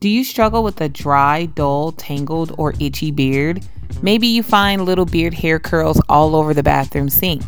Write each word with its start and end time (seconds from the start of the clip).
Do 0.00 0.08
you 0.08 0.24
struggle 0.24 0.64
with 0.64 0.80
a 0.80 0.88
dry, 0.88 1.44
dull, 1.44 1.92
tangled, 1.92 2.54
or 2.56 2.72
itchy 2.80 3.10
beard? 3.10 3.62
Maybe 4.00 4.28
you 4.28 4.42
find 4.42 4.86
little 4.86 5.04
beard 5.04 5.34
hair 5.34 5.58
curls 5.58 6.00
all 6.08 6.34
over 6.34 6.54
the 6.54 6.62
bathroom 6.62 7.10
sink. 7.10 7.42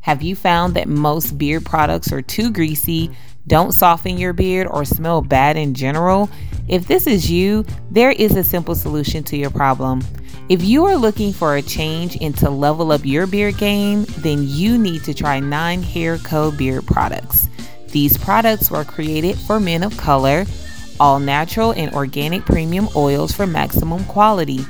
Have 0.00 0.22
you 0.22 0.34
found 0.34 0.72
that 0.72 0.88
most 0.88 1.36
beard 1.36 1.66
products 1.66 2.10
are 2.10 2.22
too 2.22 2.50
greasy, 2.50 3.10
don't 3.46 3.72
soften 3.72 4.16
your 4.16 4.32
beard, 4.32 4.68
or 4.68 4.86
smell 4.86 5.20
bad 5.20 5.58
in 5.58 5.74
general? 5.74 6.30
If 6.66 6.88
this 6.88 7.06
is 7.06 7.30
you, 7.30 7.66
there 7.90 8.12
is 8.12 8.36
a 8.36 8.44
simple 8.44 8.74
solution 8.74 9.22
to 9.24 9.36
your 9.36 9.50
problem. 9.50 10.00
If 10.48 10.64
you 10.64 10.86
are 10.86 10.96
looking 10.96 11.34
for 11.34 11.56
a 11.56 11.62
change 11.62 12.16
and 12.22 12.34
to 12.38 12.48
level 12.48 12.90
up 12.90 13.04
your 13.04 13.26
beard 13.26 13.58
game, 13.58 14.06
then 14.20 14.44
you 14.48 14.78
need 14.78 15.04
to 15.04 15.12
try 15.12 15.40
9 15.40 15.82
Hair 15.82 16.16
Co. 16.20 16.52
beard 16.52 16.86
products. 16.86 17.50
These 17.88 18.16
products 18.16 18.70
were 18.70 18.84
created 18.84 19.36
for 19.36 19.60
men 19.60 19.82
of 19.82 19.94
color 19.98 20.46
all 21.00 21.18
natural 21.18 21.72
and 21.72 21.92
organic 21.94 22.44
premium 22.44 22.88
oils 22.96 23.32
for 23.32 23.46
maximum 23.46 24.04
quality. 24.04 24.64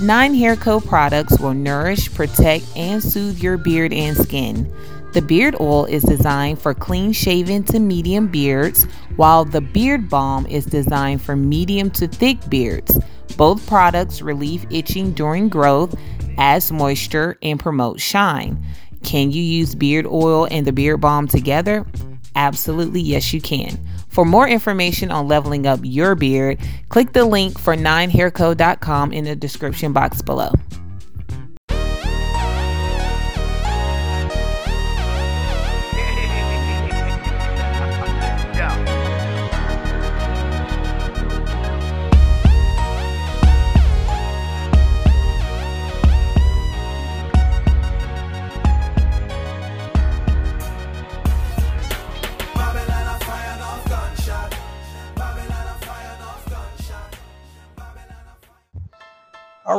Nine 0.00 0.34
Hair 0.34 0.56
Co 0.56 0.80
products 0.80 1.38
will 1.38 1.54
nourish, 1.54 2.12
protect, 2.12 2.64
and 2.76 3.02
soothe 3.02 3.38
your 3.38 3.56
beard 3.56 3.92
and 3.92 4.16
skin. 4.16 4.72
The 5.12 5.22
beard 5.22 5.54
oil 5.60 5.84
is 5.84 6.02
designed 6.02 6.58
for 6.60 6.74
clean 6.74 7.12
shaven 7.12 7.62
to 7.64 7.78
medium 7.78 8.26
beards, 8.26 8.84
while 9.14 9.44
the 9.44 9.60
beard 9.60 10.10
balm 10.10 10.46
is 10.46 10.66
designed 10.66 11.22
for 11.22 11.36
medium 11.36 11.90
to 11.92 12.08
thick 12.08 12.38
beards. 12.50 12.98
Both 13.36 13.66
products 13.68 14.22
relieve 14.22 14.66
itching 14.70 15.12
during 15.12 15.48
growth, 15.48 15.94
adds 16.36 16.72
moisture, 16.72 17.38
and 17.42 17.60
promote 17.60 18.00
shine. 18.00 18.64
Can 19.04 19.30
you 19.30 19.42
use 19.42 19.76
beard 19.76 20.06
oil 20.06 20.48
and 20.50 20.66
the 20.66 20.72
beard 20.72 21.00
balm 21.00 21.28
together? 21.28 21.86
Absolutely, 22.34 23.00
yes, 23.00 23.32
you 23.32 23.40
can. 23.40 23.78
For 24.14 24.24
more 24.24 24.46
information 24.46 25.10
on 25.10 25.26
leveling 25.26 25.66
up 25.66 25.80
your 25.82 26.14
beard, 26.14 26.60
click 26.88 27.12
the 27.12 27.24
link 27.24 27.58
for 27.58 27.74
9hairco.com 27.74 29.12
in 29.12 29.24
the 29.24 29.34
description 29.34 29.92
box 29.92 30.22
below. 30.22 30.52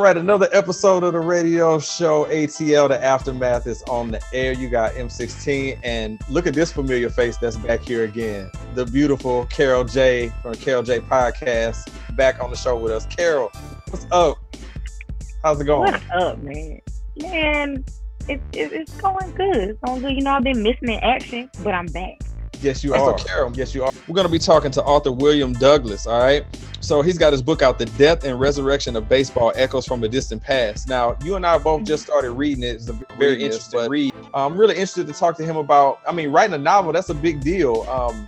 Right, 0.06 0.18
another 0.18 0.48
episode 0.52 1.04
of 1.04 1.14
the 1.14 1.20
radio 1.20 1.80
show 1.80 2.26
ATL. 2.26 2.90
The 2.90 3.04
aftermath 3.04 3.66
is 3.66 3.82
on 3.90 4.12
the 4.12 4.22
air. 4.34 4.54
You 4.54 4.70
got 4.70 4.92
M16, 4.92 5.80
and 5.82 6.20
look 6.30 6.46
at 6.46 6.54
this 6.54 6.72
familiar 6.72 7.10
face 7.10 7.38
that's 7.38 7.56
back 7.58 7.82
here 7.82 8.04
again. 8.04 8.52
The 8.76 8.86
beautiful 8.86 9.48
Caral 9.48 9.92
J 9.92 10.32
from 10.44 10.54
Caral 10.54 10.86
J 10.86 11.00
Podcast 11.00 11.92
back 12.16 12.40
on 12.40 12.52
the 12.52 12.56
show 12.56 12.78
with 12.78 12.92
us. 12.92 13.08
Caral, 13.08 13.50
what's 13.90 14.06
up? 14.12 14.38
How's 15.42 15.60
it 15.60 15.64
going? 15.64 15.92
What's 15.92 16.06
up, 16.14 16.38
man? 16.38 16.82
Man, 17.18 17.84
it, 18.28 18.40
it, 18.54 18.74
it's 18.74 18.94
going 18.98 19.32
good. 19.32 19.56
It's 19.56 19.80
going 19.80 20.02
good. 20.02 20.12
You 20.12 20.22
know, 20.22 20.34
I've 20.34 20.44
been 20.44 20.62
missing 20.62 20.90
in 20.90 21.00
action, 21.00 21.50
but 21.64 21.74
I'm 21.74 21.88
back. 21.88 22.20
Yes, 22.66 22.84
you 22.84 22.96
are. 22.96 23.14
Caral, 23.14 23.56
yes, 23.56 23.76
you 23.76 23.84
are. 23.84 23.92
We're 24.08 24.16
going 24.16 24.26
to 24.26 24.32
be 24.32 24.40
talking 24.40 24.72
to 24.72 24.84
author 24.84 25.12
William 25.12 25.54
Douglas. 25.54 26.08
All 26.08 26.20
right. 26.20 26.44
So 26.80 27.04
he's 27.04 27.16
got 27.16 27.32
his 27.32 27.44
book 27.44 27.62
out, 27.62 27.78
The 27.78 27.86
Death 27.86 28.24
and 28.24 28.40
Resurrection 28.40 28.96
of 28.96 29.08
Baseball 29.08 29.54
Echoes 29.56 29.86
from 29.86 30.04
a 30.04 30.10
Distant 30.10 30.42
Past. 30.42 30.88
Now, 30.88 31.16
you 31.24 31.36
and 31.36 31.46
I 31.46 31.60
both 31.60 31.84
just 31.84 32.04
started 32.04 32.32
reading 32.32 32.64
it. 32.64 32.78
It's 32.78 32.90
a 32.90 32.94
very 33.20 33.44
interesting 33.44 33.88
read. 33.88 34.14
I'm 34.34 34.58
really 34.58 34.74
interested 34.74 35.06
to 35.06 35.14
talk 35.14 35.38
to 35.38 35.46
him 35.46 35.58
about, 35.58 36.00
I 36.08 36.12
mean, 36.12 36.32
writing 36.32 36.56
a 36.56 36.58
novel, 36.58 36.92
that's 36.92 37.10
a 37.10 37.14
big 37.14 37.42
deal. 37.42 37.84
Um, 37.84 38.28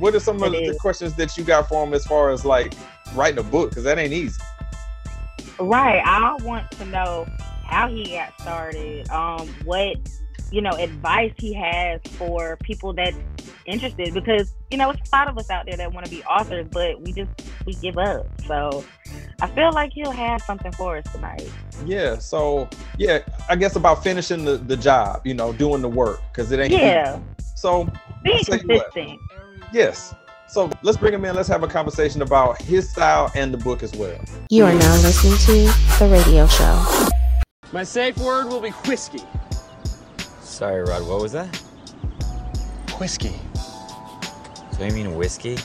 what 0.00 0.12
are 0.16 0.20
some 0.20 0.42
of 0.42 0.50
the 0.50 0.76
questions 0.80 1.14
that 1.14 1.38
you 1.38 1.44
got 1.44 1.68
for 1.68 1.86
him 1.86 1.94
as 1.94 2.04
far 2.04 2.30
as 2.30 2.44
like 2.44 2.74
writing 3.14 3.38
a 3.38 3.44
book? 3.44 3.70
Because 3.70 3.84
that 3.84 3.96
ain't 3.96 4.12
easy. 4.12 4.42
Right. 5.60 6.02
I 6.04 6.34
want 6.42 6.68
to 6.72 6.84
know 6.86 7.28
how 7.64 7.88
he 7.88 8.10
got 8.10 8.40
started, 8.40 9.08
um, 9.10 9.46
what 9.64 9.96
you 10.52 10.60
know, 10.60 10.70
advice 10.72 11.32
he 11.38 11.54
has 11.54 12.00
for 12.12 12.56
people 12.62 12.92
that 12.92 13.14
interested 13.64 14.12
because, 14.12 14.54
you 14.70 14.76
know, 14.76 14.90
it's 14.90 15.10
a 15.10 15.16
lot 15.16 15.28
of 15.28 15.38
us 15.38 15.50
out 15.50 15.66
there 15.66 15.76
that 15.76 15.92
want 15.92 16.04
to 16.04 16.10
be 16.10 16.22
authors, 16.24 16.66
but 16.70 17.00
we 17.00 17.12
just 17.12 17.30
we 17.66 17.72
give 17.74 17.96
up. 17.96 18.26
So 18.46 18.84
I 19.40 19.46
feel 19.48 19.72
like 19.72 19.92
he'll 19.92 20.10
have 20.10 20.42
something 20.42 20.72
for 20.72 20.98
us 20.98 21.10
tonight. 21.10 21.50
Yeah. 21.86 22.18
So 22.18 22.68
yeah, 22.98 23.20
I 23.48 23.56
guess 23.56 23.76
about 23.76 24.04
finishing 24.04 24.44
the, 24.44 24.58
the 24.58 24.76
job, 24.76 25.26
you 25.26 25.34
know, 25.34 25.52
doing 25.52 25.80
the 25.80 25.88
work 25.88 26.20
because 26.30 26.52
it 26.52 26.60
ain't 26.60 26.72
Yeah. 26.72 27.16
Easy. 27.16 27.46
So 27.56 27.90
being 28.22 28.44
consistent. 28.44 29.18
Yes. 29.72 30.14
So 30.48 30.70
let's 30.82 30.98
bring 30.98 31.14
him 31.14 31.24
in. 31.24 31.34
Let's 31.34 31.48
have 31.48 31.62
a 31.62 31.68
conversation 31.68 32.20
about 32.20 32.60
his 32.60 32.90
style 32.90 33.32
and 33.34 33.54
the 33.54 33.58
book 33.58 33.82
as 33.82 33.94
well. 33.94 34.20
You 34.50 34.66
are 34.66 34.74
now 34.74 34.92
listening 34.96 35.38
to 35.46 35.98
the 35.98 36.10
radio 36.10 36.46
show. 36.46 37.08
My 37.72 37.84
safe 37.84 38.18
word 38.18 38.48
will 38.48 38.60
be 38.60 38.68
whiskey. 38.86 39.22
Sorry, 40.52 40.82
Rod, 40.82 41.08
what 41.08 41.22
was 41.22 41.32
that? 41.32 41.48
Whiskey. 43.00 43.34
So 44.76 44.84
you 44.84 44.92
mean 44.92 45.14
whiskey? 45.14 45.56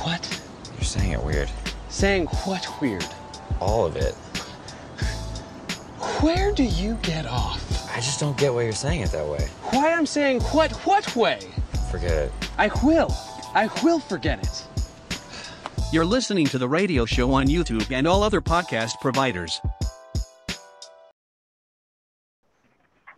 What? 0.00 0.42
You're 0.76 0.84
saying 0.84 1.12
it 1.12 1.22
weird. 1.22 1.50
Saying 1.90 2.24
what 2.46 2.66
weird? 2.80 3.04
All 3.60 3.84
of 3.84 3.96
it. 3.96 4.14
Where 6.22 6.52
do 6.52 6.64
you 6.64 6.94
get 7.02 7.26
off? 7.26 7.62
I 7.94 7.96
just 7.96 8.18
don't 8.18 8.36
get 8.38 8.54
why 8.54 8.62
you're 8.62 8.72
saying 8.72 9.02
it 9.02 9.10
that 9.10 9.28
way. 9.28 9.46
Why 9.72 9.92
I'm 9.92 10.06
saying 10.06 10.40
what 10.40 10.72
what 10.86 11.14
way? 11.14 11.40
Forget 11.90 12.12
it. 12.12 12.32
I 12.56 12.70
will. 12.82 13.14
I 13.54 13.68
will 13.84 14.00
forget 14.00 14.38
it. 14.38 14.66
You're 15.92 16.06
listening 16.06 16.46
to 16.46 16.56
the 16.56 16.66
radio 16.66 17.04
show 17.04 17.30
on 17.34 17.46
YouTube 17.46 17.92
and 17.92 18.06
all 18.06 18.22
other 18.22 18.40
podcast 18.40 19.00
providers. 19.02 19.60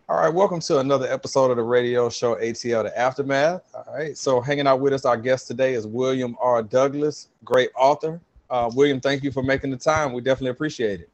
All 0.07 0.17
right, 0.17 0.31
welcome 0.31 0.59
to 0.59 0.77
another 0.77 1.11
episode 1.11 1.49
of 1.49 1.57
the 1.57 1.63
radio 1.63 2.09
show 2.11 2.35
ATL 2.35 2.83
The 2.83 2.95
Aftermath. 2.95 3.63
All 3.73 3.91
right, 3.91 4.15
so 4.15 4.39
hanging 4.39 4.67
out 4.67 4.79
with 4.79 4.93
us, 4.93 5.03
our 5.03 5.17
guest 5.17 5.47
today 5.47 5.73
is 5.73 5.87
William 5.87 6.37
R. 6.39 6.61
Douglas, 6.61 7.29
great 7.43 7.71
author. 7.75 8.21
Uh, 8.47 8.69
William, 8.75 9.01
thank 9.01 9.23
you 9.23 9.31
for 9.31 9.41
making 9.41 9.71
the 9.71 9.77
time. 9.77 10.13
We 10.13 10.21
definitely 10.21 10.51
appreciate 10.51 10.99
it. 10.99 11.09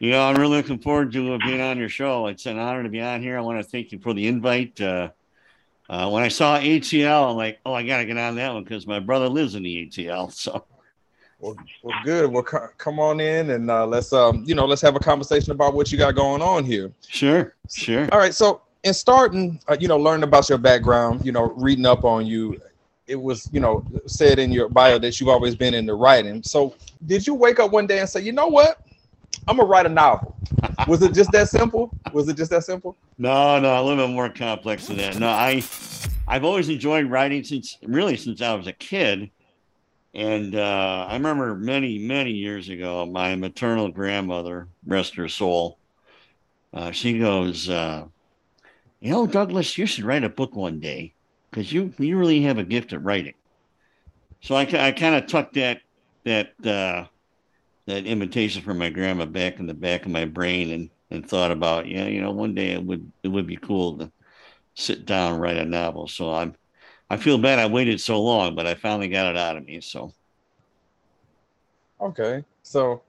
Yeah, 0.00 0.24
I'm 0.24 0.34
really 0.34 0.56
looking 0.56 0.80
forward 0.80 1.12
to 1.12 1.38
being 1.38 1.60
on 1.60 1.78
your 1.78 1.88
show. 1.88 2.26
It's 2.26 2.44
an 2.46 2.58
honor 2.58 2.82
to 2.82 2.88
be 2.88 3.00
on 3.00 3.22
here. 3.22 3.38
I 3.38 3.40
want 3.40 3.62
to 3.62 3.70
thank 3.70 3.92
you 3.92 4.00
for 4.00 4.12
the 4.12 4.26
invite. 4.26 4.80
Uh, 4.80 5.10
uh, 5.88 6.10
when 6.10 6.24
I 6.24 6.28
saw 6.28 6.58
ATL, 6.58 7.30
I'm 7.30 7.36
like, 7.36 7.60
oh, 7.64 7.72
I 7.72 7.84
got 7.84 7.98
to 7.98 8.04
get 8.04 8.18
on 8.18 8.34
that 8.34 8.52
one 8.52 8.64
because 8.64 8.84
my 8.84 8.98
brother 8.98 9.28
lives 9.28 9.54
in 9.54 9.62
the 9.62 9.86
ATL. 9.86 10.32
So 10.32 10.64
well, 11.38 11.56
well 11.82 11.98
good. 12.04 12.30
Well, 12.30 12.44
c- 12.44 12.58
come 12.78 12.98
on 12.98 13.20
in 13.20 13.50
and 13.50 13.70
uh, 13.70 13.86
let's 13.86 14.12
um, 14.12 14.44
you 14.46 14.54
know, 14.54 14.66
let's 14.66 14.82
have 14.82 14.96
a 14.96 15.00
conversation 15.00 15.52
about 15.52 15.74
what 15.74 15.92
you 15.92 15.98
got 15.98 16.14
going 16.14 16.42
on 16.42 16.64
here. 16.64 16.92
Sure, 17.06 17.54
sure. 17.70 18.08
All 18.12 18.18
right. 18.18 18.34
So, 18.34 18.62
in 18.84 18.94
starting, 18.94 19.60
uh, 19.68 19.76
you 19.78 19.88
know, 19.88 19.96
learning 19.96 20.24
about 20.24 20.48
your 20.48 20.58
background, 20.58 21.24
you 21.24 21.32
know, 21.32 21.52
reading 21.56 21.86
up 21.86 22.04
on 22.04 22.26
you, 22.26 22.60
it 23.06 23.16
was, 23.16 23.48
you 23.52 23.60
know, 23.60 23.84
said 24.06 24.38
in 24.38 24.52
your 24.52 24.68
bio 24.68 24.98
that 24.98 25.18
you've 25.20 25.28
always 25.28 25.54
been 25.54 25.74
into 25.74 25.94
writing. 25.94 26.42
So, 26.42 26.74
did 27.06 27.26
you 27.26 27.34
wake 27.34 27.60
up 27.60 27.72
one 27.72 27.86
day 27.86 28.00
and 28.00 28.08
say, 28.08 28.20
you 28.20 28.32
know 28.32 28.48
what, 28.48 28.80
I'm 29.46 29.56
gonna 29.56 29.68
write 29.68 29.86
a 29.86 29.90
novel? 29.90 30.36
was 30.86 31.02
it 31.02 31.14
just 31.14 31.30
that 31.32 31.48
simple? 31.48 31.90
Was 32.12 32.28
it 32.28 32.36
just 32.36 32.50
that 32.50 32.64
simple? 32.64 32.96
No, 33.16 33.58
no, 33.60 33.80
a 33.80 33.82
little 33.82 34.06
bit 34.06 34.12
more 34.12 34.28
complex 34.28 34.86
than 34.86 34.96
that. 34.98 35.18
No, 35.18 35.28
I, 35.28 35.62
I've 36.26 36.44
always 36.44 36.68
enjoyed 36.68 37.06
writing 37.06 37.44
since 37.44 37.78
really 37.82 38.16
since 38.16 38.42
I 38.42 38.54
was 38.54 38.66
a 38.66 38.72
kid. 38.72 39.30
And 40.14 40.54
uh, 40.54 41.06
I 41.08 41.14
remember 41.14 41.54
many, 41.54 41.98
many 41.98 42.32
years 42.32 42.68
ago, 42.68 43.06
my 43.06 43.36
maternal 43.36 43.88
grandmother, 43.90 44.68
rest 44.86 45.14
her 45.16 45.28
soul, 45.28 45.78
uh, 46.72 46.90
she 46.90 47.18
goes, 47.18 47.68
uh, 47.68 48.06
"You 49.00 49.12
know, 49.12 49.26
Douglas, 49.26 49.78
you 49.78 49.86
should 49.86 50.04
write 50.04 50.24
a 50.24 50.28
book 50.28 50.54
one 50.54 50.80
day 50.80 51.14
because 51.50 51.72
you 51.72 51.92
you 51.98 52.16
really 52.16 52.42
have 52.42 52.58
a 52.58 52.64
gift 52.64 52.92
at 52.92 53.02
writing." 53.02 53.34
So 54.40 54.54
I, 54.54 54.62
I 54.62 54.92
kind 54.92 55.14
of 55.14 55.26
tucked 55.26 55.54
that 55.54 55.80
that 56.24 56.54
uh, 56.64 57.06
that 57.86 58.06
invitation 58.06 58.62
from 58.62 58.78
my 58.78 58.90
grandma 58.90 59.24
back 59.24 59.58
in 59.58 59.66
the 59.66 59.74
back 59.74 60.04
of 60.04 60.12
my 60.12 60.24
brain 60.24 60.70
and 60.70 60.90
and 61.10 61.26
thought 61.26 61.50
about, 61.50 61.86
yeah, 61.86 62.06
you 62.06 62.20
know, 62.20 62.30
one 62.30 62.54
day 62.54 62.72
it 62.72 62.84
would 62.84 63.10
it 63.22 63.28
would 63.28 63.46
be 63.46 63.56
cool 63.56 63.98
to 63.98 64.12
sit 64.74 65.06
down 65.06 65.32
and 65.34 65.40
write 65.42 65.56
a 65.56 65.64
novel. 65.64 66.06
So 66.06 66.32
I'm 66.32 66.54
I 67.10 67.16
feel 67.16 67.38
bad 67.38 67.58
I 67.58 67.66
waited 67.66 68.00
so 68.00 68.20
long, 68.22 68.54
but 68.54 68.66
I 68.66 68.74
finally 68.74 69.08
got 69.08 69.30
it 69.30 69.36
out 69.36 69.56
of 69.56 69.64
me. 69.64 69.80
So, 69.80 70.12
okay, 72.00 72.44
so 72.62 73.02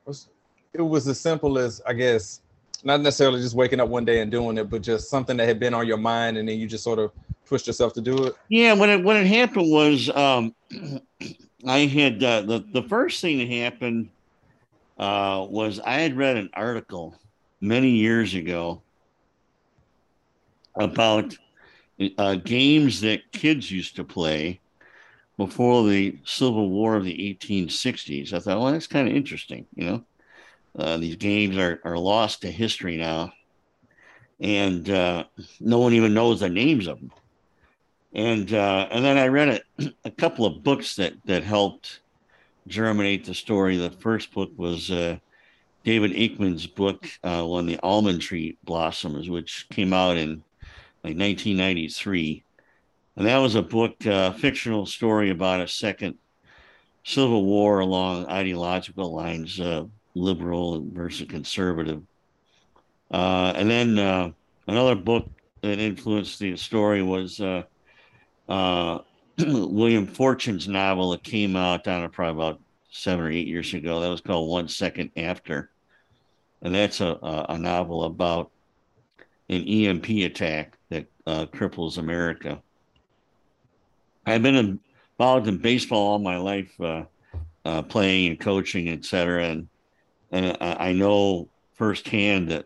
it 0.74 0.82
was 0.82 1.08
as 1.08 1.20
simple 1.20 1.58
as 1.58 1.82
I 1.86 1.94
guess, 1.94 2.42
not 2.84 3.02
necessarily 3.02 3.42
just 3.42 3.56
waking 3.56 3.80
up 3.80 3.90
one 3.90 4.06
day 4.06 4.22
and 4.22 4.32
doing 4.32 4.58
it, 4.58 4.70
but 4.70 4.82
just 4.82 5.10
something 5.10 5.36
that 5.38 5.48
had 5.48 5.60
been 5.60 5.74
on 5.74 5.86
your 5.86 5.98
mind, 5.98 6.38
and 6.38 6.48
then 6.48 6.58
you 6.58 6.68
just 6.68 6.84
sort 6.84 7.00
of 7.00 7.12
pushed 7.46 7.68
yourself 7.68 7.94
to 7.94 8.02
do 8.02 8.26
it. 8.26 8.36
Yeah, 8.48 8.74
when 8.74 8.90
it 8.90 9.04
when 9.04 9.18
it 9.18 9.28
happened 9.28 9.70
was, 9.70 10.10
um, 10.12 10.56
I 11.68 11.80
had 11.80 12.24
uh, 12.24 12.42
the 12.42 12.66
the 12.72 12.84
first 12.84 13.20
thing 13.20 13.40
that 13.40 13.50
happened 13.50 14.10
uh, 14.98 15.46
was 15.50 15.80
I 15.80 15.96
had 15.96 16.16
read 16.16 16.38
an 16.38 16.50
article 16.54 17.16
many 17.60 17.90
years 17.90 18.34
ago 18.34 18.82
about 20.76 21.36
uh, 22.18 22.36
games 22.36 23.02
that 23.02 23.32
kids 23.32 23.70
used 23.72 23.96
to 23.96 24.04
play 24.04 24.60
before 25.38 25.88
the 25.88 26.18
Civil 26.26 26.70
War 26.70 26.96
of 26.96 27.04
the 27.04 27.38
1860s. 27.42 28.34
I 28.34 28.40
thought, 28.40 28.60
well, 28.60 28.72
that's 28.72 28.88
kind 28.88 29.08
of 29.08 29.16
interesting. 29.16 29.66
You 29.76 29.86
know, 29.86 30.04
uh, 30.78 30.98
these 30.98 31.16
games 31.16 31.58
are, 31.58 31.80
are 31.84 31.98
lost 31.98 32.42
to 32.42 32.52
history 32.52 32.98
now, 32.98 33.32
and 34.40 34.90
uh, 34.90 35.24
no 35.60 35.80
one 35.80 35.94
even 35.94 36.14
knows 36.14 36.42
the 36.42 36.50
names 36.50 36.88
of 36.88 37.00
them. 37.00 37.12
And 38.14 38.54
uh, 38.54 38.88
and 38.92 39.06
then 39.06 39.18
I 39.18 39.28
read 39.28 39.62
a, 39.80 39.94
a 40.06 40.12
couple 40.12 40.46
of 40.46 40.64
books 40.64 40.96
that 40.96 41.14
that 41.26 41.44
helped 41.44 42.02
germinate 42.68 43.26
the 43.26 43.34
story. 43.34 43.78
The 43.78 43.92
first 43.92 44.34
book 44.34 44.52
was 44.58 44.90
uh, 44.90 45.18
David 45.84 46.12
Aikman's 46.12 46.68
book 46.68 47.08
uh, 47.24 47.48
on 47.48 47.66
the 47.66 47.80
almond 47.82 48.22
tree 48.22 48.58
blossoms, 48.64 49.30
which 49.30 49.68
came 49.70 49.94
out 49.94 50.18
in 50.18 50.44
like 51.04 51.18
1993. 51.18 52.44
And 53.16 53.28
that 53.28 53.38
was 53.38 53.56
a 53.56 53.62
book, 53.62 54.06
uh, 54.06 54.32
fictional 54.34 54.86
story 54.86 55.30
about 55.30 55.62
a 55.62 55.68
second 55.68 56.18
civil 57.04 57.44
war 57.46 57.80
along 57.80 58.28
ideological 58.28 59.14
lines, 59.14 59.60
uh, 59.60 59.86
liberal 60.16 60.86
versus 60.92 61.28
conservative. 61.28 62.04
Uh, 63.12 63.54
and 63.56 63.70
then 63.70 63.98
uh, 63.98 64.32
another 64.68 64.96
book 64.96 65.28
that 65.62 65.80
influenced 65.80 66.40
the 66.40 66.56
story 66.56 67.02
was 67.02 67.40
uh, 67.42 67.64
uh, 68.48 69.00
William 69.38 70.08
Forstchen's 70.08 70.68
novel 70.68 71.12
that 71.12 71.24
came 71.24 71.56
out, 71.56 71.88
I 71.88 71.92
don't 71.92 72.02
know, 72.04 72.10
probably 72.10 72.44
about 72.44 72.62
seven 72.92 73.26
or 73.26 73.32
eight 73.32 73.48
years 73.48 73.74
ago. 73.74 74.00
That 74.00 74.10
was 74.10 74.22
called 74.22 74.50
One 74.50 74.68
Second 74.68 75.12
After. 75.18 75.72
And 76.62 76.76
that's 76.76 77.02
a, 77.02 77.18
a, 77.22 77.46
a 77.50 77.58
novel 77.58 78.04
about 78.04 78.52
an 79.50 79.64
EMP 79.68 80.10
attack 80.26 80.78
that 80.90 81.08
uh, 81.26 81.46
cripples 81.48 81.98
America. 81.98 82.62
I've 84.26 84.44
been 84.44 84.80
involved 85.18 85.48
in 85.48 85.58
baseball 85.58 86.12
all 86.12 86.20
my 86.20 86.38
life, 86.38 86.80
uh, 86.80 87.04
uh, 87.66 87.82
playing 87.82 88.30
and 88.30 88.40
coaching, 88.40 88.90
et 88.90 89.06
cetera. 89.06 89.46
And, 89.46 89.68
and 90.32 90.58
I, 90.62 90.90
I 90.90 90.94
know 90.94 91.50
firsthand 91.74 92.50
that, 92.50 92.66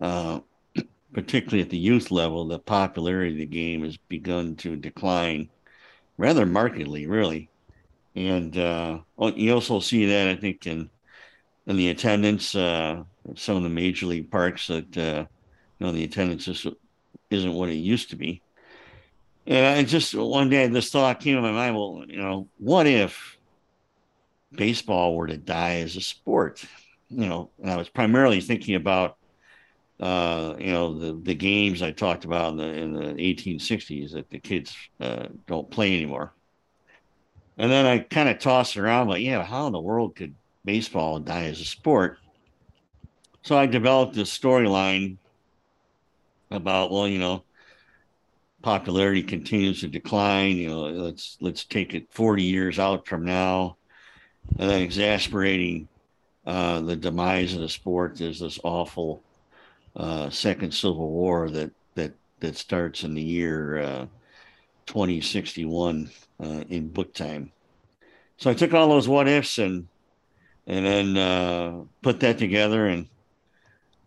uh, 0.00 0.40
particularly 1.12 1.62
at 1.62 1.70
the 1.70 1.78
youth 1.78 2.10
level, 2.10 2.46
the 2.46 2.58
popularity 2.58 3.32
of 3.32 3.38
the 3.38 3.46
game 3.46 3.84
has 3.84 3.96
begun 3.96 4.56
to 4.56 4.76
decline 4.76 5.48
rather 6.18 6.44
markedly, 6.44 7.06
really. 7.06 7.48
And 8.14 8.56
uh, 8.56 8.98
you 9.34 9.54
also 9.54 9.80
see 9.80 10.06
that, 10.06 10.28
I 10.28 10.36
think, 10.36 10.66
in 10.66 10.90
in 11.66 11.76
the 11.76 11.88
attendance, 11.88 12.54
uh, 12.54 13.02
some 13.36 13.56
of 13.56 13.62
the 13.62 13.70
major 13.70 14.06
league 14.06 14.30
parks 14.30 14.66
that 14.66 15.26
you 15.78 15.86
know 15.86 15.92
the 15.92 16.04
attendance 16.04 16.44
just 16.44 16.66
isn't 17.30 17.54
what 17.54 17.68
it 17.68 17.74
used 17.74 18.10
to 18.10 18.16
be. 18.16 18.42
And 19.46 19.66
I 19.66 19.82
just 19.82 20.14
one 20.14 20.48
day 20.48 20.66
this 20.68 20.90
thought 20.90 21.20
came 21.20 21.36
to 21.36 21.42
my 21.42 21.52
mind. 21.52 21.76
Well, 21.76 22.04
you 22.08 22.16
know, 22.16 22.48
what 22.58 22.86
if 22.86 23.38
baseball 24.52 25.16
were 25.16 25.26
to 25.26 25.36
die 25.36 25.76
as 25.76 25.96
a 25.96 26.00
sport? 26.00 26.64
You 27.10 27.26
know, 27.26 27.50
and 27.60 27.70
I 27.70 27.76
was 27.76 27.88
primarily 27.88 28.40
thinking 28.40 28.74
about 28.74 29.16
uh, 30.00 30.54
you 30.58 30.72
know 30.72 30.98
the 30.98 31.20
the 31.22 31.34
games 31.34 31.82
I 31.82 31.92
talked 31.92 32.24
about 32.24 32.52
in 32.52 32.56
the 32.58 32.64
in 32.64 32.92
the 32.94 33.14
1860s 33.14 34.12
that 34.12 34.30
the 34.30 34.38
kids 34.38 34.74
uh, 35.00 35.26
don't 35.46 35.70
play 35.70 35.94
anymore. 35.94 36.32
And 37.56 37.70
then 37.70 37.86
I 37.86 37.98
kind 37.98 38.28
of 38.28 38.38
tossed 38.38 38.76
around, 38.76 39.08
like, 39.08 39.22
yeah, 39.22 39.44
how 39.44 39.66
in 39.66 39.72
the 39.72 39.80
world 39.80 40.16
could 40.16 40.34
baseball 40.64 41.20
die 41.20 41.44
as 41.44 41.60
a 41.60 41.64
sport? 41.64 42.18
So 43.42 43.56
I 43.56 43.66
developed 43.66 44.14
this 44.14 44.36
storyline 44.36 45.18
about, 46.54 46.90
well, 46.90 47.08
you 47.08 47.18
know, 47.18 47.44
popularity 48.62 49.22
continues 49.22 49.80
to 49.80 49.88
decline. 49.88 50.56
You 50.56 50.68
know, 50.70 50.82
let's 50.82 51.36
let's 51.40 51.64
take 51.64 51.94
it 51.94 52.06
40 52.10 52.42
years 52.42 52.78
out 52.78 53.06
from 53.06 53.24
now, 53.24 53.76
and 54.58 54.70
then 54.70 54.82
exasperating 54.82 55.88
uh, 56.46 56.80
the 56.80 56.96
demise 56.96 57.54
of 57.54 57.60
the 57.60 57.68
sport. 57.68 58.16
There's 58.16 58.40
this 58.40 58.58
awful 58.64 59.22
uh, 59.94 60.30
second 60.30 60.72
civil 60.72 61.10
war 61.10 61.50
that 61.50 61.70
that 61.94 62.14
that 62.40 62.56
starts 62.56 63.04
in 63.04 63.14
the 63.14 63.22
year 63.22 63.78
uh, 63.78 64.06
2061 64.86 66.10
uh, 66.42 66.64
in 66.68 66.88
book 66.88 67.14
time. 67.14 67.52
So 68.36 68.50
I 68.50 68.54
took 68.54 68.74
all 68.74 68.88
those 68.88 69.08
what 69.08 69.28
ifs 69.28 69.58
and 69.58 69.88
and 70.66 70.86
then 70.86 71.16
uh, 71.16 71.84
put 72.02 72.20
that 72.20 72.38
together 72.38 72.86
and 72.86 73.08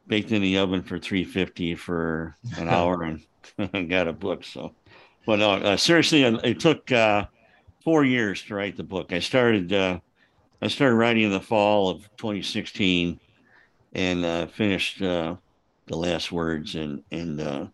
baked 0.07 0.31
in 0.31 0.41
the 0.41 0.57
oven 0.57 0.81
for 0.81 0.97
350 0.99 1.75
for 1.75 2.35
an 2.57 2.69
hour 2.69 3.03
and 3.03 3.89
got 3.89 4.07
a 4.07 4.13
book. 4.13 4.43
So, 4.43 4.73
but 5.25 5.39
no, 5.39 5.51
uh, 5.53 5.77
seriously, 5.77 6.23
it 6.23 6.59
took 6.59 6.91
uh, 6.91 7.25
four 7.83 8.03
years 8.03 8.43
to 8.43 8.55
write 8.55 8.77
the 8.77 8.83
book. 8.83 9.13
I 9.13 9.19
started 9.19 9.73
uh, 9.73 9.99
I 10.61 10.67
started 10.67 10.95
writing 10.95 11.23
in 11.23 11.31
the 11.31 11.39
fall 11.39 11.89
of 11.89 12.03
2016 12.17 13.19
and 13.93 14.25
uh, 14.25 14.47
finished 14.47 15.01
uh, 15.01 15.35
the 15.85 15.97
last 15.97 16.31
words 16.31 16.75
in 16.75 17.03
in 17.11 17.39
uh, 17.39 17.67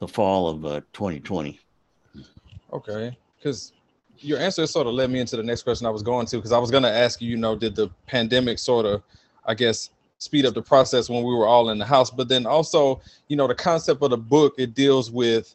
the 0.00 0.08
fall 0.08 0.48
of 0.48 0.62
2020. 0.92 1.60
Okay, 2.72 3.16
because 3.36 3.72
your 4.18 4.38
answer 4.38 4.66
sort 4.66 4.86
of 4.86 4.94
led 4.94 5.10
me 5.10 5.20
into 5.20 5.36
the 5.36 5.42
next 5.42 5.62
question 5.62 5.86
I 5.86 5.90
was 5.90 6.02
going 6.02 6.26
to 6.26 6.36
because 6.36 6.52
I 6.52 6.58
was 6.58 6.70
going 6.70 6.82
to 6.82 6.92
ask 6.92 7.20
you, 7.20 7.30
you 7.30 7.36
know, 7.36 7.56
did 7.56 7.74
the 7.74 7.88
pandemic 8.06 8.58
sort 8.58 8.84
of, 8.84 9.02
I 9.46 9.54
guess, 9.54 9.90
speed 10.18 10.44
up 10.46 10.54
the 10.54 10.62
process 10.62 11.08
when 11.08 11.22
we 11.22 11.34
were 11.34 11.46
all 11.46 11.70
in 11.70 11.78
the 11.78 11.84
house? 11.84 12.10
But 12.10 12.28
then 12.28 12.46
also, 12.46 13.00
you 13.28 13.36
know, 13.36 13.46
the 13.46 13.54
concept 13.54 14.02
of 14.02 14.10
the 14.10 14.16
book 14.16 14.54
it 14.58 14.74
deals 14.74 15.10
with 15.10 15.54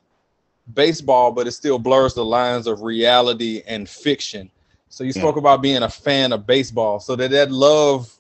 baseball, 0.74 1.31
but 1.31 1.48
it 1.48 1.51
still 1.51 1.80
blurs 1.80 2.13
the 2.13 2.25
lines 2.25 2.68
of 2.68 2.81
reality 2.81 3.62
and 3.68 3.88
fiction. 3.88 4.50
So 4.89 5.04
you 5.04 5.12
yeah. 5.15 5.21
spoke 5.21 5.38
about 5.38 5.62
being 5.62 5.83
a 5.83 5.89
fan 5.89 6.31
of 6.31 6.45
baseball. 6.45 7.00
So 7.00 7.15
did 7.15 7.31
that 7.31 7.51
love, 7.51 8.15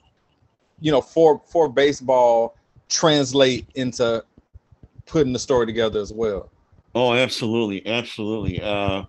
you 0.79 0.91
know, 0.91 1.01
for 1.01 1.41
for 1.45 1.69
baseball 1.69 2.57
translate 2.89 3.67
into 3.75 4.23
putting 5.05 5.33
the 5.33 5.39
story 5.39 5.65
together 5.65 5.99
as 5.99 6.11
well? 6.11 6.49
Oh, 6.95 7.13
absolutely, 7.13 7.85
absolutely. 7.87 8.61
Uh, 8.61 9.03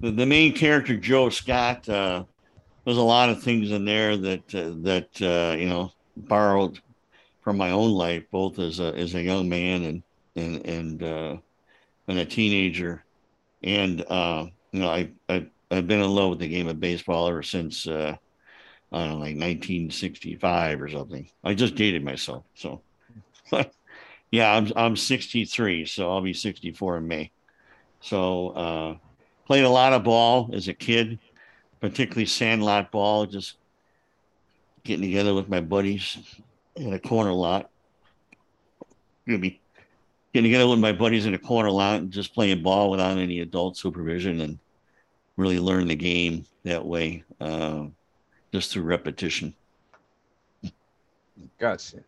the, 0.00 0.10
the 0.10 0.26
main 0.26 0.52
character 0.52 0.96
Joe 0.96 1.30
Scott. 1.30 1.88
Uh, 1.88 2.24
there's 2.84 2.96
a 2.96 3.02
lot 3.02 3.30
of 3.30 3.42
things 3.42 3.70
in 3.70 3.84
there 3.84 4.16
that 4.16 4.54
uh, 4.54 4.72
that 4.82 5.22
uh, 5.22 5.56
you 5.56 5.68
know 5.68 5.92
borrowed 6.28 6.80
from 7.42 7.56
my 7.56 7.70
own 7.70 7.92
life, 7.92 8.24
both 8.30 8.58
as 8.58 8.80
a 8.80 8.94
as 8.94 9.14
a 9.14 9.22
young 9.22 9.48
man 9.48 9.82
and 9.84 10.02
and 10.36 10.66
and 10.66 11.02
uh, 11.02 11.36
and 12.08 12.18
a 12.18 12.24
teenager, 12.24 13.04
and 13.62 14.04
uh, 14.08 14.46
you 14.72 14.80
know 14.80 14.88
I, 14.88 15.10
I 15.28 15.46
I've 15.70 15.86
been 15.86 16.00
in 16.00 16.10
love 16.10 16.30
with 16.30 16.38
the 16.40 16.48
game 16.48 16.68
of 16.68 16.80
baseball 16.80 17.28
ever 17.28 17.42
since 17.42 17.86
uh, 17.86 18.16
I 18.92 18.98
don't 18.98 19.08
know 19.08 19.14
like 19.14 19.36
1965 19.36 20.82
or 20.82 20.88
something. 20.88 21.28
I 21.44 21.54
just 21.54 21.74
dated 21.74 22.04
myself, 22.04 22.44
so 22.54 22.82
yeah, 24.30 24.52
I'm 24.52 24.72
I'm 24.76 24.96
63, 24.96 25.86
so 25.86 26.10
I'll 26.10 26.20
be 26.20 26.34
64 26.34 26.98
in 26.98 27.08
May. 27.08 27.30
So 28.00 28.48
uh, 28.48 28.94
Played 29.46 29.64
a 29.64 29.68
lot 29.68 29.92
of 29.92 30.04
ball 30.04 30.50
as 30.54 30.68
a 30.68 30.72
kid, 30.72 31.18
particularly 31.80 32.26
sandlot 32.26 32.90
ball, 32.90 33.26
just 33.26 33.56
getting 34.84 35.02
together 35.02 35.34
with 35.34 35.48
my 35.48 35.60
buddies 35.60 36.18
in 36.76 36.92
a 36.92 36.98
corner 36.98 37.32
lot. 37.32 37.70
Excuse 39.20 39.40
me. 39.40 39.60
Getting 40.32 40.50
together 40.50 40.68
with 40.68 40.78
my 40.78 40.92
buddies 40.92 41.26
in 41.26 41.34
a 41.34 41.38
corner 41.38 41.70
lot 41.70 42.00
and 42.00 42.10
just 42.10 42.34
playing 42.34 42.62
ball 42.62 42.90
without 42.90 43.18
any 43.18 43.40
adult 43.40 43.76
supervision 43.76 44.40
and 44.40 44.58
really 45.36 45.58
learn 45.58 45.88
the 45.88 45.94
game 45.94 46.46
that 46.64 46.84
way, 46.84 47.22
uh, 47.40 47.84
just 48.52 48.72
through 48.72 48.82
repetition. 48.82 49.54
Gotcha. 51.58 51.98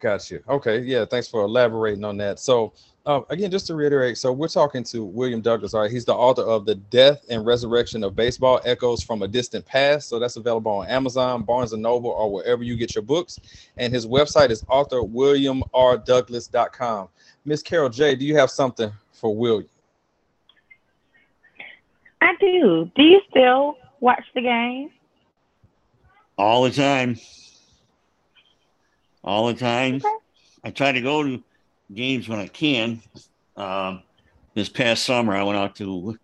Gotcha. 0.00 0.40
Okay. 0.48 0.80
Yeah. 0.80 1.04
Thanks 1.04 1.28
for 1.28 1.42
elaborating 1.42 2.04
on 2.04 2.16
that. 2.18 2.38
So, 2.38 2.72
uh, 3.06 3.22
again, 3.30 3.50
just 3.52 3.68
to 3.68 3.76
reiterate, 3.76 4.18
so 4.18 4.32
we're 4.32 4.48
talking 4.48 4.82
to 4.82 5.04
William 5.04 5.40
Douglas. 5.40 5.74
All 5.74 5.82
right, 5.82 5.90
he's 5.90 6.04
the 6.04 6.12
author 6.12 6.42
of 6.42 6.66
The 6.66 6.74
Death 6.74 7.24
and 7.30 7.46
Resurrection 7.46 8.02
of 8.02 8.16
Baseball 8.16 8.60
Echoes 8.64 9.00
from 9.00 9.22
a 9.22 9.28
Distant 9.28 9.64
Past. 9.64 10.08
So 10.08 10.18
that's 10.18 10.34
available 10.34 10.72
on 10.72 10.88
Amazon, 10.88 11.44
Barnes 11.44 11.72
and 11.72 11.80
Noble, 11.80 12.10
or 12.10 12.32
wherever 12.32 12.64
you 12.64 12.76
get 12.76 12.96
your 12.96 13.02
books. 13.02 13.38
And 13.76 13.94
his 13.94 14.08
website 14.08 14.50
is 14.50 14.64
authorwilliamrdouglas.com. 14.64 17.08
Miss 17.44 17.62
Caral 17.62 17.94
J, 17.94 18.16
do 18.16 18.24
you 18.24 18.36
have 18.36 18.50
something 18.50 18.90
for 19.12 19.36
William? 19.36 19.70
I 22.20 22.34
do. 22.40 22.90
Do 22.96 23.04
you 23.04 23.20
still 23.30 23.76
watch 24.00 24.24
the 24.34 24.42
game? 24.42 24.90
All 26.36 26.64
the 26.64 26.72
time. 26.72 27.20
All 29.22 29.46
the 29.46 29.54
time. 29.54 29.94
Okay. 29.96 30.08
I 30.64 30.70
try 30.70 30.90
to 30.90 31.00
go 31.00 31.22
to 31.22 31.40
games 31.92 32.28
when 32.28 32.38
I 32.38 32.46
can. 32.46 33.00
Um, 33.56 34.02
this 34.54 34.68
past 34.68 35.04
summer, 35.04 35.34
I 35.34 35.42
went 35.42 35.58
out 35.58 35.76
to 35.76 36.18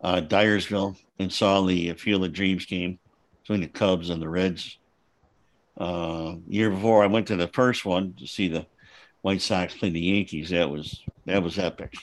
uh, 0.00 0.20
Dyersville 0.22 0.96
and 1.18 1.32
saw 1.32 1.62
the 1.62 1.92
Field 1.94 2.24
of 2.24 2.32
Dreams 2.32 2.66
game 2.66 2.98
between 3.42 3.60
the 3.60 3.68
Cubs 3.68 4.10
and 4.10 4.20
the 4.20 4.28
Reds. 4.28 4.78
Uh, 5.78 6.36
year 6.48 6.70
before, 6.70 7.02
I 7.02 7.06
went 7.06 7.26
to 7.28 7.36
the 7.36 7.48
first 7.48 7.84
one 7.84 8.14
to 8.14 8.26
see 8.26 8.48
the 8.48 8.66
White 9.22 9.42
Sox 9.42 9.74
play 9.74 9.90
the 9.90 10.00
Yankees. 10.00 10.50
That 10.50 10.70
was 10.70 11.02
that 11.26 11.42
was 11.42 11.58
epic. 11.58 11.94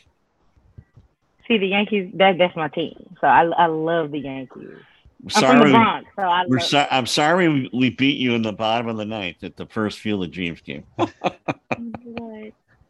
See 1.48 1.58
the 1.58 1.68
Yankees. 1.68 2.12
That 2.14 2.38
that's 2.38 2.56
my 2.56 2.68
team. 2.68 3.16
So 3.20 3.28
I 3.28 3.44
I 3.46 3.66
love 3.66 4.12
the 4.12 4.20
Yankees. 4.20 4.78
I'm 5.24 5.30
from 5.30 5.42
Sorry, 5.42 5.72
the 5.72 5.78
Bronx, 5.78 6.10
so 6.18 6.22
I 6.22 6.46
we're 6.48 6.60
so, 6.60 6.86
I'm 6.92 7.06
sorry 7.06 7.70
we 7.74 7.90
beat 7.92 8.18
you 8.18 8.34
in 8.34 8.42
the 8.42 8.52
bottom 8.52 8.90
of 8.90 8.98
the 8.98 9.06
ninth 9.06 9.44
at 9.44 9.56
the 9.56 9.66
first 9.68 10.00
Field 10.00 10.26
of 10.26 10.32
Dreams 10.32 10.60
game. 10.62 10.84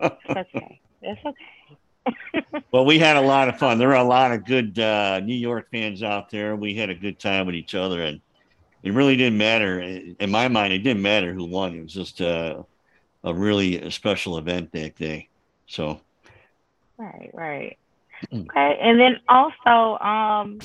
Okay. 0.04 0.82
That's 1.02 1.20
okay. 1.26 1.36
Well, 2.72 2.86
we 2.86 2.98
had 2.98 3.18
a 3.18 3.22
lot 3.22 3.50
of 3.50 3.60
fun. 3.60 3.78
There 3.78 3.90
were 3.90 3.94
a 3.94 4.04
lot 4.04 4.32
of 4.32 4.46
good 4.46 4.80
uh, 4.80 5.20
New 5.20 5.36
York 5.36 5.68
fans 5.72 6.02
out 6.02 6.32
there. 6.32 6.56
We 6.56 6.74
had 6.74 6.90
a 6.90 6.96
good 6.96 7.20
time 7.20 7.46
with 7.46 7.54
each 7.54 7.76
other, 7.76 8.02
and 8.02 8.20
it 8.82 8.94
really 8.94 9.16
didn't 9.16 9.38
matter. 9.38 9.80
In 9.80 10.32
my 10.32 10.48
mind, 10.48 10.74
it 10.74 10.80
didn't 10.80 11.04
matter 11.04 11.34
who 11.34 11.46
won. 11.46 11.76
It 11.76 11.84
was 11.84 11.94
just 11.94 12.20
uh, 12.20 12.64
a 13.24 13.34
really 13.34 13.92
special 13.92 14.40
event 14.40 14.72
that 14.72 14.96
day. 14.96 15.30
So, 15.68 16.02
Right, 16.98 17.30
right. 17.34 17.78
Okay, 18.34 18.80
and 18.82 19.00
then 19.00 19.20
also, 19.28 20.04
um, 20.04 20.60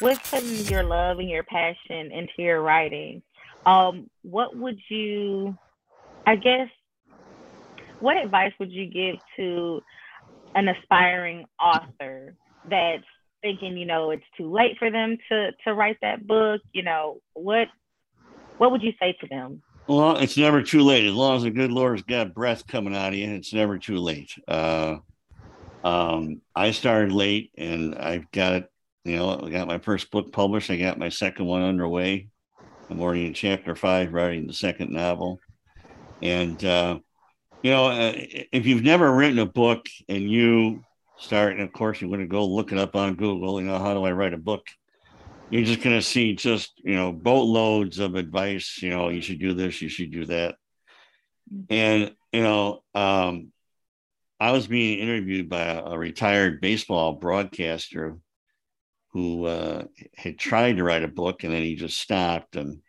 with 0.00 0.18
putting 0.30 0.66
your 0.66 0.82
love 0.82 1.18
and 1.18 1.28
your 1.28 1.42
passion 1.42 2.10
into 2.10 2.32
your 2.38 2.62
writing, 2.62 3.22
um, 3.66 4.08
what 4.22 4.56
would 4.56 4.80
you, 4.88 5.56
I 6.26 6.36
guess, 6.36 6.68
what 8.04 8.16
advice 8.16 8.52
would 8.60 8.70
you 8.70 8.86
give 8.86 9.16
to 9.36 9.80
an 10.54 10.68
aspiring 10.68 11.46
author 11.58 12.36
that's 12.68 13.04
thinking, 13.42 13.76
you 13.76 13.86
know, 13.86 14.10
it's 14.10 14.24
too 14.36 14.52
late 14.52 14.76
for 14.78 14.90
them 14.90 15.16
to 15.30 15.50
to 15.64 15.74
write 15.74 15.96
that 16.02 16.26
book? 16.26 16.60
You 16.72 16.82
know, 16.82 17.18
what 17.32 17.68
what 18.58 18.70
would 18.70 18.82
you 18.82 18.92
say 19.00 19.16
to 19.20 19.26
them? 19.26 19.62
well, 19.86 20.16
it's 20.16 20.36
never 20.36 20.62
too 20.62 20.80
late. 20.80 21.04
As 21.04 21.14
long 21.14 21.36
as 21.36 21.42
the 21.42 21.50
good 21.50 21.72
Lord's 21.72 22.02
got 22.02 22.34
breath 22.34 22.66
coming 22.66 22.94
out 22.94 23.12
of 23.12 23.14
you, 23.14 23.30
it's 23.30 23.52
never 23.52 23.78
too 23.78 23.98
late. 23.98 24.32
Uh, 24.48 24.96
um, 25.82 26.40
I 26.54 26.70
started 26.70 27.12
late, 27.12 27.50
and 27.58 27.94
I've 27.94 28.30
got 28.30 28.54
it. 28.54 28.70
You 29.04 29.16
know, 29.16 29.40
I 29.44 29.50
got 29.50 29.68
my 29.68 29.78
first 29.78 30.10
book 30.10 30.32
published. 30.32 30.70
I 30.70 30.76
got 30.76 30.98
my 30.98 31.10
second 31.10 31.44
one 31.44 31.62
underway. 31.62 32.28
I'm 32.88 33.00
already 33.00 33.26
in 33.26 33.34
chapter 33.34 33.74
five, 33.74 34.12
writing 34.12 34.46
the 34.46 34.54
second 34.54 34.90
novel. 34.90 35.40
And 36.22 36.62
uh, 36.64 37.00
you 37.64 37.70
know, 37.70 37.86
uh, 37.86 38.12
if 38.14 38.66
you've 38.66 38.82
never 38.82 39.10
written 39.10 39.38
a 39.38 39.46
book 39.46 39.88
and 40.06 40.30
you 40.30 40.84
start, 41.16 41.54
and 41.54 41.62
of 41.62 41.72
course 41.72 41.98
you're 41.98 42.10
going 42.10 42.20
to 42.20 42.26
go 42.26 42.44
look 42.44 42.72
it 42.72 42.78
up 42.78 42.94
on 42.94 43.14
Google. 43.14 43.58
You 43.58 43.66
know, 43.66 43.78
how 43.78 43.94
do 43.94 44.04
I 44.04 44.12
write 44.12 44.34
a 44.34 44.38
book? 44.38 44.66
You're 45.50 45.64
just 45.64 45.80
going 45.80 45.96
to 45.96 46.02
see 46.02 46.34
just 46.34 46.74
you 46.84 46.94
know 46.94 47.10
boatloads 47.10 48.00
of 48.00 48.16
advice. 48.16 48.82
You 48.82 48.90
know, 48.90 49.08
you 49.08 49.22
should 49.22 49.38
do 49.38 49.54
this, 49.54 49.80
you 49.80 49.88
should 49.88 50.12
do 50.12 50.26
that, 50.26 50.56
and 51.70 52.14
you 52.32 52.42
know, 52.42 52.82
um, 52.94 53.50
I 54.38 54.50
was 54.50 54.66
being 54.66 54.98
interviewed 54.98 55.48
by 55.48 55.62
a, 55.62 55.84
a 55.84 55.98
retired 55.98 56.60
baseball 56.60 57.14
broadcaster 57.14 58.18
who 59.12 59.46
uh, 59.46 59.84
had 60.14 60.38
tried 60.38 60.76
to 60.76 60.84
write 60.84 61.04
a 61.04 61.08
book 61.08 61.44
and 61.44 61.54
then 61.54 61.62
he 61.62 61.76
just 61.76 61.98
stopped 61.98 62.56
and 62.56 62.80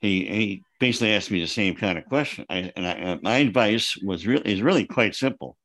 he 0.00 0.24
he 0.26 0.62
basically 0.78 1.14
asked 1.14 1.30
me 1.30 1.40
the 1.40 1.46
same 1.46 1.74
kind 1.74 1.98
of 1.98 2.04
question. 2.04 2.46
I, 2.48 2.72
and 2.76 2.86
I, 2.86 3.18
my 3.22 3.38
advice 3.38 3.96
was 3.96 4.26
really 4.26 4.52
is 4.52 4.62
really 4.62 4.86
quite 4.86 5.14
simple: 5.14 5.56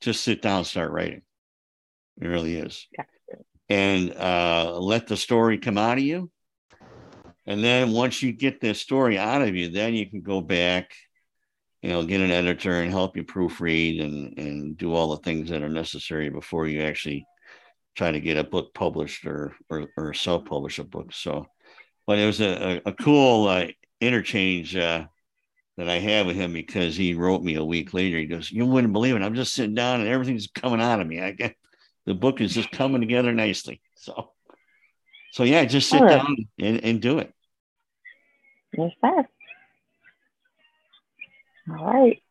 just 0.00 0.22
sit 0.24 0.42
down, 0.42 0.58
and 0.58 0.66
start 0.66 0.90
writing. 0.90 1.22
It 2.20 2.26
really 2.26 2.56
is, 2.56 2.86
and 3.68 4.12
uh, 4.14 4.76
let 4.78 5.06
the 5.06 5.16
story 5.16 5.58
come 5.58 5.78
out 5.78 5.98
of 5.98 6.04
you. 6.04 6.30
And 7.46 7.64
then 7.64 7.92
once 7.92 8.22
you 8.22 8.32
get 8.32 8.60
the 8.60 8.74
story 8.74 9.16
out 9.16 9.40
of 9.40 9.54
you, 9.54 9.70
then 9.70 9.94
you 9.94 10.10
can 10.10 10.20
go 10.20 10.42
back, 10.42 10.90
you 11.80 11.88
know, 11.88 12.04
get 12.04 12.20
an 12.20 12.30
editor 12.30 12.82
and 12.82 12.90
help 12.90 13.16
you 13.16 13.24
proofread 13.24 14.02
and 14.02 14.38
and 14.38 14.76
do 14.76 14.92
all 14.92 15.16
the 15.16 15.22
things 15.22 15.48
that 15.48 15.62
are 15.62 15.68
necessary 15.68 16.28
before 16.28 16.66
you 16.66 16.82
actually 16.82 17.24
try 17.94 18.12
to 18.12 18.20
get 18.20 18.36
a 18.36 18.44
book 18.44 18.74
published 18.74 19.24
or 19.24 19.54
or, 19.70 19.86
or 19.96 20.12
self-publish 20.12 20.78
a 20.78 20.84
book. 20.84 21.12
So 21.12 21.46
but 22.08 22.18
it 22.18 22.24
was 22.24 22.40
a, 22.40 22.80
a, 22.86 22.88
a 22.88 22.92
cool 22.94 23.46
uh, 23.48 23.66
interchange 24.00 24.74
uh, 24.74 25.04
that 25.76 25.90
I 25.90 25.98
had 25.98 26.26
with 26.26 26.36
him 26.36 26.54
because 26.54 26.96
he 26.96 27.12
wrote 27.12 27.42
me 27.42 27.56
a 27.56 27.64
week 27.64 27.92
later. 27.92 28.16
He 28.16 28.24
goes, 28.24 28.50
"You 28.50 28.64
wouldn't 28.64 28.94
believe 28.94 29.14
it. 29.14 29.20
I'm 29.20 29.34
just 29.34 29.52
sitting 29.52 29.74
down 29.74 30.00
and 30.00 30.08
everything's 30.08 30.46
coming 30.46 30.80
out 30.80 31.02
of 31.02 31.06
me. 31.06 31.20
I 31.20 31.32
get 31.32 31.54
the 32.06 32.14
book 32.14 32.40
is 32.40 32.54
just 32.54 32.70
coming 32.70 33.02
together 33.02 33.30
nicely." 33.34 33.82
So, 33.94 34.30
so 35.32 35.42
yeah, 35.44 35.66
just 35.66 35.90
sit 35.90 36.00
All 36.00 36.06
right. 36.06 36.16
down 36.16 36.36
and, 36.58 36.82
and 36.82 37.02
do 37.02 37.18
it. 37.18 37.30
Yes, 38.72 38.90
sir. 39.02 39.28
All 41.70 41.92
right. 41.92 42.22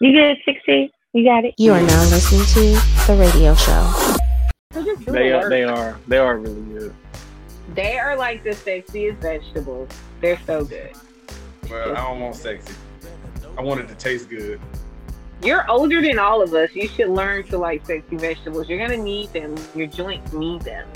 You 0.00 0.12
good, 0.12 0.36
60? 0.44 0.92
You 1.14 1.24
got 1.24 1.44
it? 1.44 1.54
You 1.58 1.72
are 1.72 1.80
now 1.80 2.02
listening 2.10 2.44
to 2.44 3.06
The 3.06 3.16
Radio 3.16 3.54
Show. 3.54 5.12
They 5.12 5.32
are, 5.32 5.48
they 5.48 5.62
are, 5.62 5.98
they 6.08 6.18
are 6.18 6.36
really 6.36 6.62
good. 6.62 6.94
They 7.74 7.98
are 7.98 8.16
like 8.16 8.44
the 8.44 8.50
sexiest 8.50 9.16
vegetables. 9.16 9.88
They're 10.20 10.40
so 10.46 10.64
good. 10.64 10.92
Well, 11.68 11.92
I 11.96 12.02
don't 12.02 12.20
want 12.20 12.36
sexy. 12.36 12.74
I 13.58 13.62
want 13.62 13.80
it 13.80 13.88
to 13.88 13.94
taste 13.94 14.28
good. 14.28 14.60
You're 15.42 15.68
older 15.70 16.00
than 16.00 16.18
all 16.18 16.42
of 16.42 16.54
us. 16.54 16.74
You 16.74 16.88
should 16.88 17.10
learn 17.10 17.44
to 17.48 17.58
like 17.58 17.84
sexy 17.84 18.16
vegetables. 18.16 18.68
You're 18.68 18.78
gonna 18.78 19.02
need 19.02 19.32
them. 19.32 19.54
Your 19.74 19.86
joints 19.86 20.32
need 20.32 20.62
them. 20.62 20.88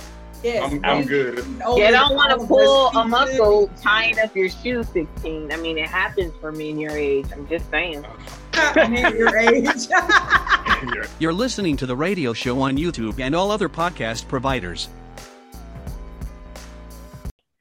Yes, 0.43 0.73
I'm, 0.73 0.83
I'm 0.85 1.05
good. 1.05 1.37
You 1.37 1.91
don't 1.91 2.15
want 2.15 2.41
to 2.41 2.47
pull 2.47 2.89
a 2.89 3.07
muscle 3.07 3.71
tying 3.83 4.19
up 4.19 4.35
your 4.35 4.49
shoe 4.49 4.83
16. 4.83 5.53
I 5.53 5.57
mean, 5.57 5.77
it 5.77 5.87
happens 5.87 6.33
for 6.41 6.50
me 6.50 6.71
in 6.71 6.79
your 6.79 6.93
age. 6.93 7.27
I'm 7.33 7.47
just 7.47 7.69
saying. 7.71 8.07
your 9.15 9.37
age. 9.37 9.89
You're 11.19 11.35
listening 11.35 11.77
to 11.77 11.87
the 11.87 11.95
radio 11.95 12.33
show 12.33 12.62
on 12.62 12.79
YouTube 12.79 13.21
and 13.21 13.35
all 13.35 13.50
other 13.50 13.69
podcast 13.69 14.29
providers. 14.29 14.89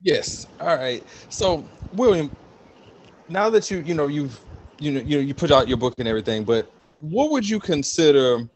Yes. 0.02 0.48
All 0.60 0.78
right. 0.78 1.04
So, 1.30 1.66
William, 1.94 2.32
now 3.28 3.50
that 3.50 3.70
you 3.70 3.80
you 3.80 3.94
know 3.94 4.08
you've 4.08 4.40
you 4.80 4.92
know 4.92 5.02
you 5.02 5.18
know 5.18 5.24
you 5.24 5.34
put 5.34 5.52
out 5.52 5.68
your 5.68 5.78
book 5.78 5.94
and 5.98 6.08
everything, 6.08 6.44
but 6.44 6.72
what 7.02 7.32
would 7.32 7.48
you 7.48 7.60
consider 7.60 8.48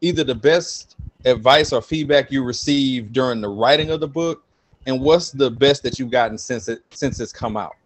either 0.00 0.24
the 0.24 0.34
best 0.34 0.96
advice 1.24 1.72
or 1.72 1.82
feedback 1.82 2.30
you 2.30 2.42
received 2.44 3.12
during 3.12 3.40
the 3.40 3.48
writing 3.48 3.90
of 3.90 4.00
the 4.00 4.08
book, 4.08 4.44
and 4.86 5.00
what's 5.00 5.30
the 5.30 5.50
best 5.50 5.82
that 5.82 5.98
you've 5.98 6.10
gotten 6.10 6.36
since 6.38 6.68
it 6.68 6.82
since 6.90 7.20
it's 7.20 7.32
come 7.32 7.56
out? 7.56 7.76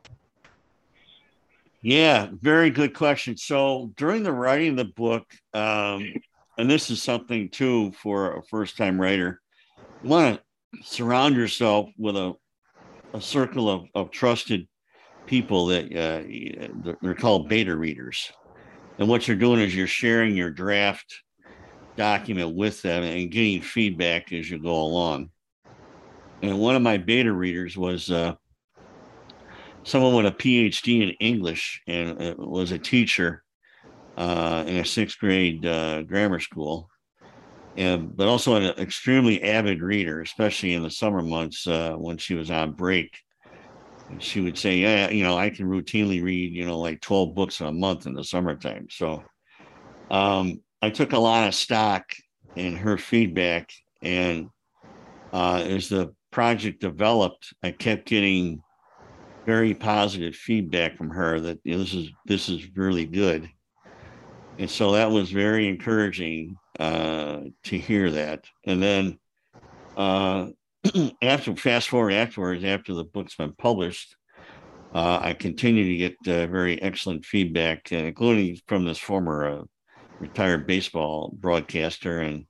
Yeah, 1.83 2.29
very 2.41 2.71
good 2.71 2.95
question. 2.95 3.37
So 3.37 3.91
during 3.97 4.23
the 4.23 4.33
writing 4.33 4.71
of 4.71 4.77
the 4.77 4.85
book, 4.85 5.27
um, 5.53 6.15
and 6.57 6.71
this 6.71 6.91
is 6.91 7.03
something 7.03 7.49
too 7.49 7.91
for 7.93 8.37
a 8.37 8.43
first 8.45 8.77
time 8.77 9.01
writer, 9.01 9.41
you 10.03 10.09
want 10.09 10.37
to 10.37 10.83
surround 10.83 11.35
yourself 11.35 11.91
with 11.99 12.17
a, 12.17 12.35
a 13.13 13.21
circle 13.21 13.69
of, 13.69 13.85
of 13.95 14.11
trusted 14.11 14.67
people 15.27 15.67
that 15.67 15.85
uh, 15.95 16.95
they're 17.03 17.15
called 17.15 17.49
beta 17.49 17.77
readers. 17.77 18.31
And 18.99 19.09
what 19.09 19.27
you're 19.27 19.37
doing 19.37 19.61
is 19.61 19.75
you're 19.75 19.87
sharing 19.87 20.37
your 20.37 20.51
draft 20.51 21.23
document 21.97 22.55
with 22.55 22.83
them 22.83 23.03
and 23.03 23.31
getting 23.31 23.61
feedback 23.61 24.33
as 24.33 24.51
you 24.51 24.59
go 24.59 24.75
along. 24.83 25.31
And 26.43 26.59
one 26.59 26.75
of 26.75 26.83
my 26.83 26.99
beta 26.99 27.33
readers 27.33 27.77
was 27.77 28.11
uh, 28.11 28.35
someone 29.85 30.15
with 30.15 30.27
a 30.27 30.37
PhD 30.37 31.03
in 31.03 31.11
English 31.21 31.83
and 31.87 32.21
uh, 32.21 32.35
was 32.39 32.73
a 32.73 32.79
teacher 32.79 33.43
uh, 34.17 34.65
in 34.67 34.77
a 34.77 34.85
sixth 34.85 35.19
grade 35.19 35.65
uh, 35.65 36.03
grammar 36.03 36.41
school, 36.41 36.91
and 37.77 38.17
but 38.17 38.29
also 38.29 38.55
an 38.57 38.65
extremely 38.79 39.43
avid 39.43 39.83
reader, 39.83 40.21
especially 40.21 40.75
in 40.75 40.83
the 40.83 40.91
summer 40.91 41.23
months 41.23 41.67
uh, 41.67 41.95
when 41.95 42.19
she 42.19 42.35
was 42.35 42.51
on 42.51 42.73
break. 42.73 43.19
And 44.11 44.23
she 44.23 44.41
would 44.41 44.59
say, 44.59 44.79
"Yeah, 44.79 45.11
you 45.11 45.25
know, 45.25 45.37
I 45.37 45.51
can 45.51 45.67
routinely 45.67 46.23
read, 46.23 46.53
you 46.53 46.67
know, 46.67 46.79
like 46.79 47.01
twelve 47.01 47.35
books 47.35 47.61
a 47.61 47.73
month 47.73 48.07
in 48.07 48.15
the 48.15 48.25
summertime." 48.25 48.89
So, 48.91 49.23
um, 50.11 50.61
I 50.83 50.91
took 50.91 51.13
a 51.13 51.19
lot 51.19 51.49
of 51.49 51.55
stock 51.55 52.13
in 52.57 52.77
her 52.77 52.99
feedback, 52.99 53.73
and 54.03 54.49
uh, 55.33 55.65
as 55.67 55.89
the 55.89 56.15
project 56.31 56.81
developed, 56.81 57.55
I 57.63 57.71
kept 57.71 58.07
getting 58.07 58.63
very 59.47 59.75
positive 59.75 60.35
feedback 60.35 60.97
from 60.97 61.11
her 61.11 61.41
that 61.41 61.59
you 61.65 61.73
know, 61.73 61.79
this 61.79 61.95
is 61.95 62.11
this 62.27 62.49
is 62.49 62.77
really 62.77 63.07
good 63.07 63.49
and 64.59 64.71
so 64.71 64.93
that 64.93 65.11
was 65.11 65.31
very 65.31 65.69
encouraging 65.69 66.57
uh, 66.79 67.41
to 67.65 67.79
hear 67.79 68.11
that. 68.11 68.45
And 68.65 68.83
then 68.83 69.19
uh, 69.97 70.49
after 71.23 71.55
fast 71.57 71.89
forward 71.89 72.13
afterwards 72.13 72.65
after 72.65 72.95
the 72.95 73.05
book's 73.05 73.37
been 73.37 73.53
published 73.53 74.17
uh, 74.95 75.21
i 75.23 75.33
continue 75.33 75.85
to 75.85 75.97
get 75.97 76.17
uh, 76.27 76.47
very 76.49 76.81
excellent 76.83 77.25
feedback 77.25 77.87
uh, 77.93 77.97
including 77.97 78.59
from 78.67 78.85
this 78.85 78.99
former 78.99 79.61
uh, 79.61 79.63
retired 80.19 80.67
baseball 80.67 81.33
broadcaster 81.39 82.21
and 82.21 82.47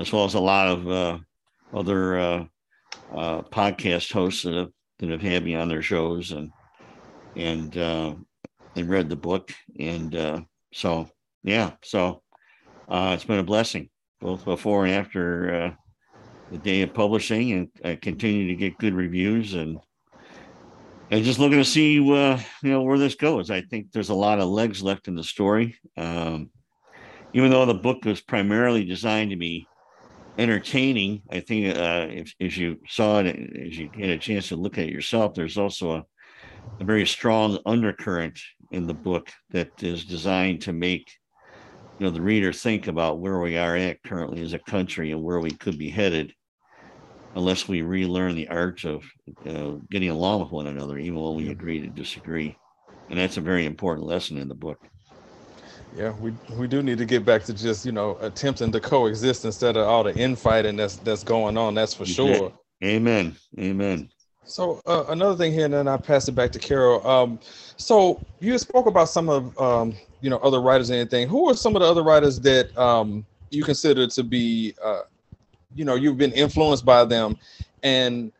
as 0.00 0.12
well 0.12 0.24
as 0.24 0.34
a 0.34 0.40
lot 0.40 0.66
of 0.66 0.88
uh, 0.88 1.18
other 1.72 2.18
uh, 2.18 2.44
uh, 3.14 3.42
podcast 3.42 4.12
hosts 4.12 4.42
that 4.42 4.54
have 4.54 4.70
that 4.98 5.10
have 5.10 5.22
had 5.22 5.44
me 5.44 5.54
on 5.54 5.68
their 5.68 5.82
shows 5.82 6.32
and 6.32 6.50
and 7.36 7.76
uh, 7.76 8.14
and 8.76 8.88
read 8.88 9.08
the 9.08 9.16
book. 9.16 9.52
And 9.78 10.14
uh, 10.14 10.40
so 10.72 11.08
yeah 11.42 11.72
so 11.82 12.22
uh, 12.90 13.12
it's 13.14 13.24
been 13.24 13.38
a 13.38 13.44
blessing 13.44 13.88
both 14.20 14.44
before 14.44 14.84
and 14.84 14.94
after 14.94 15.54
uh, 15.54 15.70
the 16.50 16.58
day 16.58 16.82
of 16.82 16.92
publishing 16.92 17.52
and 17.52 17.68
I 17.84 17.96
continue 17.96 18.48
to 18.48 18.54
get 18.54 18.78
good 18.78 18.94
reviews 18.94 19.54
and 19.54 19.78
and 21.10 21.24
just 21.24 21.38
looking 21.38 21.58
to 21.58 21.64
see 21.64 21.98
uh, 21.98 22.38
you 22.62 22.70
know 22.70 22.82
where 22.82 22.98
this 22.98 23.14
goes. 23.14 23.50
I 23.50 23.62
think 23.62 23.92
there's 23.92 24.10
a 24.10 24.14
lot 24.14 24.40
of 24.40 24.48
legs 24.48 24.82
left 24.82 25.08
in 25.08 25.14
the 25.14 25.24
story. 25.24 25.76
Um, 25.96 26.50
even 27.32 27.50
though 27.50 27.66
the 27.66 27.74
book 27.74 28.04
was 28.04 28.20
primarily 28.20 28.84
designed 28.84 29.30
to 29.30 29.36
be 29.36 29.66
entertaining, 30.38 31.22
I 31.30 31.40
think 31.40 31.76
uh, 31.76 32.06
if, 32.10 32.34
if 32.38 32.56
you 32.56 32.80
saw 32.88 33.20
it, 33.20 33.26
as 33.26 33.78
you 33.78 33.88
get 33.88 34.10
a 34.10 34.18
chance 34.18 34.48
to 34.48 34.56
look 34.56 34.78
at 34.78 34.84
it 34.84 34.92
yourself, 34.92 35.34
there's 35.34 35.58
also 35.58 35.92
a, 35.92 36.04
a 36.80 36.84
very 36.84 37.06
strong 37.06 37.58
undercurrent 37.66 38.40
in 38.70 38.86
the 38.86 38.94
book 38.94 39.30
that 39.50 39.82
is 39.82 40.04
designed 40.04 40.62
to 40.62 40.72
make 40.72 41.10
you 42.00 42.06
know 42.06 42.10
the 42.10 42.22
reader 42.22 42.50
think 42.50 42.86
about 42.86 43.20
where 43.20 43.38
we 43.40 43.58
are 43.58 43.76
at 43.76 44.02
currently 44.02 44.40
as 44.40 44.54
a 44.54 44.58
country 44.58 45.12
and 45.12 45.22
where 45.22 45.38
we 45.38 45.50
could 45.50 45.78
be 45.78 45.90
headed 45.90 46.32
unless 47.34 47.68
we 47.68 47.82
relearn 47.82 48.34
the 48.34 48.48
art 48.48 48.84
of 48.84 49.04
uh, 49.46 49.72
getting 49.90 50.08
along 50.08 50.40
with 50.40 50.50
one 50.50 50.66
another, 50.66 50.98
even 50.98 51.20
when 51.20 51.36
we 51.36 51.50
agree 51.50 51.78
to 51.80 51.88
disagree. 51.88 52.56
And 53.10 53.18
that's 53.18 53.36
a 53.36 53.42
very 53.42 53.66
important 53.66 54.06
lesson 54.06 54.38
in 54.38 54.48
the 54.48 54.54
book. 54.54 54.78
Yeah, 55.94 56.14
we 56.20 56.32
we 56.56 56.66
do 56.66 56.82
need 56.82 56.96
to 56.98 57.04
get 57.04 57.26
back 57.26 57.44
to 57.44 57.52
just 57.52 57.84
you 57.84 57.92
know 57.92 58.16
attempting 58.22 58.72
to 58.72 58.80
coexist 58.80 59.44
instead 59.44 59.76
of 59.76 59.86
all 59.86 60.02
the 60.02 60.14
infighting 60.14 60.76
that's 60.76 60.96
that's 60.96 61.22
going 61.22 61.58
on. 61.58 61.74
That's 61.74 61.92
for 61.92 62.06
sure. 62.06 62.52
Amen. 62.82 63.36
Amen. 63.58 64.08
So 64.50 64.82
uh, 64.86 65.04
another 65.08 65.36
thing 65.36 65.52
here, 65.52 65.64
and 65.64 65.74
then 65.74 65.86
I 65.86 65.96
pass 65.96 66.28
it 66.28 66.32
back 66.32 66.50
to 66.52 66.58
Caral. 66.58 67.04
Um, 67.04 67.38
so 67.76 68.20
you 68.40 68.58
spoke 68.58 68.86
about 68.86 69.08
some 69.08 69.28
of 69.28 69.58
um, 69.60 69.94
you 70.20 70.28
know 70.28 70.38
other 70.38 70.60
writers 70.60 70.90
and 70.90 70.98
anything. 70.98 71.28
Who 71.28 71.48
are 71.48 71.54
some 71.54 71.76
of 71.76 71.82
the 71.82 71.88
other 71.88 72.02
writers 72.02 72.40
that 72.40 72.76
um, 72.76 73.24
you 73.50 73.62
consider 73.62 74.06
to 74.08 74.22
be 74.22 74.74
uh, 74.82 75.02
you 75.74 75.84
know 75.84 75.94
you've 75.94 76.18
been 76.18 76.32
influenced 76.32 76.84
by 76.84 77.04
them 77.04 77.36
and 77.82 78.32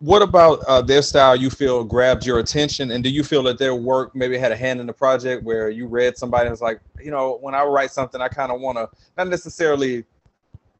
what 0.00 0.22
about 0.22 0.60
uh, 0.66 0.82
their 0.82 1.02
style 1.02 1.34
you 1.34 1.48
feel 1.50 1.84
grabbed 1.84 2.26
your 2.26 2.38
attention 2.38 2.90
and 2.90 3.02
do 3.02 3.10
you 3.10 3.22
feel 3.22 3.42
that 3.42 3.58
their 3.58 3.74
work 3.74 4.14
maybe 4.14 4.36
had 4.36 4.52
a 4.52 4.56
hand 4.56 4.80
in 4.80 4.86
the 4.86 4.92
project 4.92 5.42
where 5.44 5.70
you 5.70 5.86
read 5.86 6.18
somebody 6.18 6.46
and 6.46 6.50
was 6.50 6.60
like 6.60 6.80
you 7.02 7.10
know 7.10 7.38
when 7.40 7.54
i 7.54 7.62
write 7.62 7.90
something 7.90 8.20
i 8.20 8.28
kind 8.28 8.52
of 8.52 8.60
want 8.60 8.76
to 8.76 8.88
not 9.16 9.28
necessarily 9.28 10.04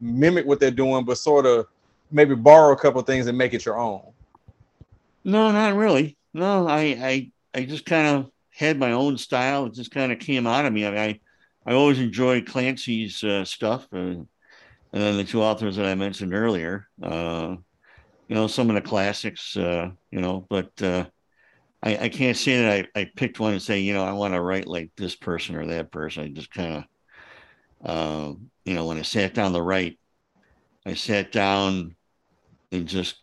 mimic 0.01 0.45
what 0.45 0.61
they're 0.61 0.71
doing 0.71 1.05
but 1.05 1.17
sort 1.17 1.47
of 1.47 1.67
maybe 2.11 2.35
borrow 2.35 2.73
a 2.73 2.77
couple 2.77 3.01
things 3.03 3.27
and 3.27 3.39
make 3.39 3.55
it 3.55 3.65
your 3.65 3.79
own 3.79 4.03
no 5.25 5.51
not 5.51 5.75
really 5.75 6.17
no 6.33 6.67
i 6.67 6.81
i, 6.81 7.33
I 7.55 7.65
just 7.65 7.87
kind 7.87 8.07
of 8.07 8.31
had 8.51 8.79
my 8.79 8.93
own 8.93 9.19
style 9.19 9.67
it 9.67 9.75
just 9.75 9.91
kind 9.91 10.13
of 10.13 10.19
came 10.19 10.47
out 10.47 10.67
of 10.67 10.73
me 10.73 10.87
i 10.87 10.91
mean, 10.91 10.99
i 10.99 11.21
i 11.67 11.75
always 11.75 11.99
enjoyed 11.99 12.47
clancy's 12.47 13.23
uh, 13.25 13.45
stuff 13.45 13.89
uh, 13.93 14.15
and 14.95 15.03
then 15.03 15.17
the 15.17 15.25
two 15.25 15.43
authors 15.43 15.75
that 15.75 15.87
I 15.87 15.97
mentioned 15.97 16.33
earlier. 16.33 16.87
Uh, 17.03 17.57
you 18.29 18.37
know, 18.37 18.47
some 18.47 18.71
of 18.71 18.77
the 18.77 18.81
classics. 18.81 19.57
Uh, 19.57 19.91
you 20.13 20.21
know, 20.21 20.47
but 20.49 20.71
uh, 20.81 21.07
I, 21.83 21.97
I 21.97 22.09
can't 22.11 22.37
say 22.37 22.63
that 22.63 22.87
I, 22.95 23.01
I 23.01 23.11
picked 23.17 23.41
one 23.41 23.55
and 23.55 23.61
say, 23.61 23.81
you 23.81 23.93
know, 23.93 24.05
I 24.05 24.13
want 24.13 24.35
to 24.35 24.41
write 24.41 24.69
like 24.69 24.93
this 24.97 25.17
person 25.17 25.57
or 25.57 25.67
that 25.67 25.91
person. 25.91 26.23
I 26.23 26.29
just 26.29 26.53
kind 26.53 26.85
of, 27.85 28.39
you 28.65 28.75
know, 28.75 28.87
when 28.87 28.99
I 28.99 29.03
sat 29.03 29.35
down 29.35 29.53
to 29.53 29.61
write, 29.61 29.99
I 30.87 30.95
sat 30.95 31.33
down 31.33 31.97
and 32.71 32.87
just 32.87 33.17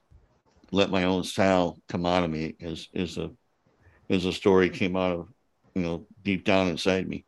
let 0.72 0.90
my 0.90 1.04
own 1.04 1.24
style 1.24 1.80
come 1.88 2.06
out 2.06 2.24
of 2.24 2.30
me 2.30 2.56
as 2.62 2.88
as 2.96 3.18
a 3.18 3.32
as 4.10 4.26
a 4.26 4.34
story 4.34 4.70
came 4.70 4.96
out 4.96 5.12
of 5.12 5.28
you 5.76 5.82
know 5.82 6.06
deep 6.24 6.44
down 6.44 6.68
inside 6.68 7.08
me. 7.08 7.26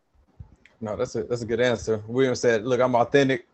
No, 0.82 0.96
that's 0.96 1.16
a 1.16 1.24
that's 1.24 1.42
a 1.42 1.46
good 1.46 1.62
answer. 1.62 2.04
William 2.08 2.36
said, 2.36 2.66
"Look, 2.66 2.82
I'm 2.82 2.96
authentic 2.96 3.48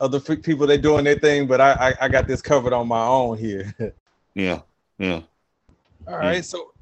other 0.00 0.18
people 0.20 0.66
they 0.66 0.78
doing 0.78 1.04
their 1.04 1.18
thing, 1.18 1.46
but 1.46 1.60
I, 1.60 1.72
I, 1.72 1.94
I 2.02 2.08
got 2.08 2.26
this 2.26 2.42
covered 2.42 2.72
on 2.72 2.88
my 2.88 3.06
own 3.06 3.38
here. 3.38 3.72
yeah, 4.34 4.60
yeah. 4.98 5.20
All 6.08 6.18
right, 6.18 6.36
yeah. 6.36 6.40
so 6.40 6.72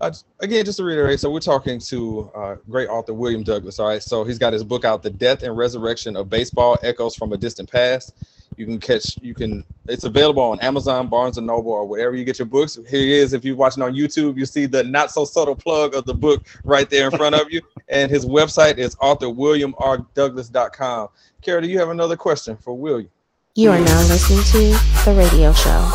uh, 0.00 0.10
again, 0.40 0.64
just 0.64 0.78
to 0.78 0.84
reiterate, 0.84 1.20
so 1.20 1.30
we're 1.30 1.40
talking 1.40 1.78
to 1.78 2.30
uh, 2.34 2.56
great 2.70 2.88
author 2.88 3.12
William 3.12 3.42
Douglas. 3.42 3.78
All 3.78 3.88
right, 3.88 4.02
so 4.02 4.24
he's 4.24 4.38
got 4.38 4.52
his 4.52 4.64
book 4.64 4.84
out, 4.84 5.02
"The 5.02 5.10
Death 5.10 5.42
and 5.42 5.56
Resurrection 5.56 6.16
of 6.16 6.30
Baseball: 6.30 6.78
Echoes 6.82 7.14
from 7.14 7.32
a 7.32 7.36
Distant 7.36 7.70
Past." 7.70 8.14
You 8.60 8.66
can 8.66 8.78
catch, 8.78 9.16
you 9.22 9.32
can. 9.32 9.64
It's 9.88 10.04
available 10.04 10.42
on 10.42 10.60
Amazon, 10.60 11.08
Barnes 11.08 11.38
and 11.38 11.46
Noble, 11.46 11.72
or 11.72 11.86
wherever 11.86 12.14
you 12.14 12.26
get 12.26 12.38
your 12.38 12.44
books. 12.44 12.74
Here 12.74 13.00
he 13.00 13.14
is. 13.14 13.32
If 13.32 13.42
you're 13.42 13.56
watching 13.56 13.82
on 13.82 13.94
YouTube, 13.94 14.36
you 14.36 14.44
see 14.44 14.66
the 14.66 14.84
not 14.84 15.10
so 15.10 15.24
subtle 15.24 15.56
plug 15.56 15.94
of 15.94 16.04
the 16.04 16.12
book 16.12 16.46
right 16.62 16.90
there 16.90 17.08
in 17.10 17.16
front 17.16 17.34
of 17.34 17.50
you. 17.50 17.62
And 17.88 18.10
his 18.10 18.26
website 18.26 18.76
is 18.76 18.96
authorwilliamrdouglas.com. 18.96 21.08
Kara, 21.40 21.62
do 21.62 21.68
you 21.68 21.78
have 21.78 21.88
another 21.88 22.16
question 22.16 22.58
for 22.58 22.76
William? 22.76 23.08
You 23.54 23.70
are 23.70 23.80
now 23.80 24.00
listening 24.02 24.44
to 24.44 24.78
the 25.06 25.14
radio 25.16 25.54
show. 25.54 25.90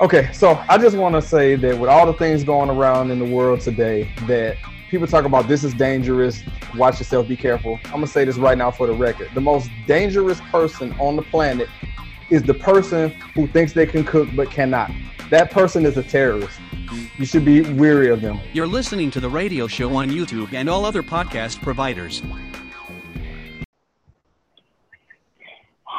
Okay, 0.00 0.32
so 0.32 0.58
I 0.70 0.78
just 0.78 0.96
want 0.96 1.16
to 1.16 1.22
say 1.22 1.54
that 1.56 1.78
with 1.78 1.90
all 1.90 2.06
the 2.06 2.14
things 2.14 2.44
going 2.44 2.70
around 2.70 3.10
in 3.10 3.18
the 3.18 3.30
world 3.30 3.60
today, 3.60 4.10
that 4.26 4.56
people 4.90 5.06
talk 5.06 5.24
about 5.24 5.48
this 5.48 5.64
is 5.64 5.74
dangerous, 5.74 6.42
watch 6.76 6.98
yourself, 6.98 7.28
be 7.28 7.36
careful. 7.36 7.78
I'm 7.86 7.92
gonna 7.92 8.06
say 8.06 8.24
this 8.24 8.36
right 8.36 8.56
now 8.56 8.70
for 8.70 8.86
the 8.86 8.94
record. 8.94 9.30
The 9.34 9.40
most 9.40 9.70
dangerous 9.86 10.40
person 10.52 10.94
on 10.98 11.16
the 11.16 11.22
planet 11.22 11.68
is 12.30 12.42
the 12.42 12.54
person 12.54 13.10
who 13.34 13.46
thinks 13.46 13.72
they 13.72 13.86
can 13.86 14.04
cook 14.04 14.28
but 14.34 14.50
cannot. 14.50 14.90
That 15.30 15.50
person 15.50 15.84
is 15.86 15.96
a 15.96 16.02
terrorist. 16.02 16.58
You 17.18 17.24
should 17.26 17.44
be 17.44 17.62
weary 17.74 18.10
of 18.10 18.20
them. 18.20 18.40
You're 18.52 18.66
listening 18.66 19.10
to 19.12 19.20
the 19.20 19.28
radio 19.28 19.66
show 19.66 19.94
on 19.96 20.10
YouTube 20.10 20.52
and 20.52 20.68
all 20.68 20.84
other 20.84 21.02
podcast 21.02 21.60
providers. 21.62 22.22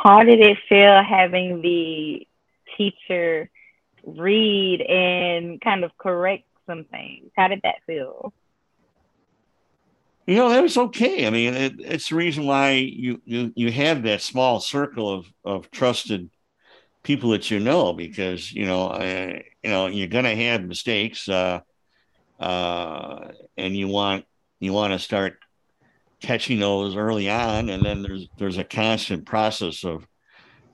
how 0.08 0.24
did 0.24 0.40
it 0.40 0.58
feel 0.70 1.04
having 1.04 1.62
the 1.62 2.26
teacher 2.78 3.50
read 4.06 4.82
and 4.82 5.60
kind 5.60 5.84
of 5.84 5.92
correct 5.98 6.46
some 6.66 6.86
things? 6.86 7.30
How 7.36 7.48
did 7.50 7.62
that 7.64 7.76
feel? 7.86 8.34
You 10.28 10.36
know, 10.36 10.50
that 10.50 10.62
was 10.62 10.78
okay. 10.78 11.26
I 11.26 11.30
mean, 11.30 11.54
it, 11.54 11.76
it's 11.80 12.10
the 12.10 12.16
reason 12.16 12.46
why 12.46 12.72
you, 12.72 13.22
you 13.24 13.54
you 13.56 13.72
have 13.72 14.04
that 14.04 14.22
small 14.22 14.60
circle 14.60 15.12
of 15.12 15.26
of 15.46 15.72
trusted 15.72 16.30
people 17.04 17.30
that 17.30 17.50
you 17.50 17.60
know 17.60 17.94
because 17.94 18.52
you 18.52 18.66
know 18.66 18.88
uh, 18.90 19.40
you 19.64 19.70
know 19.70 19.88
you're 19.88 20.10
to 20.10 20.36
have 20.36 20.64
mistakes 20.64 21.30
uh, 21.30 21.62
uh, 22.40 23.30
and 23.56 23.76
you 23.76 23.88
want 23.88 24.26
you 24.60 24.74
want 24.74 24.94
to 24.94 25.00
start 25.00 25.38
catching 26.22 26.60
those 26.60 26.96
early 26.96 27.30
on, 27.30 27.70
and 27.70 27.84
then 27.84 28.02
there's 28.02 28.28
there's 28.38 28.58
a 28.58 28.64
constant 28.64 29.26
process 29.26 29.86
of 29.86 30.06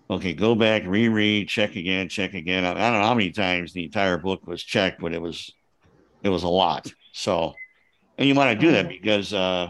okay, 0.10 0.34
go 0.34 0.56
back, 0.56 0.84
reread, 0.86 1.48
check 1.48 1.76
again, 1.76 2.10
check 2.10 2.34
again. 2.34 2.66
I, 2.66 2.72
I 2.72 2.92
don't 2.92 3.02
know 3.02 3.08
how 3.08 3.14
many 3.14 3.32
times 3.32 3.74
the 3.74 3.86
entire 3.86 4.18
book 4.18 4.48
was 4.48 4.64
checked, 4.64 5.02
but 5.02 5.14
it 5.14 5.22
was 5.22 5.54
it 6.24 6.30
was 6.30 6.44
a 6.44 6.50
lot. 6.50 6.92
So, 7.12 7.54
and 8.18 8.28
you 8.28 8.36
want 8.36 8.60
to 8.60 8.66
do 8.66 8.72
that 8.74 8.88
because 8.88 9.34
uh, 9.34 9.70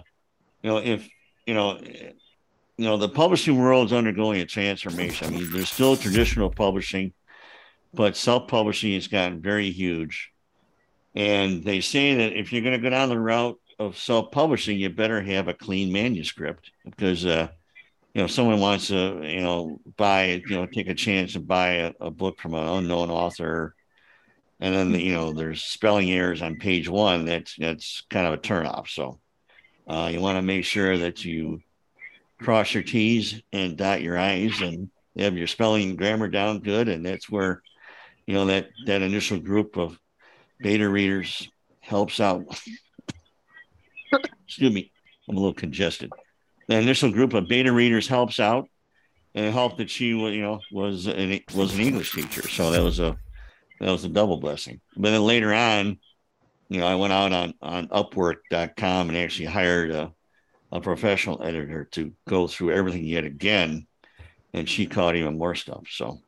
you 0.61 0.69
know 0.69 0.77
if 0.77 1.07
you 1.45 1.53
know 1.53 1.79
you 2.77 2.85
know 2.85 2.97
the 2.97 3.09
publishing 3.09 3.57
world 3.57 3.87
is 3.87 3.93
undergoing 3.93 4.41
a 4.41 4.45
transformation. 4.45 5.27
I 5.27 5.37
mean, 5.37 5.51
there's 5.51 5.69
still 5.69 5.95
traditional 5.95 6.49
publishing, 6.49 7.13
but 7.93 8.17
self-publishing 8.17 8.93
has 8.93 9.07
gotten 9.07 9.41
very 9.41 9.69
huge. 9.69 10.31
And 11.15 11.63
they 11.63 11.81
say 11.81 12.15
that 12.15 12.33
if 12.33 12.51
you're 12.51 12.63
going 12.63 12.79
to 12.79 12.81
go 12.81 12.89
down 12.89 13.09
the 13.09 13.19
route 13.19 13.59
of 13.77 13.97
self-publishing, 13.97 14.79
you 14.79 14.89
better 14.89 15.21
have 15.21 15.47
a 15.47 15.53
clean 15.53 15.93
manuscript 15.93 16.71
because 16.85 17.25
uh, 17.25 17.47
you 18.15 18.21
know 18.21 18.27
someone 18.27 18.59
wants 18.59 18.87
to 18.87 19.21
you 19.23 19.41
know 19.41 19.79
buy 19.97 20.41
you 20.47 20.55
know 20.55 20.65
take 20.65 20.87
a 20.87 20.95
chance 20.95 21.35
and 21.35 21.47
buy 21.47 21.69
a, 21.73 21.93
a 21.99 22.11
book 22.11 22.39
from 22.39 22.55
an 22.55 22.67
unknown 22.67 23.11
author, 23.11 23.75
and 24.63 24.73
then 24.73 24.97
you 24.97 25.11
know 25.11 25.33
there's 25.33 25.61
spelling 25.61 26.09
errors 26.09 26.41
on 26.41 26.55
page 26.55 26.87
one. 26.87 27.25
That's 27.25 27.53
that's 27.57 28.03
kind 28.09 28.25
of 28.25 28.33
a 28.33 28.37
turnoff. 28.37 28.87
So 28.87 29.19
uh, 29.87 30.09
you 30.11 30.21
want 30.21 30.37
to 30.37 30.41
make 30.41 30.63
sure 30.63 30.97
that 30.99 31.25
you 31.25 31.59
cross 32.41 32.73
your 32.73 32.81
T's 32.81 33.41
and 33.51 33.75
dot 33.75 34.01
your 34.01 34.17
I's 34.17 34.61
and 34.61 34.89
have 35.17 35.37
your 35.37 35.47
spelling 35.47 35.89
and 35.89 35.97
grammar 35.97 36.29
down 36.29 36.61
good, 36.61 36.87
and 36.87 37.05
that's 37.05 37.29
where 37.29 37.61
you 38.25 38.35
know 38.35 38.45
that 38.45 38.69
that 38.85 39.01
initial 39.01 39.37
group 39.37 39.75
of 39.75 39.99
beta 40.61 40.87
readers 40.87 41.49
helps 41.81 42.21
out 42.21 42.45
excuse 44.45 44.73
me, 44.73 44.93
I'm 45.27 45.35
a 45.35 45.39
little 45.39 45.53
congested. 45.53 46.09
The 46.69 46.77
initial 46.77 47.11
group 47.11 47.33
of 47.33 47.49
beta 47.49 47.73
readers 47.73 48.07
helps 48.07 48.39
out, 48.39 48.69
and 49.35 49.45
it 49.45 49.51
helped 49.51 49.79
that 49.79 49.89
she, 49.89 50.07
you 50.07 50.41
know, 50.41 50.61
was 50.71 51.07
an 51.07 51.41
was 51.53 51.75
an 51.75 51.81
English 51.81 52.13
teacher, 52.13 52.47
so 52.47 52.71
that 52.71 52.81
was 52.81 53.01
a 53.01 53.17
that 53.83 53.91
was 53.91 54.05
a 54.05 54.09
double 54.09 54.37
blessing. 54.37 54.81
But 54.95 55.11
then 55.11 55.23
later 55.23 55.53
on, 55.53 55.99
you 56.69 56.79
know, 56.79 56.87
I 56.87 56.95
went 56.95 57.13
out 57.13 57.33
on 57.33 57.53
on 57.61 57.87
Upwork.com 57.89 59.09
and 59.09 59.17
actually 59.17 59.45
hired 59.47 59.91
a 59.91 60.11
a 60.71 60.81
professional 60.81 61.43
editor 61.43 61.85
to 61.91 62.13
go 62.27 62.47
through 62.47 62.71
everything 62.71 63.05
yet 63.05 63.25
again 63.25 63.85
and 64.53 64.69
she 64.69 64.85
caught 64.85 65.15
even 65.15 65.37
more 65.37 65.55
stuff. 65.55 65.83
So, 65.89 66.19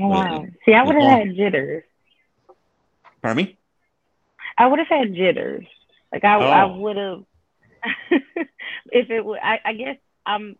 Oh, 0.00 0.08
wow. 0.08 0.42
Uh, 0.42 0.46
See, 0.64 0.72
I 0.72 0.82
would 0.82 0.96
have 0.96 1.10
had 1.10 1.36
jitters. 1.36 1.84
pardon 3.20 3.44
me. 3.44 3.58
I 4.56 4.66
would 4.66 4.78
have 4.78 4.88
had 4.88 5.14
jitters. 5.14 5.66
Like 6.12 6.24
I, 6.24 6.36
I 6.38 6.64
Oh. 6.64 6.78
would 6.78 6.96
have. 6.96 7.24
if 8.92 9.10
it 9.10 9.24
would, 9.24 9.40
I, 9.42 9.60
I 9.64 9.72
guess 9.74 9.96
I'm 10.24 10.56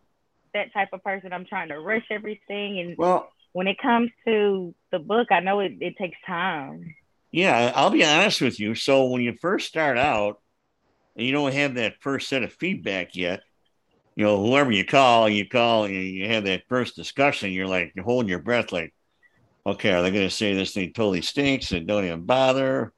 that 0.55 0.73
type 0.73 0.89
of 0.93 1.05
person. 1.05 1.33
I'm 1.33 1.47
trying 1.47 1.69
to 1.69 1.79
rush 1.79 2.05
everything, 2.11 2.81
and 2.81 2.97
Well, 2.99 3.31
when 3.53 3.67
it 3.67 3.79
comes 3.79 4.11
to 4.27 4.75
the 4.91 4.99
book, 4.99 5.29
I 5.31 5.41
know 5.41 5.61
it, 5.61 5.73
it 5.81 5.97
takes 5.97 6.19
time. 6.27 6.95
Yeah, 7.31 7.73
I'll 7.75 7.91
be 7.91 8.05
honest 8.05 8.41
with 8.41 8.61
you. 8.61 8.75
So 8.75 9.07
when 9.07 9.23
you 9.23 9.35
first 9.41 9.69
start 9.69 9.97
out 9.97 10.41
and 11.17 11.27
you 11.27 11.33
don't 11.33 11.55
have 11.55 11.75
that 11.75 11.95
first 12.01 12.29
set 12.29 12.43
of 12.43 12.53
feedback 12.53 13.15
yet, 13.15 13.41
you 14.17 14.25
know, 14.25 14.45
whoever 14.45 14.71
you 14.71 14.85
call, 14.85 15.29
you 15.29 15.49
call 15.49 15.85
and 15.85 15.95
you 15.95 16.29
have 16.29 16.45
that 16.45 16.65
first 16.69 16.97
discussion, 16.97 17.51
you're 17.51 17.67
like, 17.67 17.93
you're 17.95 18.05
holding 18.05 18.29
your 18.29 18.43
breath, 18.43 18.71
like, 18.71 18.93
okay, 19.65 19.93
are 19.93 20.03
they 20.03 20.11
going 20.11 20.29
to 20.29 20.35
say 20.35 20.55
this 20.55 20.73
thing 20.73 20.93
totally 20.93 21.23
stinks 21.23 21.73
and 21.73 21.87
don't 21.87 22.05
even 22.05 22.27
bother? 22.27 22.93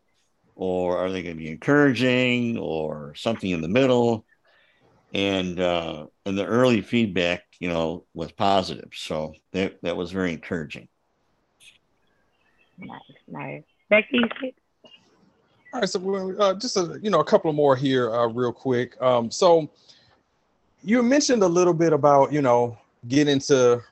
Or 0.56 0.98
are 0.98 1.10
they 1.10 1.22
going 1.22 1.36
to 1.36 1.42
be 1.42 1.50
encouraging 1.50 2.58
or 2.58 3.14
something 3.16 3.50
in 3.50 3.60
the 3.60 3.68
middle? 3.68 4.24
And 5.12 5.60
uh, 5.60 6.06
and 6.26 6.36
the 6.36 6.46
early 6.46 6.80
feedback, 6.80 7.43
you 7.60 7.68
know, 7.68 8.04
was 8.14 8.32
positive. 8.32 8.90
So 8.94 9.34
that, 9.52 9.80
that 9.82 9.96
was 9.96 10.10
very 10.10 10.32
encouraging. 10.32 10.88
Nice, 12.78 13.00
nice. 13.28 13.62
Becky, 13.88 14.20
All 15.72 15.80
right, 15.80 15.88
so 15.88 15.98
well, 16.00 16.42
uh, 16.42 16.54
just 16.54 16.76
a 16.76 16.98
you 17.02 17.10
know 17.10 17.20
a 17.20 17.24
couple 17.24 17.52
more 17.52 17.76
here, 17.76 18.12
uh, 18.12 18.26
real 18.26 18.52
quick. 18.52 19.00
Um, 19.00 19.30
so 19.30 19.70
you 20.82 21.02
mentioned 21.02 21.42
a 21.42 21.48
little 21.48 21.74
bit 21.74 21.92
about 21.92 22.32
you 22.32 22.42
know 22.42 22.76
getting 23.08 23.32
into 23.32 23.82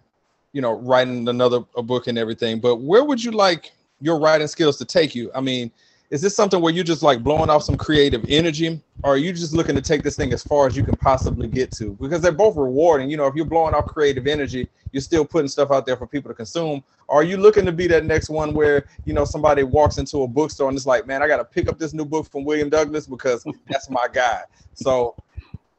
you 0.52 0.60
know 0.60 0.72
writing 0.80 1.28
another 1.28 1.60
a 1.76 1.82
book 1.82 2.06
and 2.06 2.18
everything, 2.18 2.58
but 2.58 2.76
where 2.76 3.04
would 3.04 3.22
you 3.22 3.30
like 3.30 3.70
your 4.00 4.18
writing 4.18 4.48
skills 4.48 4.76
to 4.78 4.84
take 4.84 5.14
you? 5.14 5.30
I 5.34 5.40
mean, 5.40 5.70
is 6.12 6.20
this 6.20 6.36
something 6.36 6.60
where 6.60 6.74
you're 6.74 6.84
just 6.84 7.02
like 7.02 7.22
blowing 7.22 7.48
off 7.48 7.62
some 7.62 7.78
creative 7.78 8.22
energy, 8.28 8.78
or 9.02 9.14
are 9.14 9.16
you 9.16 9.32
just 9.32 9.54
looking 9.54 9.74
to 9.74 9.80
take 9.80 10.02
this 10.02 10.14
thing 10.14 10.34
as 10.34 10.44
far 10.44 10.66
as 10.66 10.76
you 10.76 10.84
can 10.84 10.94
possibly 10.94 11.48
get 11.48 11.72
to? 11.72 11.96
Because 11.98 12.20
they're 12.20 12.30
both 12.30 12.54
rewarding. 12.54 13.08
You 13.08 13.16
know, 13.16 13.26
if 13.26 13.34
you're 13.34 13.46
blowing 13.46 13.72
off 13.72 13.86
creative 13.86 14.26
energy, 14.26 14.68
you're 14.92 15.00
still 15.00 15.24
putting 15.24 15.48
stuff 15.48 15.70
out 15.70 15.86
there 15.86 15.96
for 15.96 16.06
people 16.06 16.28
to 16.28 16.34
consume. 16.34 16.84
Or 17.08 17.20
are 17.20 17.22
you 17.22 17.38
looking 17.38 17.64
to 17.64 17.72
be 17.72 17.86
that 17.86 18.04
next 18.04 18.28
one 18.28 18.52
where 18.52 18.88
you 19.06 19.14
know 19.14 19.24
somebody 19.24 19.62
walks 19.62 19.96
into 19.96 20.22
a 20.22 20.28
bookstore 20.28 20.68
and 20.68 20.76
it's 20.76 20.84
like, 20.84 21.06
man, 21.06 21.22
I 21.22 21.28
got 21.28 21.38
to 21.38 21.44
pick 21.44 21.66
up 21.66 21.78
this 21.78 21.94
new 21.94 22.04
book 22.04 22.30
from 22.30 22.44
William 22.44 22.68
Douglas 22.68 23.06
because 23.06 23.42
that's 23.70 23.88
my 23.88 24.06
guy. 24.12 24.42
So, 24.74 25.16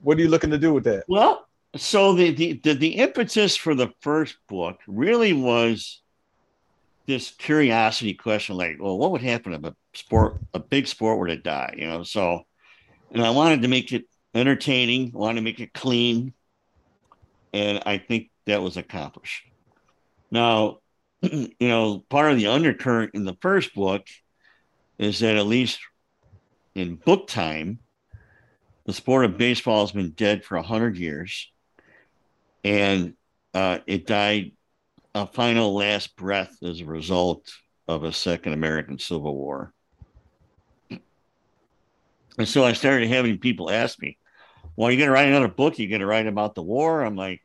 what 0.01 0.17
are 0.17 0.21
you 0.21 0.29
looking 0.29 0.49
to 0.49 0.57
do 0.57 0.73
with 0.73 0.83
that? 0.85 1.03
Well, 1.07 1.47
so 1.75 2.13
the, 2.15 2.31
the 2.31 2.53
the 2.63 2.73
the 2.73 2.95
impetus 2.95 3.55
for 3.55 3.75
the 3.75 3.93
first 4.01 4.37
book 4.49 4.79
really 4.87 5.33
was 5.33 6.01
this 7.05 7.29
curiosity 7.29 8.15
question, 8.15 8.55
like, 8.55 8.77
well, 8.79 8.97
what 8.97 9.11
would 9.11 9.21
happen 9.21 9.53
if 9.53 9.63
a 9.63 9.75
sport, 9.93 10.39
a 10.53 10.59
big 10.59 10.87
sport, 10.87 11.17
were 11.17 11.27
to 11.27 11.37
die? 11.37 11.75
You 11.77 11.87
know, 11.87 12.03
so, 12.03 12.43
and 13.11 13.23
I 13.23 13.31
wanted 13.31 13.61
to 13.61 13.67
make 13.67 13.91
it 13.91 14.05
entertaining, 14.33 15.11
wanted 15.13 15.39
to 15.39 15.43
make 15.43 15.59
it 15.59 15.73
clean, 15.73 16.33
and 17.53 17.81
I 17.85 17.97
think 17.97 18.29
that 18.45 18.61
was 18.61 18.77
accomplished. 18.77 19.45
Now, 20.31 20.79
you 21.21 21.53
know, 21.59 22.03
part 22.09 22.31
of 22.31 22.37
the 22.37 22.47
undercurrent 22.47 23.11
in 23.13 23.23
the 23.23 23.37
first 23.41 23.73
book 23.75 24.07
is 24.97 25.19
that 25.19 25.37
at 25.37 25.45
least 25.45 25.79
in 26.75 26.95
book 26.95 27.27
time, 27.27 27.79
the 28.85 28.93
sport 28.93 29.25
of 29.25 29.37
baseball 29.37 29.81
has 29.81 29.91
been 29.91 30.11
dead 30.11 30.43
for 30.43 30.57
100 30.57 30.97
years 30.97 31.51
and 32.63 33.13
uh, 33.53 33.79
it 33.85 34.07
died 34.07 34.51
a 35.15 35.27
final 35.27 35.73
last 35.75 36.15
breath 36.15 36.57
as 36.63 36.81
a 36.81 36.85
result 36.85 37.53
of 37.87 38.03
a 38.03 38.13
second 38.13 38.53
american 38.53 38.97
civil 38.97 39.35
war 39.35 39.73
and 42.37 42.47
so 42.47 42.63
i 42.63 42.73
started 42.73 43.09
having 43.09 43.37
people 43.37 43.69
ask 43.69 44.01
me 44.01 44.17
well 44.75 44.89
you're 44.89 44.97
going 44.97 45.07
to 45.07 45.13
write 45.13 45.27
another 45.27 45.47
book? 45.47 45.77
You're 45.77 45.89
going 45.89 46.01
to 46.01 46.07
write 46.07 46.27
about 46.27 46.55
the 46.55 46.63
war? 46.63 47.01
I'm 47.01 47.15
like 47.15 47.41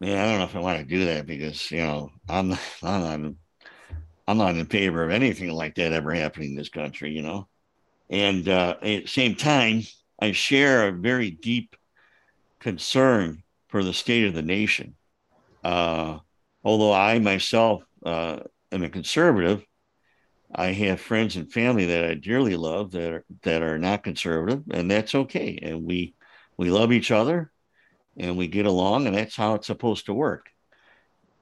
man 0.00 0.18
i 0.18 0.28
don't 0.28 0.38
know 0.38 0.44
if 0.44 0.56
i 0.56 0.60
want 0.60 0.78
to 0.78 0.84
do 0.84 1.04
that 1.06 1.26
because 1.26 1.70
you 1.70 1.78
know 1.78 2.10
i'm 2.28 2.52
i'm 2.82 3.22
not 3.22 3.32
i'm 4.26 4.38
not 4.38 4.56
in 4.56 4.66
favor 4.66 5.04
of 5.04 5.10
anything 5.10 5.50
like 5.50 5.74
that 5.74 5.92
ever 5.92 6.12
happening 6.12 6.50
in 6.50 6.56
this 6.56 6.68
country 6.68 7.12
you 7.12 7.22
know? 7.22 7.48
And 8.08 8.48
uh, 8.48 8.76
at 8.82 9.02
the 9.02 9.06
same 9.06 9.34
time 9.34 9.82
i 10.20 10.32
share 10.32 10.88
a 10.88 10.92
very 10.92 11.30
deep 11.30 11.76
concern 12.60 13.42
for 13.68 13.82
the 13.82 13.92
state 13.92 14.26
of 14.26 14.34
the 14.34 14.42
nation. 14.42 14.94
Uh, 15.64 16.18
although 16.62 16.92
I 16.92 17.18
myself 17.18 17.82
uh, 18.04 18.40
am 18.70 18.82
a 18.82 18.90
conservative, 18.90 19.64
I 20.54 20.68
have 20.72 21.00
friends 21.00 21.36
and 21.36 21.52
family 21.52 21.86
that 21.86 22.04
I 22.04 22.14
dearly 22.14 22.56
love 22.56 22.92
that 22.92 23.12
are, 23.12 23.24
that 23.42 23.62
are 23.62 23.78
not 23.78 24.02
conservative, 24.02 24.64
and 24.70 24.90
that's 24.90 25.14
okay. 25.14 25.58
And 25.62 25.84
we 25.84 26.14
we 26.56 26.70
love 26.70 26.92
each 26.92 27.10
other, 27.10 27.52
and 28.16 28.36
we 28.36 28.48
get 28.48 28.66
along, 28.66 29.06
and 29.06 29.16
that's 29.16 29.36
how 29.36 29.54
it's 29.54 29.66
supposed 29.66 30.06
to 30.06 30.14
work. 30.14 30.50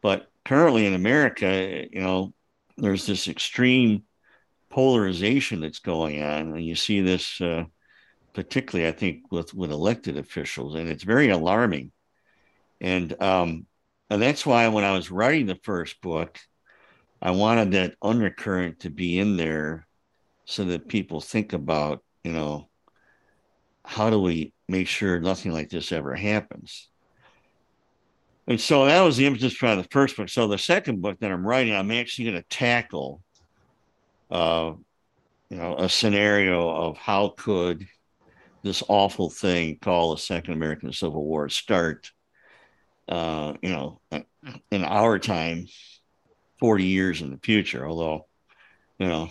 But 0.02 0.30
currently 0.44 0.86
in 0.86 0.94
America, 0.94 1.86
you 1.90 2.00
know, 2.00 2.34
there's 2.76 3.06
this 3.06 3.28
extreme 3.28 4.04
polarization 4.70 5.60
that's 5.60 5.80
going 5.80 6.22
on, 6.22 6.54
and 6.54 6.64
you 6.64 6.74
see 6.74 7.00
this. 7.00 7.40
Uh, 7.40 7.64
particularly 8.34 8.86
I 8.88 8.92
think 8.92 9.32
with 9.32 9.52
with 9.52 9.72
elected 9.72 10.16
officials, 10.16 10.76
and 10.76 10.88
it's 10.88 11.02
very 11.02 11.30
alarming. 11.30 11.90
And 12.80 13.20
um, 13.20 13.66
and 14.10 14.22
that's 14.22 14.46
why 14.46 14.68
when 14.68 14.84
I 14.84 14.92
was 14.92 15.10
writing 15.10 15.46
the 15.46 15.58
first 15.64 16.00
book, 16.00 16.38
I 17.20 17.32
wanted 17.32 17.72
that 17.72 17.94
undercurrent 18.00 18.80
to 18.80 18.90
be 18.90 19.18
in 19.18 19.36
there, 19.36 19.86
so 20.44 20.64
that 20.64 20.88
people 20.88 21.20
think 21.20 21.52
about 21.52 22.02
you 22.24 22.32
know 22.32 22.68
how 23.84 24.10
do 24.10 24.20
we 24.20 24.52
make 24.68 24.86
sure 24.86 25.18
nothing 25.18 25.52
like 25.52 25.70
this 25.70 25.92
ever 25.92 26.14
happens. 26.14 26.88
And 28.46 28.60
so 28.60 28.86
that 28.86 29.02
was 29.02 29.16
the 29.16 29.26
impetus 29.26 29.52
for 29.52 29.74
the 29.76 29.84
first 29.84 30.16
book. 30.16 30.28
So 30.28 30.46
the 30.46 30.58
second 30.58 31.02
book 31.02 31.18
that 31.20 31.30
I'm 31.30 31.46
writing, 31.46 31.74
I'm 31.74 31.90
actually 31.90 32.30
going 32.30 32.42
to 32.42 32.48
tackle, 32.48 33.22
uh, 34.30 34.72
you 35.50 35.56
know, 35.56 35.76
a 35.76 35.88
scenario 35.88 36.68
of 36.68 36.96
how 36.96 37.34
could 37.36 37.86
this 38.62 38.82
awful 38.88 39.30
thing 39.30 39.78
called 39.80 40.16
the 40.16 40.22
Second 40.22 40.54
American 40.54 40.92
Civil 40.92 41.24
War 41.24 41.48
start, 41.48 42.10
uh, 43.08 43.54
you 43.62 43.70
know, 43.70 44.00
in 44.70 44.84
our 44.84 45.18
time, 45.18 45.66
40 46.58 46.84
years 46.84 47.22
in 47.22 47.30
the 47.30 47.38
future. 47.38 47.86
Although, 47.86 48.26
you 48.98 49.08
know, 49.08 49.30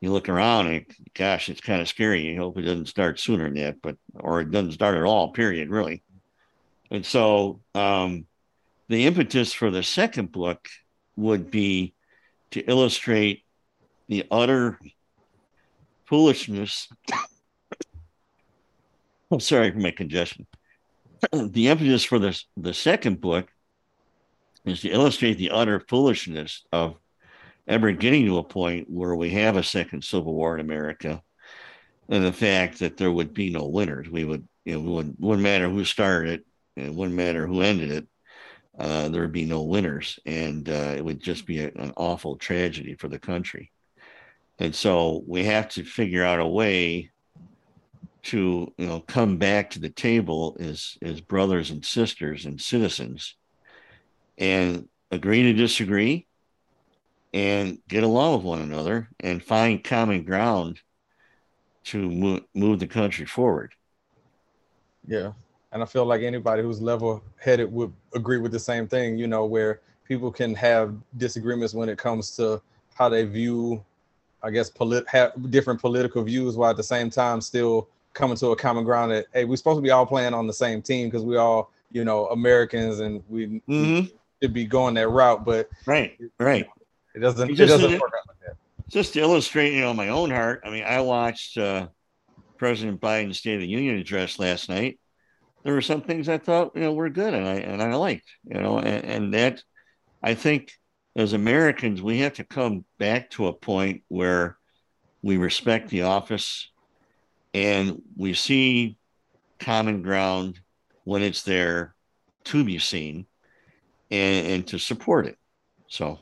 you 0.00 0.12
look 0.12 0.28
around 0.28 0.68
and 0.68 0.86
gosh, 1.14 1.48
it's 1.48 1.60
kind 1.60 1.80
of 1.80 1.88
scary. 1.88 2.22
You 2.22 2.38
hope 2.38 2.58
it 2.58 2.62
doesn't 2.62 2.86
start 2.86 3.18
sooner 3.18 3.44
than 3.44 3.54
that, 3.54 3.82
but 3.82 3.96
or 4.14 4.40
it 4.40 4.50
doesn't 4.50 4.72
start 4.72 4.96
at 4.96 5.02
all, 5.02 5.32
period, 5.32 5.70
really. 5.70 6.02
And 6.90 7.04
so 7.04 7.60
um, 7.74 8.26
the 8.88 9.06
impetus 9.06 9.52
for 9.52 9.70
the 9.70 9.82
second 9.82 10.32
book 10.32 10.68
would 11.16 11.50
be 11.50 11.94
to 12.52 12.60
illustrate 12.60 13.44
the 14.08 14.24
utter 14.30 14.78
foolishness 16.06 16.88
I'm 19.30 19.40
sorry 19.40 19.70
for 19.70 19.78
my 19.78 19.90
congestion. 19.90 20.46
the 21.32 21.68
impetus 21.68 22.04
for 22.04 22.18
this 22.18 22.46
the 22.56 22.72
second 22.72 23.20
book 23.20 23.48
is 24.70 24.80
to 24.82 24.90
illustrate 24.90 25.34
the 25.34 25.50
utter 25.50 25.80
foolishness 25.80 26.64
of 26.72 26.96
ever 27.66 27.92
getting 27.92 28.26
to 28.26 28.38
a 28.38 28.42
point 28.42 28.88
where 28.88 29.14
we 29.14 29.30
have 29.30 29.56
a 29.56 29.62
second 29.62 30.02
civil 30.02 30.34
war 30.34 30.54
in 30.54 30.60
America, 30.60 31.22
and 32.08 32.24
the 32.24 32.32
fact 32.32 32.78
that 32.78 32.96
there 32.96 33.12
would 33.12 33.34
be 33.34 33.50
no 33.50 33.66
winners. 33.66 34.08
We 34.08 34.24
would, 34.24 34.46
you 34.64 34.74
know, 34.74 34.80
it 34.80 34.90
wouldn't, 34.90 35.20
wouldn't 35.20 35.42
matter 35.42 35.68
who 35.68 35.84
started 35.84 36.40
it, 36.76 36.84
it 36.84 36.94
wouldn't 36.94 37.16
matter 37.16 37.46
who 37.46 37.60
ended 37.60 37.90
it. 37.90 38.06
Uh, 38.78 39.08
there 39.08 39.22
would 39.22 39.32
be 39.32 39.44
no 39.44 39.62
winners, 39.62 40.18
and 40.24 40.68
uh, 40.68 40.94
it 40.96 41.04
would 41.04 41.20
just 41.20 41.46
be 41.46 41.64
a, 41.64 41.68
an 41.76 41.92
awful 41.96 42.36
tragedy 42.36 42.94
for 42.94 43.08
the 43.08 43.18
country. 43.18 43.72
And 44.60 44.74
so 44.74 45.22
we 45.26 45.44
have 45.44 45.68
to 45.70 45.84
figure 45.84 46.24
out 46.24 46.40
a 46.40 46.46
way 46.46 47.10
to 48.22 48.72
you 48.76 48.86
know 48.86 49.00
come 49.00 49.36
back 49.36 49.70
to 49.70 49.78
the 49.78 49.88
table 49.88 50.56
as 50.60 50.98
as 51.02 51.20
brothers 51.20 51.70
and 51.70 51.84
sisters 51.84 52.46
and 52.46 52.60
citizens 52.60 53.36
and 54.38 54.88
agree 55.10 55.42
to 55.44 55.52
disagree 55.52 56.26
and 57.32 57.78
get 57.88 58.02
along 58.04 58.36
with 58.38 58.44
one 58.44 58.60
another 58.60 59.08
and 59.20 59.42
find 59.42 59.84
common 59.84 60.24
ground 60.24 60.80
to 61.84 62.10
move, 62.10 62.44
move 62.54 62.78
the 62.80 62.86
country 62.86 63.26
forward 63.26 63.74
Yeah. 65.06 65.32
And 65.72 65.82
I 65.82 65.86
feel 65.86 66.04
like 66.06 66.22
anybody 66.22 66.62
who's 66.62 66.80
level 66.80 67.22
headed 67.38 67.70
would 67.72 67.92
agree 68.14 68.38
with 68.38 68.52
the 68.52 68.58
same 68.58 68.88
thing, 68.88 69.18
you 69.18 69.26
know, 69.26 69.44
where 69.44 69.80
people 70.06 70.30
can 70.32 70.54
have 70.54 70.94
disagreements 71.18 71.74
when 71.74 71.88
it 71.88 71.98
comes 71.98 72.34
to 72.36 72.60
how 72.94 73.08
they 73.08 73.24
view, 73.24 73.84
I 74.42 74.50
guess, 74.50 74.70
polit- 74.70 75.08
have 75.08 75.50
different 75.50 75.80
political 75.80 76.22
views 76.22 76.56
while 76.56 76.70
at 76.70 76.76
the 76.76 76.82
same 76.82 77.10
time 77.10 77.40
still 77.40 77.88
coming 78.14 78.36
to 78.38 78.48
a 78.48 78.56
common 78.56 78.84
ground 78.84 79.12
that, 79.12 79.26
hey, 79.32 79.44
we're 79.44 79.56
supposed 79.56 79.78
to 79.78 79.82
be 79.82 79.90
all 79.90 80.06
playing 80.06 80.34
on 80.34 80.46
the 80.46 80.52
same 80.52 80.82
team 80.82 81.08
because 81.08 81.24
we 81.24 81.36
all 81.36 81.70
you 81.92 82.04
know 82.04 82.26
Americans 82.28 83.00
and 83.00 83.22
we, 83.28 83.62
Mhm. 83.68 84.10
Should 84.42 84.52
be 84.52 84.64
going 84.66 84.94
that 84.94 85.08
route, 85.08 85.44
but 85.44 85.68
Right, 85.86 86.16
right. 86.38 86.66
it 87.14 87.20
doesn't. 87.20 87.50
It 87.50 87.54
Just- 87.54 87.70
doesn't 87.70 87.92
work 88.00 88.12
out 88.16 88.28
like 88.28 88.38
that. 88.46 88.56
just 88.88 89.14
to 89.14 89.20
illustrate, 89.20 89.74
you 89.74 89.80
know, 89.80 89.94
my 89.94 90.08
own 90.08 90.30
heart. 90.30 90.62
I 90.64 90.70
mean, 90.70 90.84
I 90.84 91.00
watched 91.00 91.58
uh, 91.58 91.88
President 92.56 93.00
Biden's 93.00 93.38
State 93.38 93.54
of 93.56 93.60
the 93.60 93.68
Union 93.68 93.96
address 93.98 94.38
last 94.38 94.68
night. 94.68 94.98
There 95.64 95.74
were 95.74 95.82
some 95.82 96.02
things 96.02 96.28
I 96.28 96.38
thought, 96.38 96.72
you 96.74 96.82
know, 96.82 96.92
were 96.92 97.10
good 97.10 97.34
and 97.34 97.46
I 97.46 97.54
and 97.56 97.82
I 97.82 97.94
liked, 97.94 98.28
you 98.44 98.60
know, 98.60 98.78
and, 98.78 99.04
and 99.04 99.34
that 99.34 99.62
I 100.22 100.34
think 100.34 100.72
as 101.16 101.32
Americans 101.32 102.00
we 102.00 102.20
have 102.20 102.34
to 102.34 102.44
come 102.44 102.84
back 102.98 103.30
to 103.30 103.48
a 103.48 103.52
point 103.52 104.02
where 104.08 104.56
we 105.20 105.36
respect 105.36 105.88
the 105.90 106.02
office 106.02 106.70
and 107.52 108.00
we 108.16 108.34
see 108.34 108.96
common 109.58 110.00
ground 110.02 110.60
when 111.04 111.22
it's 111.22 111.42
there 111.42 111.94
to 112.44 112.64
be 112.64 112.78
seen 112.78 113.26
and, 114.10 114.46
and 114.46 114.66
to 114.68 114.78
support 114.78 115.26
it. 115.26 115.38
So 115.88 116.18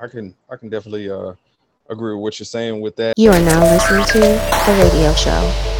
I 0.00 0.06
can 0.08 0.34
I 0.50 0.56
can 0.56 0.68
definitely 0.68 1.10
uh, 1.10 1.32
agree 1.88 2.14
with 2.14 2.22
what 2.22 2.38
you're 2.38 2.46
saying 2.46 2.80
with 2.80 2.96
that. 2.96 3.14
You 3.16 3.30
are 3.30 3.40
now 3.40 3.60
listening 3.60 4.04
to 4.06 4.18
The 4.18 4.90
Radio 4.90 5.14
Show. 5.14 5.77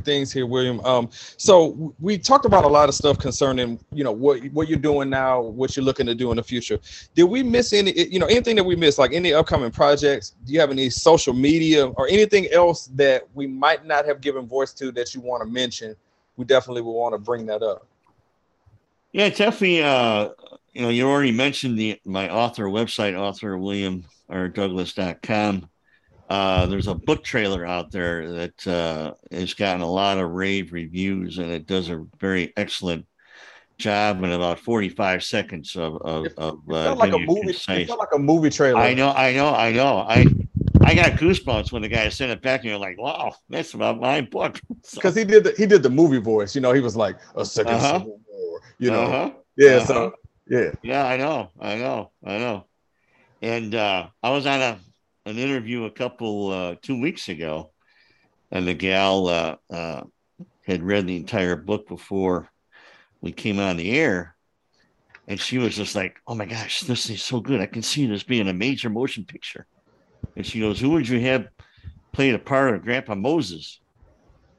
Things 0.00 0.32
here, 0.32 0.46
William. 0.46 0.80
Um, 0.80 1.08
so 1.12 1.94
we 2.00 2.18
talked 2.18 2.44
about 2.44 2.64
a 2.64 2.68
lot 2.68 2.88
of 2.88 2.94
stuff 2.94 3.18
concerning, 3.18 3.78
you 3.92 4.04
know, 4.04 4.12
what 4.12 4.42
what 4.52 4.68
you're 4.68 4.78
doing 4.78 5.10
now, 5.10 5.40
what 5.40 5.76
you're 5.76 5.84
looking 5.84 6.06
to 6.06 6.14
do 6.14 6.30
in 6.30 6.36
the 6.36 6.42
future. 6.42 6.78
Did 7.14 7.24
we 7.24 7.42
miss 7.42 7.72
any, 7.72 7.92
you 8.08 8.18
know, 8.18 8.26
anything 8.26 8.56
that 8.56 8.64
we 8.64 8.76
missed, 8.76 8.98
like 8.98 9.12
any 9.12 9.32
upcoming 9.32 9.70
projects? 9.70 10.34
Do 10.44 10.52
you 10.52 10.60
have 10.60 10.70
any 10.70 10.90
social 10.90 11.34
media 11.34 11.86
or 11.88 12.08
anything 12.08 12.48
else 12.52 12.86
that 12.94 13.28
we 13.34 13.46
might 13.46 13.86
not 13.86 14.06
have 14.06 14.20
given 14.20 14.46
voice 14.46 14.72
to 14.74 14.92
that 14.92 15.14
you 15.14 15.20
want 15.20 15.42
to 15.42 15.48
mention? 15.48 15.96
We 16.36 16.44
definitely 16.44 16.82
will 16.82 16.94
want 16.94 17.14
to 17.14 17.18
bring 17.18 17.46
that 17.46 17.62
up. 17.62 17.86
Yeah, 19.12 19.28
definitely. 19.28 19.82
Uh, 19.82 20.30
you 20.72 20.82
know, 20.82 20.88
you 20.88 21.08
already 21.08 21.32
mentioned 21.32 21.78
the 21.78 22.00
my 22.04 22.30
author 22.30 22.64
website, 22.64 23.18
author 23.18 23.58
William 23.58 24.04
R 24.28 24.48
Douglas.com. 24.48 25.68
Uh, 26.30 26.66
there's 26.66 26.86
a 26.86 26.94
book 26.94 27.24
trailer 27.24 27.66
out 27.66 27.90
there 27.90 28.30
that 28.30 28.66
uh, 28.66 29.12
has 29.32 29.52
gotten 29.54 29.82
a 29.82 29.90
lot 29.90 30.16
of 30.18 30.30
rave 30.30 30.72
reviews, 30.72 31.38
and 31.38 31.50
it 31.50 31.66
does 31.66 31.90
a 31.90 32.04
very 32.20 32.52
excellent 32.56 33.04
job 33.78 34.22
in 34.22 34.30
about 34.30 34.60
45 34.60 35.24
seconds 35.24 35.74
of 35.74 35.96
of, 36.02 36.26
of 36.38 36.60
uh, 36.70 36.94
like 36.94 37.12
a 37.12 37.18
movie. 37.18 37.50
It 37.68 37.86
felt 37.88 37.98
like 37.98 38.14
a 38.14 38.18
movie 38.18 38.50
trailer. 38.50 38.78
I 38.78 38.94
know, 38.94 39.10
I 39.10 39.32
know, 39.32 39.52
I 39.52 39.72
know. 39.72 39.96
I 39.98 40.24
I 40.82 40.94
got 40.94 41.12
goosebumps 41.12 41.72
when 41.72 41.82
the 41.82 41.88
guy 41.88 42.08
sent 42.10 42.30
it 42.30 42.42
back 42.42 42.60
and 42.60 42.70
you're 42.70 42.78
Like, 42.78 42.98
wow, 42.98 43.34
that's 43.48 43.74
about 43.74 44.00
my 44.00 44.20
book. 44.20 44.60
So- 44.82 45.00
because 45.00 45.14
he 45.14 45.24
did 45.24 45.44
the, 45.44 45.52
he 45.58 45.66
did 45.66 45.82
the 45.82 45.90
movie 45.90 46.18
voice. 46.18 46.54
You 46.54 46.62
know, 46.62 46.72
he 46.72 46.80
was 46.80 46.96
like 46.96 47.16
a 47.36 47.44
2nd 47.44 47.74
Uh-huh. 47.74 47.98
Civil 47.98 48.20
War. 48.28 48.60
You 48.78 48.90
know, 48.90 49.02
Uh-huh. 49.02 49.30
yeah. 49.56 49.76
Uh-huh. 49.76 49.86
So 49.86 50.12
yeah, 50.48 50.70
Yeah, 50.82 51.04
I 51.06 51.16
know, 51.16 51.50
I 51.60 51.76
know, 51.76 52.12
I 52.24 52.38
know. 52.38 52.66
And 53.42 53.74
uh, 53.74 54.08
I 54.22 54.30
was 54.30 54.46
on 54.46 54.60
a 54.60 54.78
an 55.30 55.38
interview 55.38 55.84
a 55.84 55.90
couple 55.90 56.50
uh, 56.50 56.74
two 56.82 57.00
weeks 57.00 57.28
ago, 57.28 57.72
and 58.50 58.66
the 58.66 58.74
gal 58.74 59.28
uh, 59.28 59.56
uh, 59.72 60.02
had 60.66 60.82
read 60.82 61.06
the 61.06 61.16
entire 61.16 61.56
book 61.56 61.88
before 61.88 62.50
we 63.20 63.32
came 63.32 63.60
on 63.60 63.76
the 63.76 63.92
air, 63.92 64.36
and 65.28 65.40
she 65.40 65.58
was 65.58 65.76
just 65.76 65.94
like, 65.94 66.18
"Oh 66.26 66.34
my 66.34 66.46
gosh, 66.46 66.80
this 66.80 67.08
is 67.08 67.22
so 67.22 67.40
good! 67.40 67.60
I 67.60 67.66
can 67.66 67.82
see 67.82 68.06
this 68.06 68.24
being 68.24 68.48
a 68.48 68.52
major 68.52 68.90
motion 68.90 69.24
picture." 69.24 69.66
And 70.36 70.44
she 70.44 70.60
goes, 70.60 70.80
"Who 70.80 70.90
would 70.90 71.08
you 71.08 71.20
have 71.20 71.48
played 72.12 72.34
a 72.34 72.38
part 72.38 72.74
of 72.74 72.82
Grandpa 72.82 73.14
Moses?" 73.14 73.80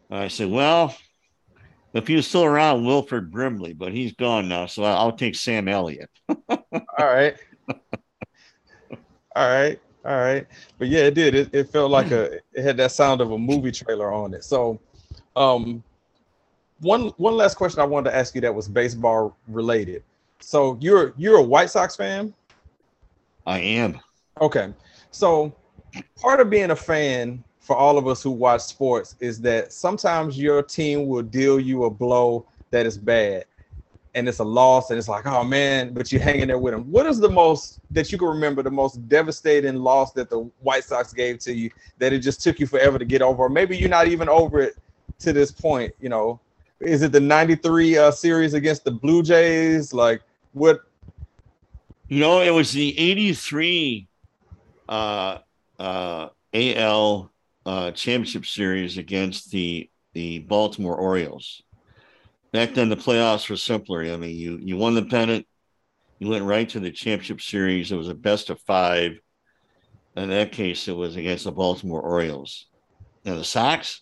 And 0.09 0.19
I 0.19 0.29
said, 0.29 0.49
"Well." 0.49 0.95
If 1.93 2.07
he 2.07 2.15
was 2.15 2.25
still 2.25 2.45
around, 2.45 2.85
Wilford 2.85 3.31
Brimley, 3.31 3.73
but 3.73 3.91
he's 3.91 4.13
gone 4.13 4.47
now, 4.47 4.65
so 4.65 4.83
I'll 4.83 5.11
take 5.11 5.35
Sam 5.35 5.67
Elliott. 5.67 6.09
all 6.29 6.65
right, 6.97 7.35
all 9.35 9.49
right, 9.49 9.77
all 10.03 10.17
right. 10.17 10.47
But 10.79 10.87
yeah, 10.87 11.01
it 11.01 11.13
did. 11.13 11.35
It, 11.35 11.53
it 11.53 11.69
felt 11.69 11.91
like 11.91 12.11
a 12.11 12.39
it 12.53 12.63
had 12.63 12.77
that 12.77 12.91
sound 12.91 13.21
of 13.21 13.31
a 13.31 13.37
movie 13.37 13.71
trailer 13.71 14.11
on 14.11 14.33
it. 14.33 14.43
So, 14.43 14.79
um, 15.35 15.83
one 16.79 17.09
one 17.17 17.37
last 17.37 17.55
question 17.55 17.79
I 17.79 17.85
wanted 17.85 18.09
to 18.09 18.15
ask 18.15 18.33
you 18.33 18.41
that 18.41 18.53
was 18.53 18.67
baseball 18.67 19.37
related. 19.47 20.03
So 20.39 20.77
you're 20.81 21.13
you're 21.17 21.37
a 21.37 21.43
White 21.43 21.69
Sox 21.69 21.95
fan? 21.95 22.33
I 23.45 23.59
am. 23.59 23.99
Okay. 24.39 24.73
So 25.11 25.53
part 26.19 26.39
of 26.39 26.49
being 26.49 26.71
a 26.71 26.75
fan 26.75 27.43
for 27.59 27.75
all 27.75 27.97
of 27.97 28.07
us 28.07 28.23
who 28.23 28.31
watch 28.31 28.61
sports 28.61 29.15
is 29.19 29.39
that 29.41 29.71
sometimes 29.71 30.37
your 30.37 30.63
team 30.63 31.07
will 31.07 31.21
deal 31.21 31.59
you 31.59 31.83
a 31.83 31.89
blow 31.89 32.45
that 32.71 32.85
is 32.85 32.97
bad 32.97 33.45
and 34.13 34.27
it's 34.27 34.39
a 34.39 34.43
loss 34.43 34.89
and 34.89 34.99
it's 34.99 35.07
like, 35.07 35.25
oh 35.25 35.43
man, 35.43 35.93
but 35.93 36.11
you're 36.11 36.21
hanging 36.21 36.47
there 36.47 36.57
with 36.57 36.73
them. 36.73 36.89
What 36.91 37.05
is 37.05 37.19
the 37.19 37.29
most 37.29 37.79
that 37.91 38.11
you 38.11 38.17
can 38.17 38.27
remember, 38.27 38.61
the 38.61 38.71
most 38.71 39.07
devastating 39.07 39.75
loss 39.75 40.11
that 40.13 40.29
the 40.29 40.39
White 40.59 40.83
Sox 40.83 41.13
gave 41.13 41.39
to 41.39 41.53
you 41.53 41.71
that 41.97 42.11
it 42.11 42.19
just 42.19 42.41
took 42.41 42.59
you 42.59 42.67
forever 42.67 42.99
to 42.99 43.05
get 43.05 43.21
over? 43.21 43.47
Maybe 43.49 43.77
you're 43.77 43.89
not 43.89 44.07
even 44.07 44.27
over 44.27 44.59
it 44.59 44.75
to 45.19 45.33
this 45.33 45.51
point, 45.51 45.93
you 46.01 46.09
know. 46.09 46.39
Is 46.79 47.03
it 47.03 47.11
the 47.11 47.19
93 47.19 47.97
uh, 47.97 48.11
series 48.11 48.53
against 48.53 48.83
the 48.83 48.91
Blue 48.91 49.23
Jays? 49.23 49.93
Like 49.93 50.21
what 50.53 50.81
You 52.07 52.19
know, 52.19 52.41
it 52.41 52.49
was 52.49 52.73
the 52.73 52.97
83 52.99 54.07
uh, 54.89 55.37
uh, 55.79 56.29
AL 56.53 57.31
uh, 57.65 57.91
championship 57.91 58.45
series 58.45 58.97
against 58.97 59.51
the, 59.51 59.89
the 60.13 60.39
Baltimore 60.39 60.95
Orioles. 60.95 61.61
Back 62.51 62.73
then, 62.73 62.89
the 62.89 62.97
playoffs 62.97 63.49
were 63.49 63.57
simpler. 63.57 64.03
I 64.03 64.17
mean, 64.17 64.35
you, 64.35 64.57
you 64.61 64.77
won 64.77 64.93
the 64.93 65.05
pennant, 65.05 65.47
you 66.19 66.27
went 66.27 66.45
right 66.45 66.67
to 66.69 66.79
the 66.79 66.91
championship 66.91 67.41
series. 67.41 67.91
It 67.91 67.97
was 67.97 68.09
a 68.09 68.13
best 68.13 68.49
of 68.49 68.59
five. 68.61 69.19
In 70.15 70.29
that 70.29 70.51
case, 70.51 70.87
it 70.87 70.95
was 70.95 71.15
against 71.15 71.45
the 71.45 71.51
Baltimore 71.51 72.01
Orioles. 72.01 72.67
Now, 73.23 73.35
the 73.35 73.43
Sox 73.43 74.01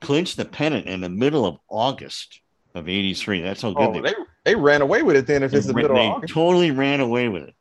clinched 0.00 0.36
the 0.36 0.44
pennant 0.44 0.86
in 0.86 1.00
the 1.00 1.08
middle 1.08 1.46
of 1.46 1.58
August 1.68 2.40
of 2.74 2.88
83. 2.88 3.40
That's 3.40 3.62
how 3.62 3.72
good 3.72 3.88
oh, 3.88 3.92
they 3.92 4.00
they, 4.00 4.14
they 4.44 4.54
ran 4.54 4.82
away 4.82 5.02
with 5.02 5.16
it 5.16 5.26
then 5.26 5.42
if 5.42 5.54
it's 5.54 5.66
the 5.66 5.74
middle 5.74 5.96
they 5.96 6.06
of 6.06 6.16
August. 6.16 6.34
totally 6.34 6.70
ran 6.70 7.00
away 7.00 7.28
with 7.28 7.44
it. 7.44 7.54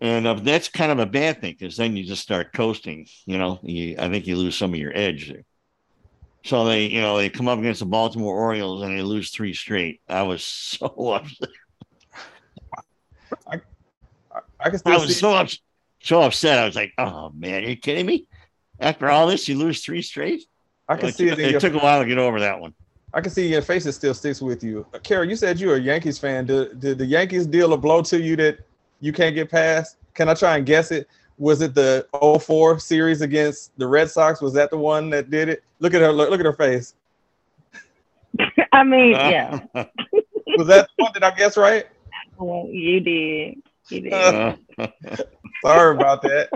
And 0.00 0.26
uh, 0.26 0.34
that's 0.34 0.68
kind 0.68 0.92
of 0.92 0.98
a 0.98 1.06
bad 1.06 1.40
thing 1.40 1.56
because 1.58 1.76
then 1.76 1.96
you 1.96 2.04
just 2.04 2.22
start 2.22 2.52
coasting. 2.52 3.06
You 3.24 3.38
know, 3.38 3.58
you, 3.62 3.96
I 3.98 4.08
think 4.08 4.26
you 4.26 4.36
lose 4.36 4.56
some 4.56 4.72
of 4.72 4.78
your 4.78 4.92
edge 4.94 5.28
there. 5.28 5.44
So 6.46 6.64
they, 6.64 6.86
you 6.86 7.00
know, 7.00 7.16
they 7.16 7.28
come 7.28 7.48
up 7.48 7.58
against 7.58 7.80
the 7.80 7.86
Baltimore 7.86 8.36
Orioles 8.36 8.82
and 8.82 8.96
they 8.96 9.02
lose 9.02 9.30
three 9.30 9.52
straight. 9.52 10.00
I 10.08 10.22
was 10.22 10.44
so 10.44 10.86
upset. 10.86 11.48
I 13.48 13.56
can 13.56 14.74
I 14.74 14.76
still 14.76 15.00
was 15.00 15.18
so 15.18 15.32
ups- 15.34 15.60
so 16.00 16.22
upset. 16.22 16.58
I 16.58 16.64
was 16.64 16.76
like, 16.76 16.92
"Oh 16.98 17.32
man, 17.34 17.64
are 17.64 17.68
you 17.68 17.76
kidding 17.76 18.06
me? 18.06 18.26
After 18.78 19.08
all 19.08 19.26
this, 19.26 19.48
you 19.48 19.58
lose 19.58 19.84
three 19.84 20.02
straight." 20.02 20.44
I 20.88 20.96
can 20.96 21.08
It 21.08 21.16
see 21.16 21.28
it 21.28 21.38
in 21.38 21.54
It 21.54 21.60
took 21.60 21.74
a 21.74 21.78
while 21.78 22.00
to 22.00 22.06
get 22.08 22.18
over 22.18 22.38
that 22.38 22.60
one. 22.60 22.74
I 23.12 23.20
can 23.20 23.30
see 23.30 23.48
your 23.48 23.62
face 23.62 23.86
it 23.86 23.92
still 23.92 24.14
sticks 24.14 24.40
with 24.40 24.62
you. 24.62 24.86
Caral, 24.98 25.28
you 25.28 25.34
said 25.34 25.58
you're 25.58 25.76
a 25.76 25.80
Yankees 25.80 26.18
fan. 26.18 26.46
Did, 26.46 26.78
did 26.80 26.98
the 26.98 27.06
Yankees 27.06 27.46
deal 27.46 27.72
a 27.72 27.76
blow 27.76 28.02
to 28.02 28.20
you 28.20 28.36
that 28.36 28.58
you 29.00 29.12
can't 29.12 29.34
get 29.34 29.50
past? 29.50 29.96
Can 30.14 30.28
I 30.28 30.34
try 30.34 30.56
and 30.56 30.66
guess 30.66 30.92
it? 30.92 31.08
Was 31.38 31.60
it 31.60 31.74
the 31.74 32.06
04 32.40 32.78
series 32.78 33.20
against 33.20 33.76
the 33.78 33.86
Red 33.86 34.10
Sox? 34.10 34.40
Was 34.40 34.54
that 34.54 34.70
the 34.70 34.78
one 34.78 35.10
that 35.10 35.30
did 35.30 35.48
it? 35.48 35.62
Look 35.80 35.92
at 35.94 36.00
her 36.00 36.12
look, 36.12 36.30
look 36.30 36.40
at 36.40 36.46
her 36.46 36.52
face. 36.52 36.94
I 38.72 38.82
mean, 38.84 39.12
yeah, 39.12 39.60
Was 39.74 40.66
that 40.68 40.88
the 40.96 41.02
one 41.04 41.12
did 41.12 41.22
I 41.22 41.34
guess 41.34 41.56
right? 41.56 41.86
well, 42.38 42.66
you 42.70 43.00
did. 43.00 43.62
You 43.88 44.00
did. 44.02 44.12
Uh, 44.12 44.56
Sorry 45.64 45.94
about 45.94 46.22
that. 46.22 46.48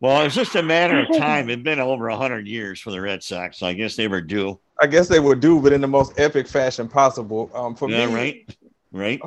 well, 0.00 0.22
it's 0.24 0.34
just 0.34 0.54
a 0.54 0.62
matter 0.62 1.00
of 1.00 1.16
time. 1.16 1.48
It'd 1.48 1.64
been 1.64 1.80
over 1.80 2.08
hundred 2.10 2.46
years 2.46 2.80
for 2.80 2.90
the 2.90 3.00
Red 3.00 3.22
Sox. 3.22 3.58
So 3.58 3.66
I 3.66 3.72
guess 3.72 3.96
they 3.96 4.08
were 4.08 4.20
due. 4.20 4.58
I 4.80 4.86
guess 4.86 5.08
they 5.08 5.20
would 5.20 5.40
do, 5.40 5.60
but 5.60 5.72
in 5.72 5.80
the 5.80 5.86
most 5.88 6.18
epic 6.18 6.48
fashion 6.48 6.88
possible. 6.88 7.50
Um, 7.54 7.74
for 7.74 7.88
Yeah, 7.88 8.06
me, 8.06 8.14
right, 8.14 8.56
right. 8.92 9.20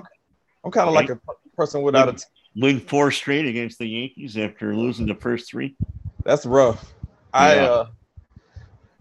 I'm 0.66 0.72
kind 0.72 0.88
of 0.90 0.94
like 0.94 1.10
a 1.10 1.20
person 1.56 1.82
without 1.82 2.10
a. 2.10 2.14
T- 2.14 2.24
Win 2.60 2.80
four 2.80 3.12
straight 3.12 3.46
against 3.46 3.78
the 3.80 3.88
Yankees 3.88 4.38
after 4.38 4.76
losing 4.76 5.06
the 5.06 5.16
first 5.16 5.50
three. 5.50 5.76
That's 6.24 6.46
rough. 6.46 6.94
I 7.34 7.56
Yeah. 7.56 7.66
uh 7.66 7.88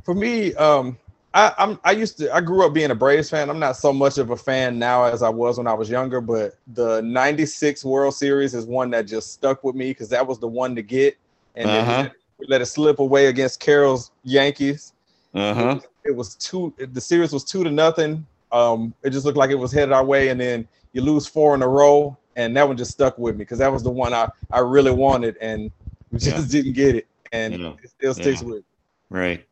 for 0.05 0.15
me, 0.15 0.55
um 0.55 0.99
I, 1.35 1.53
I'm 1.59 1.79
I 1.85 1.93
used 1.93 2.19
to 2.19 2.35
I 2.35 2.41
grew 2.41 2.67
up 2.67 2.73
being 2.75 2.91
a 2.91 2.95
Braves 2.95 3.31
fan. 3.31 3.51
I'm 3.51 3.59
not 3.59 3.77
so 3.77 3.93
much 3.93 4.19
of 4.19 4.31
a 4.31 4.37
fan 4.37 4.79
now 4.79 5.05
as 5.05 5.23
I 5.23 5.29
was 5.29 5.59
when 5.59 5.67
I 5.67 5.75
was 5.75 5.89
younger, 5.91 6.21
but 6.21 6.57
the 6.75 7.01
96 7.03 7.85
World 7.85 8.15
Series 8.15 8.55
is 8.55 8.67
one 8.67 8.91
that 8.91 9.03
just 9.07 9.33
stuck 9.33 9.65
with 9.65 9.75
me 9.75 9.91
because 9.91 10.09
that 10.11 10.27
was 10.27 10.39
the 10.39 10.49
one 10.49 10.75
to 10.77 10.83
get. 10.83 11.17
And 11.55 11.71
Uh-huh. 11.71 12.09
we 12.39 12.47
let 12.49 12.61
it 12.61 12.67
slip 12.67 12.99
away 12.99 13.27
against 13.27 13.61
Caral's 13.61 14.13
Yankees. 14.23 14.93
Uh 15.35 15.55
huh. 15.55 15.81
It 16.05 16.15
was 16.15 16.35
two 16.37 16.73
the 16.93 17.01
series 17.01 17.33
was 17.33 17.45
two 17.45 17.65
to 17.65 17.71
nothing. 17.71 18.27
Um 18.53 18.95
it 19.03 19.11
just 19.11 19.25
looked 19.25 19.39
like 19.39 19.51
it 19.51 19.57
was 19.59 19.73
headed 19.73 19.93
our 19.93 20.05
way, 20.05 20.29
and 20.29 20.41
then 20.41 20.69
you 20.93 21.03
lose 21.03 21.27
four 21.27 21.55
in 21.55 21.63
a 21.63 21.69
row, 21.69 22.17
and 22.37 22.57
that 22.57 22.67
one 22.69 22.77
just 22.77 22.93
stuck 22.93 23.19
with 23.19 23.35
me 23.35 23.39
because 23.39 23.59
that 23.59 23.73
was 23.73 23.83
the 23.83 23.91
one 23.91 24.13
I, 24.15 24.29
I 24.53 24.61
really 24.61 24.93
wanted 24.93 25.37
and 25.41 25.71
we 26.13 26.19
just 26.21 26.51
didn't 26.51 26.75
get 26.75 26.95
it. 26.95 27.07
And 27.33 27.55
Yeah. 27.59 27.73
it 27.83 27.91
still 27.91 28.15
sticks 28.15 28.41
Yeah. 28.43 28.47
with 28.49 28.57
me. 28.59 28.63
Right. 29.11 29.45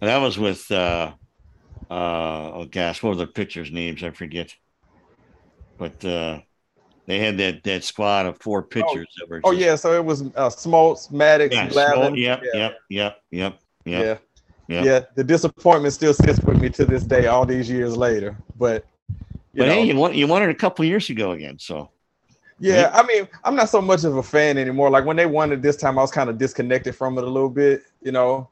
that 0.00 0.18
was 0.18 0.38
with 0.38 0.70
uh, 0.70 1.12
uh, 1.90 2.52
oh 2.54 2.66
gosh, 2.70 3.02
what 3.02 3.10
were 3.10 3.16
the 3.16 3.26
pitchers' 3.26 3.70
names? 3.72 4.02
I 4.04 4.10
forget. 4.10 4.54
But 5.78 6.04
uh, 6.04 6.40
they 7.06 7.18
had 7.18 7.38
that 7.38 7.62
that 7.64 7.84
squad 7.84 8.26
of 8.26 8.38
four 8.40 8.62
pitchers 8.62 9.08
that 9.18 9.28
were. 9.28 9.40
Oh 9.44 9.52
just- 9.52 9.64
yeah, 9.64 9.76
so 9.76 9.92
it 9.94 10.04
was 10.04 10.22
uh, 10.22 10.48
Smoltz, 10.50 11.10
Maddux, 11.10 11.52
yeah, 11.52 11.68
Glavine. 11.68 11.94
Smol- 12.12 12.18
yep, 12.18 12.42
yeah. 12.44 12.58
yep, 12.60 12.78
yep, 12.88 13.18
yep, 13.30 13.58
Yeah. 13.84 13.98
yep, 14.00 14.22
yeah, 14.68 14.82
yep. 14.84 15.14
The 15.14 15.24
disappointment 15.24 15.92
still 15.94 16.14
sits 16.14 16.38
with 16.40 16.60
me 16.60 16.68
to 16.70 16.84
this 16.84 17.02
day, 17.02 17.26
all 17.26 17.44
these 17.46 17.68
years 17.68 17.96
later. 17.96 18.36
But 18.58 18.84
you 19.08 19.16
But 19.62 19.66
know, 19.66 19.72
hey, 19.74 19.84
you 19.84 19.96
won, 19.96 20.14
you 20.14 20.26
won 20.28 20.42
it 20.42 20.50
a 20.50 20.54
couple 20.54 20.84
years 20.84 21.10
ago 21.10 21.32
again. 21.32 21.58
So 21.58 21.90
Yeah, 22.60 22.90
I 22.92 23.02
mean, 23.06 23.26
I'm 23.42 23.56
not 23.56 23.70
so 23.70 23.80
much 23.80 24.04
of 24.04 24.16
a 24.18 24.22
fan 24.22 24.58
anymore. 24.58 24.90
Like 24.90 25.06
when 25.06 25.16
they 25.16 25.24
won 25.26 25.50
it 25.50 25.62
this 25.62 25.76
time, 25.76 25.98
I 25.98 26.02
was 26.02 26.10
kind 26.10 26.28
of 26.28 26.36
disconnected 26.36 26.94
from 26.94 27.16
it 27.16 27.24
a 27.24 27.26
little 27.26 27.48
bit, 27.48 27.84
you 28.02 28.12
know. 28.12 28.48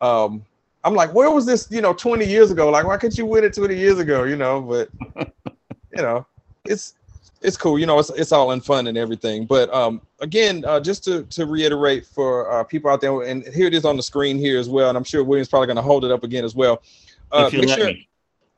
Um, 0.00 0.44
I'm 0.84 0.94
like, 0.94 1.12
where 1.12 1.30
was 1.30 1.44
this, 1.46 1.66
you 1.70 1.82
know, 1.82 1.92
20 1.92 2.24
years 2.24 2.50
ago? 2.52 2.70
Like, 2.70 2.86
why 2.86 2.96
couldn't 2.96 3.18
you 3.18 3.26
win 3.26 3.44
it 3.44 3.52
20 3.52 3.76
years 3.76 3.98
ago, 3.98 4.22
you 4.24 4.36
know? 4.36 4.62
But 4.62 4.88
you 5.96 6.02
know, 6.02 6.24
it's 6.64 6.94
it's 7.42 7.56
cool, 7.56 7.78
you 7.78 7.86
know, 7.86 7.98
it's 7.98 8.10
it's 8.10 8.32
all 8.32 8.52
in 8.52 8.60
fun 8.60 8.86
and 8.86 8.96
everything. 8.96 9.46
But 9.46 9.72
um 9.74 10.00
again, 10.20 10.64
uh, 10.64 10.78
just 10.78 11.02
to 11.04 11.24
to 11.24 11.44
reiterate 11.44 12.06
for 12.06 12.50
uh, 12.52 12.62
people 12.64 12.88
out 12.90 13.00
there, 13.00 13.20
and 13.22 13.44
here 13.48 13.66
it 13.66 13.74
is 13.74 13.84
on 13.84 13.96
the 13.96 14.02
screen 14.02 14.38
here 14.38 14.58
as 14.60 14.68
well, 14.68 14.88
and 14.90 14.96
I'm 14.96 15.04
sure 15.04 15.24
William's 15.24 15.48
probably 15.48 15.66
gonna 15.66 15.82
hold 15.82 16.04
it 16.04 16.12
up 16.12 16.22
again 16.22 16.44
as 16.44 16.54
well. 16.54 16.82
Uh, 17.32 17.44
if 17.48 17.52
you 17.52 17.62
let 17.62 17.78
sure- 17.78 17.86
me. 17.88 18.08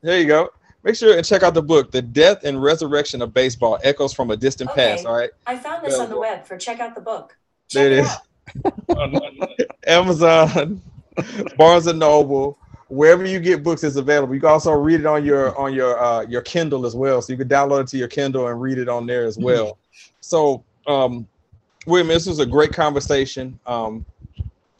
there 0.01 0.19
you 0.19 0.27
go. 0.27 0.49
Make 0.83 0.95
sure 0.95 1.15
and 1.15 1.25
check 1.25 1.43
out 1.43 1.53
the 1.53 1.61
book, 1.61 1.91
The 1.91 2.01
Death 2.01 2.43
and 2.43 2.61
Resurrection 2.61 3.21
of 3.21 3.33
Baseball 3.33 3.79
Echoes 3.83 4.13
from 4.13 4.31
a 4.31 4.37
Distant 4.37 4.69
Past. 4.71 5.05
All 5.05 5.15
right. 5.15 5.29
I 5.47 5.55
found 5.55 5.85
this 5.85 5.97
on 5.97 6.09
the 6.09 6.19
web 6.19 6.45
for 6.45 6.57
check 6.57 6.81
out 6.81 6.93
the 6.93 7.01
book. 7.01 7.37
There 7.71 7.87
it 7.87 7.99
is. 7.99 8.09
Amazon, 9.87 10.81
Barnes 11.57 11.87
and 11.87 11.99
Noble, 11.99 12.57
wherever 12.89 13.25
you 13.25 13.39
get 13.39 13.63
books 13.63 13.83
is 13.83 13.95
available. 13.95 14.33
You 14.35 14.41
can 14.41 14.49
also 14.49 14.73
read 14.73 14.99
it 14.99 15.05
on 15.05 15.23
your 15.23 15.57
on 15.57 15.73
your 15.73 16.01
uh, 16.01 16.21
your 16.23 16.41
Kindle 16.41 16.85
as 16.85 16.95
well. 16.95 17.21
So 17.21 17.31
you 17.31 17.37
can 17.37 17.47
download 17.47 17.83
it 17.83 17.87
to 17.87 17.97
your 17.97 18.09
Kindle 18.09 18.47
and 18.47 18.61
read 18.61 18.77
it 18.77 18.89
on 18.89 19.05
there 19.05 19.25
as 19.25 19.37
well. 19.37 19.77
So 20.19 20.63
um 20.85 21.27
William, 21.85 22.07
this 22.07 22.25
was 22.25 22.39
a 22.39 22.45
great 22.45 22.73
conversation. 22.73 23.57
Um 23.65 24.05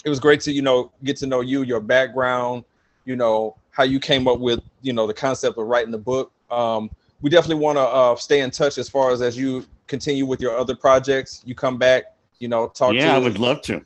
it 0.05 0.09
was 0.09 0.19
great 0.19 0.41
to, 0.41 0.51
you 0.51 0.61
know, 0.61 0.91
get 1.05 1.15
to 1.17 1.27
know 1.27 1.39
you, 1.39 1.63
your 1.63 1.79
background, 1.79 2.65
you 3.05 3.15
know, 3.15 3.55
how 3.73 3.83
you 3.83 3.99
came 3.99 4.27
up 4.27 4.39
with, 4.39 4.61
you 4.81 4.93
know, 4.93 5.05
the 5.07 5.13
concept 5.13 5.57
of 5.57 5.67
writing 5.67 5.91
the 5.91 5.97
book. 5.99 6.31
Um 6.49 6.89
we 7.21 7.29
definitely 7.29 7.63
want 7.63 7.77
to 7.77 7.81
uh, 7.81 8.15
stay 8.17 8.41
in 8.41 8.51
touch 8.51 8.77
as 8.77 8.89
far 8.89 9.11
as 9.11 9.21
as 9.21 9.37
you 9.37 9.65
continue 9.87 10.25
with 10.25 10.41
your 10.41 10.57
other 10.57 10.75
projects. 10.75 11.41
You 11.45 11.55
come 11.55 11.77
back, 11.77 12.03
you 12.39 12.47
know, 12.49 12.67
talk 12.67 12.89
to 12.91 12.95
Yeah, 12.97 13.15
I 13.15 13.19
would 13.19 13.39
love 13.39 13.61
to. 13.63 13.85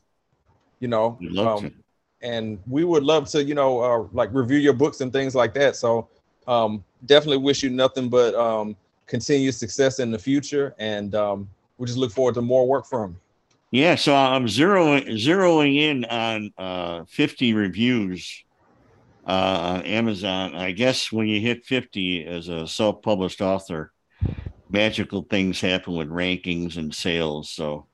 you 0.79 0.87
know 0.87 1.17
love 1.21 1.63
um, 1.65 1.73
and 2.21 2.59
we 2.67 2.83
would 2.83 3.03
love 3.03 3.27
to 3.29 3.43
you 3.43 3.53
know 3.55 3.79
uh, 3.81 4.07
like 4.13 4.29
review 4.33 4.57
your 4.57 4.73
books 4.73 5.01
and 5.01 5.11
things 5.13 5.35
like 5.35 5.53
that 5.53 5.75
so 5.75 6.07
um, 6.47 6.83
definitely 7.05 7.37
wish 7.37 7.63
you 7.63 7.69
nothing 7.69 8.09
but 8.09 8.33
um, 8.35 8.75
continued 9.05 9.53
success 9.53 9.99
in 9.99 10.11
the 10.11 10.19
future 10.19 10.73
and 10.79 11.13
um, 11.15 11.47
we 11.77 11.85
just 11.85 11.97
look 11.97 12.11
forward 12.11 12.33
to 12.35 12.41
more 12.41 12.67
work 12.67 12.85
from 12.85 13.15
you 13.71 13.81
Yeah, 13.83 13.95
so 13.95 14.15
I'm 14.15 14.45
zeroing 14.47 15.05
zeroing 15.27 15.75
in 15.77 16.05
on 16.05 16.51
uh, 16.57 17.03
50 17.05 17.53
reviews 17.53 18.43
uh, 19.27 19.75
on 19.75 19.81
Amazon. 19.83 20.55
I 20.55 20.71
guess 20.71 21.11
when 21.11 21.27
you 21.27 21.39
hit 21.39 21.65
50 21.65 22.25
as 22.25 22.47
a 22.47 22.67
self-published 22.67 23.41
author, 23.41 23.91
magical 24.69 25.23
things 25.23 25.61
happen 25.61 25.95
with 25.95 26.09
rankings 26.09 26.77
and 26.77 26.93
sales. 26.93 27.51
So 27.51 27.87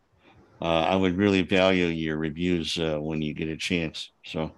uh, 0.61 0.65
I 0.81 0.95
would 0.95 1.17
really 1.17 1.41
value 1.41 1.87
your 1.87 2.17
reviews 2.17 2.77
uh, 2.77 2.97
when 2.99 3.21
you 3.21 3.33
get 3.33 3.49
a 3.49 3.57
chance. 3.57 4.11
So 4.25 4.51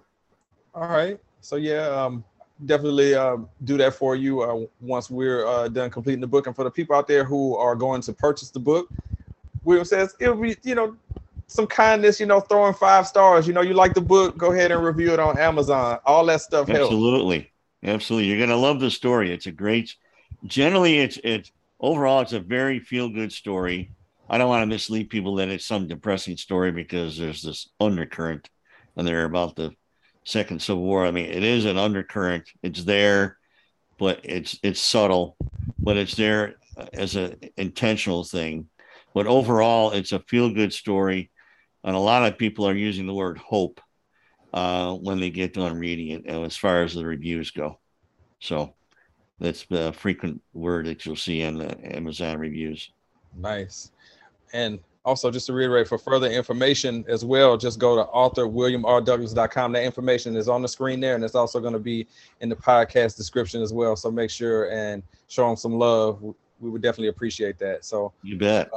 all 0.76 0.88
right 0.88 1.18
so 1.40 1.56
yeah 1.56 1.86
um, 1.88 2.22
definitely 2.66 3.14
um, 3.14 3.48
do 3.64 3.78
that 3.78 3.94
for 3.94 4.14
you 4.14 4.42
uh, 4.42 4.66
once 4.82 5.08
we're 5.08 5.46
uh, 5.46 5.68
done 5.68 5.88
completing 5.88 6.20
the 6.20 6.26
book 6.26 6.46
and 6.46 6.54
for 6.54 6.64
the 6.64 6.70
people 6.70 6.94
out 6.94 7.08
there 7.08 7.24
who 7.24 7.56
are 7.56 7.74
going 7.74 8.02
to 8.02 8.12
purchase 8.12 8.50
the 8.50 8.60
book 8.60 8.88
william 9.64 9.86
says 9.86 10.14
it'll 10.20 10.36
be 10.36 10.54
you 10.62 10.74
know 10.74 10.94
some 11.48 11.66
kindness 11.66 12.18
you 12.18 12.26
know 12.26 12.40
throwing 12.40 12.74
five 12.74 13.06
stars 13.06 13.46
you 13.46 13.52
know 13.52 13.60
you 13.60 13.72
like 13.72 13.94
the 13.94 14.00
book 14.00 14.36
go 14.36 14.52
ahead 14.52 14.72
and 14.72 14.84
review 14.84 15.12
it 15.12 15.20
on 15.20 15.38
amazon 15.38 15.98
all 16.04 16.24
that 16.26 16.40
stuff 16.40 16.66
helps 16.66 16.92
absolutely, 16.92 17.52
absolutely, 17.84 18.28
you're 18.28 18.38
gonna 18.38 18.56
love 18.56 18.80
the 18.80 18.90
story. 18.90 19.32
It's 19.32 19.46
a 19.46 19.52
great. 19.52 19.94
Generally, 20.44 20.98
it's 20.98 21.18
it's 21.24 21.52
overall 21.80 22.20
it's 22.20 22.32
a 22.32 22.40
very 22.40 22.78
feel 22.80 23.08
good 23.08 23.32
story. 23.32 23.90
I 24.28 24.38
don't 24.38 24.48
want 24.48 24.62
to 24.62 24.66
mislead 24.66 25.08
people 25.08 25.36
that 25.36 25.48
it's 25.48 25.64
some 25.64 25.86
depressing 25.86 26.36
story 26.36 26.72
because 26.72 27.16
there's 27.16 27.42
this 27.42 27.68
undercurrent, 27.80 28.50
and 28.96 29.06
they're 29.06 29.24
about 29.24 29.56
the 29.56 29.72
second 30.24 30.60
civil 30.60 30.82
war. 30.82 31.06
I 31.06 31.12
mean, 31.12 31.26
it 31.26 31.44
is 31.44 31.64
an 31.64 31.78
undercurrent. 31.78 32.50
It's 32.62 32.82
there, 32.84 33.38
but 33.98 34.20
it's 34.24 34.58
it's 34.62 34.80
subtle, 34.80 35.36
but 35.78 35.96
it's 35.96 36.16
there 36.16 36.56
as 36.92 37.14
an 37.16 37.36
intentional 37.56 38.24
thing. 38.24 38.68
But 39.14 39.26
overall, 39.26 39.92
it's 39.92 40.12
a 40.12 40.18
feel 40.20 40.50
good 40.50 40.72
story, 40.72 41.30
and 41.86 41.94
a 41.94 42.00
lot 42.00 42.24
of 42.30 42.36
people 42.36 42.66
are 42.68 42.74
using 42.74 43.06
the 43.06 43.14
word 43.14 43.38
hope 43.38 43.80
uh, 44.52 44.92
when 44.94 45.20
they 45.20 45.30
get 45.30 45.54
done 45.54 45.78
reading 45.78 46.08
it, 46.08 46.24
uh, 46.28 46.42
as 46.42 46.56
far 46.56 46.82
as 46.82 46.94
the 46.94 47.06
reviews 47.06 47.52
go. 47.52 47.78
So 48.40 48.74
that's 49.38 49.64
the 49.66 49.92
frequent 49.92 50.42
word 50.52 50.86
that 50.86 51.06
you'll 51.06 51.14
see 51.16 51.42
in 51.42 51.58
the 51.58 51.96
Amazon 51.96 52.38
reviews. 52.38 52.90
Nice. 53.38 53.92
And 54.52 54.80
also, 55.04 55.30
just 55.30 55.46
to 55.46 55.52
reiterate, 55.52 55.86
for 55.86 55.98
further 55.98 56.28
information 56.28 57.04
as 57.06 57.24
well, 57.24 57.56
just 57.56 57.78
go 57.78 57.94
to 57.94 58.04
authorwilliamrdouglas.com. 58.10 59.72
That 59.72 59.84
information 59.84 60.34
is 60.36 60.48
on 60.48 60.62
the 60.62 60.68
screen 60.68 60.98
there, 60.98 61.14
and 61.14 61.22
it's 61.22 61.36
also 61.36 61.60
going 61.60 61.74
to 61.74 61.78
be 61.78 62.08
in 62.40 62.48
the 62.48 62.56
podcast 62.56 63.16
description 63.16 63.62
as 63.62 63.72
well. 63.72 63.94
So 63.94 64.10
make 64.10 64.30
sure 64.30 64.72
and 64.72 65.04
show 65.28 65.46
them 65.46 65.54
some 65.54 65.78
love. 65.78 66.20
We 66.58 66.70
would 66.70 66.82
definitely 66.82 67.08
appreciate 67.08 67.58
that. 67.58 67.84
So 67.84 68.12
You 68.24 68.36
bet. 68.36 68.70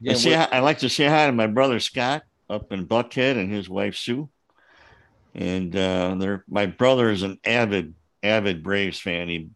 again, 0.00 0.14
I 0.14 0.18
say 0.18 0.34
I 0.36 0.60
like 0.60 0.78
to 0.78 0.88
say 0.88 1.06
hi 1.06 1.26
to 1.26 1.32
my 1.32 1.48
brother 1.48 1.80
Scott 1.80 2.22
up 2.52 2.70
in 2.72 2.86
Buckhead 2.86 3.36
and 3.38 3.50
his 3.52 3.68
wife 3.68 3.96
Sue. 3.96 4.28
And 5.34 5.74
uh, 5.74 6.14
they're 6.18 6.44
my 6.48 6.66
brother 6.66 7.10
is 7.10 7.22
an 7.22 7.38
avid, 7.44 7.94
avid 8.22 8.62
Braves 8.62 9.00
fan. 9.00 9.28
He 9.28 9.48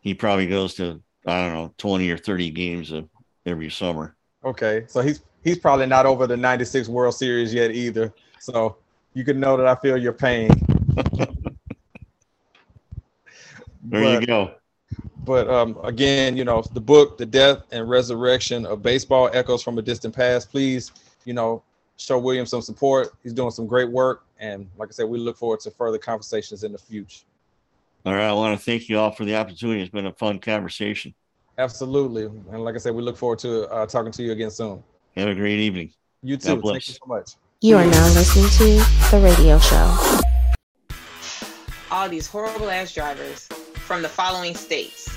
he 0.00 0.14
probably 0.14 0.46
goes 0.46 0.74
to 0.76 1.02
I 1.26 1.42
don't 1.44 1.52
know 1.54 1.74
twenty 1.76 2.10
or 2.10 2.16
thirty 2.16 2.50
games 2.50 2.90
of 2.90 3.08
every 3.44 3.70
summer. 3.70 4.16
okay, 4.44 4.84
so 4.88 5.02
he's 5.02 5.20
he's 5.44 5.58
probably 5.58 5.84
not 5.86 6.06
over 6.06 6.26
the 6.26 6.36
'96 6.38 6.88
World 6.88 7.14
Series 7.14 7.52
yet 7.52 7.70
either. 7.72 8.12
So 8.38 8.76
you 9.12 9.22
can 9.24 9.38
know 9.38 9.58
that 9.58 9.66
I 9.66 9.74
feel 9.74 9.98
your 9.98 10.14
pain. 10.14 10.50
There 13.82 14.02
But- 14.02 14.20
you 14.20 14.26
go. 14.26 14.54
But 15.24 15.48
um, 15.48 15.78
again, 15.84 16.36
you 16.36 16.44
know, 16.44 16.62
the 16.72 16.80
book, 16.80 17.16
The 17.18 17.26
Death 17.26 17.62
and 17.72 17.88
Resurrection 17.88 18.64
of 18.66 18.82
Baseball 18.82 19.28
Echoes 19.32 19.62
from 19.62 19.78
a 19.78 19.82
Distant 19.82 20.14
Past, 20.14 20.50
please, 20.50 20.92
you 21.24 21.34
know, 21.34 21.62
show 22.00 22.18
William 22.18 22.46
some 22.46 22.62
support. 22.62 23.12
He's 23.22 23.32
doing 23.32 23.50
some 23.50 23.66
great 23.66 23.90
work. 23.90 24.24
And 24.38 24.68
like 24.78 24.88
I 24.88 24.92
said, 24.92 25.06
we 25.08 25.18
look 25.18 25.36
forward 25.36 25.60
to 25.60 25.70
further 25.70 25.98
conversations 25.98 26.64
in 26.64 26.72
the 26.72 26.78
future. 26.78 27.24
All 28.06 28.14
right, 28.14 28.28
I 28.28 28.32
want 28.32 28.58
to 28.58 28.64
thank 28.64 28.88
you 28.88 28.98
all 28.98 29.10
for 29.10 29.24
the 29.26 29.36
opportunity. 29.36 29.82
It's 29.82 29.90
been 29.90 30.06
a 30.06 30.12
fun 30.14 30.38
conversation. 30.38 31.12
Absolutely. 31.58 32.24
And 32.24 32.64
like 32.64 32.74
I 32.74 32.78
said, 32.78 32.94
we 32.94 33.02
look 33.02 33.18
forward 33.18 33.38
to 33.40 33.68
uh, 33.68 33.84
talking 33.86 34.10
to 34.12 34.22
you 34.22 34.32
again 34.32 34.50
soon. 34.50 34.82
Have 35.16 35.28
a 35.28 35.34
great 35.34 35.58
evening. 35.58 35.92
You 36.22 36.36
God 36.38 36.62
too. 36.62 36.68
Thank 36.70 36.88
you 36.88 36.94
so 36.94 37.06
much. 37.06 37.32
You 37.60 37.76
are 37.76 37.84
now 37.84 38.06
listening 38.14 38.48
to 38.50 39.10
The 39.10 39.20
Radio 39.22 39.58
Show. 39.58 40.20
all 41.90 42.08
these 42.08 42.26
horrible 42.26 42.70
ass 42.70 42.94
drivers 42.94 43.46
from 43.74 44.00
the 44.00 44.08
following 44.08 44.54
states 44.54 45.14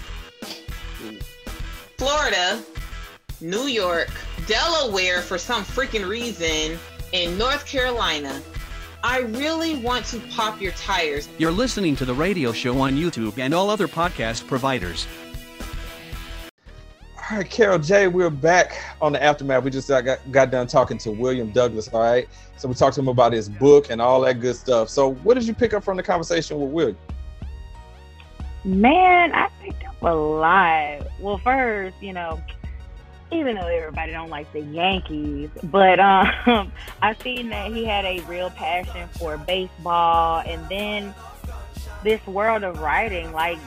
Florida, 1.98 2.62
New 3.40 3.68
York, 3.68 4.10
Delaware 4.48 5.22
for 5.22 5.38
some 5.38 5.64
freaking 5.64 6.08
reason, 6.08 6.80
and 7.14 7.38
North 7.38 7.66
Carolina. 7.66 8.42
I 9.04 9.20
really 9.20 9.76
want 9.76 10.06
to 10.08 10.20
pop 10.32 10.62
your 10.62 10.72
tires. 10.74 11.28
You're 11.38 11.52
listening 11.52 11.96
to 11.98 12.06
the 12.06 12.14
radio 12.14 12.54
show 12.54 12.80
on 12.80 12.96
YouTube 12.96 13.38
and 13.38 13.54
all 13.54 13.70
other 13.70 13.88
podcast 13.88 14.48
providers. 14.48 15.06
All 17.32 17.38
right, 17.38 17.50
Caral 17.50 17.86
J, 17.86 18.08
we're 18.08 18.30
back 18.30 18.82
on 19.02 19.14
the 19.14 19.24
aftermath. 19.24 19.64
We 19.64 19.72
just 19.72 19.90
uh, 19.90 20.02
got, 20.02 20.20
got 20.32 20.52
done 20.52 20.68
talking 20.68 20.98
to 21.00 21.12
William 21.12 21.52
Douglas. 21.52 21.88
All 21.90 22.02
right. 22.02 22.28
So 22.58 22.68
we 22.68 22.76
talked 22.76 22.96
to 22.96 23.02
him 23.02 23.08
about 23.08 23.34
his 23.34 23.50
book 23.50 23.90
and 23.90 24.02
all 24.02 24.22
that 24.22 24.40
good 24.40 24.56
stuff. 24.56 24.90
So 24.90 25.14
what 25.16 25.34
did 25.36 25.46
you 25.46 25.54
pick 25.54 25.74
up 25.74 25.84
from 25.84 25.98
the 25.98 26.04
conversation 26.04 26.60
with 26.60 26.72
William? 26.72 26.98
Man, 28.66 29.34
I 29.34 29.50
picked 29.62 29.84
up 29.86 30.02
a 30.02 30.14
lot. 30.14 31.08
Well, 31.20 31.38
first, 31.40 31.96
you 32.02 32.14
know, 32.14 32.42
even 33.34 33.56
though 33.56 33.68
everybody 33.68 34.12
don't 34.12 34.30
like 34.30 34.52
the 34.54 34.62
Yankees, 34.62 35.50
but 35.64 36.00
um, 36.00 36.72
I 37.02 37.16
seen 37.22 37.50
that 37.50 37.72
he 37.72 37.86
had 37.86 38.06
a 38.06 38.20
real 38.22 38.50
passion 38.52 39.08
for 39.18 39.38
baseball, 39.38 40.44
and 40.46 40.68
then 40.70 41.14
this 42.04 42.26
world 42.28 42.64
of 42.64 42.80
writing, 42.80 43.32
like 43.32 43.58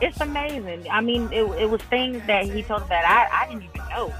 it's 0.00 0.20
amazing. 0.20 0.86
I 0.90 1.00
mean, 1.00 1.32
it, 1.32 1.44
it 1.60 1.70
was 1.70 1.80
things 1.82 2.22
that 2.26 2.46
he 2.46 2.62
told 2.62 2.88
that 2.88 3.04
I, 3.06 3.44
I 3.44 3.48
didn't 3.48 3.64
even 3.64 3.88
know. 3.88 4.12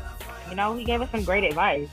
You 0.48 0.54
know, 0.54 0.76
he 0.76 0.84
gave 0.84 1.00
us 1.00 1.10
some 1.10 1.24
great 1.24 1.44
advice. 1.44 1.88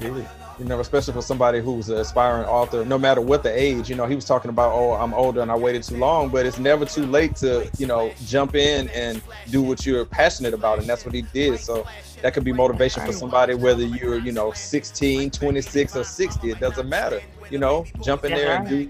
Really? 0.00 0.26
You 0.58 0.64
know, 0.64 0.80
especially 0.80 1.14
for 1.14 1.22
somebody 1.22 1.60
who's 1.60 1.88
an 1.88 1.98
aspiring 1.98 2.46
author, 2.46 2.84
no 2.84 2.98
matter 2.98 3.20
what 3.20 3.42
the 3.42 3.50
age, 3.50 3.88
you 3.88 3.96
know, 3.96 4.06
he 4.06 4.14
was 4.14 4.24
talking 4.24 4.48
about, 4.48 4.72
oh, 4.72 4.92
I'm 4.92 5.14
older 5.14 5.40
and 5.40 5.50
I 5.50 5.56
waited 5.56 5.82
too 5.82 5.96
long, 5.96 6.28
but 6.28 6.46
it's 6.46 6.58
never 6.58 6.84
too 6.84 7.06
late 7.06 7.36
to, 7.36 7.70
you 7.78 7.86
know, 7.86 8.12
jump 8.26 8.54
in 8.54 8.88
and 8.90 9.22
do 9.50 9.62
what 9.62 9.84
you're 9.86 10.04
passionate 10.04 10.54
about. 10.54 10.78
And 10.78 10.88
that's 10.88 11.04
what 11.04 11.14
he 11.14 11.22
did. 11.22 11.58
So 11.60 11.86
that 12.22 12.34
could 12.34 12.44
be 12.44 12.52
motivation 12.52 13.04
for 13.04 13.12
somebody, 13.12 13.54
whether 13.54 13.84
you're, 13.84 14.18
you 14.18 14.32
know, 14.32 14.52
16, 14.52 15.30
26, 15.30 15.96
or 15.96 16.04
60, 16.04 16.50
it 16.50 16.60
doesn't 16.60 16.88
matter. 16.88 17.20
You 17.50 17.58
know, 17.58 17.84
jump 18.02 18.24
in 18.24 18.32
there 18.32 18.56
and 18.56 18.68
do 18.68 18.88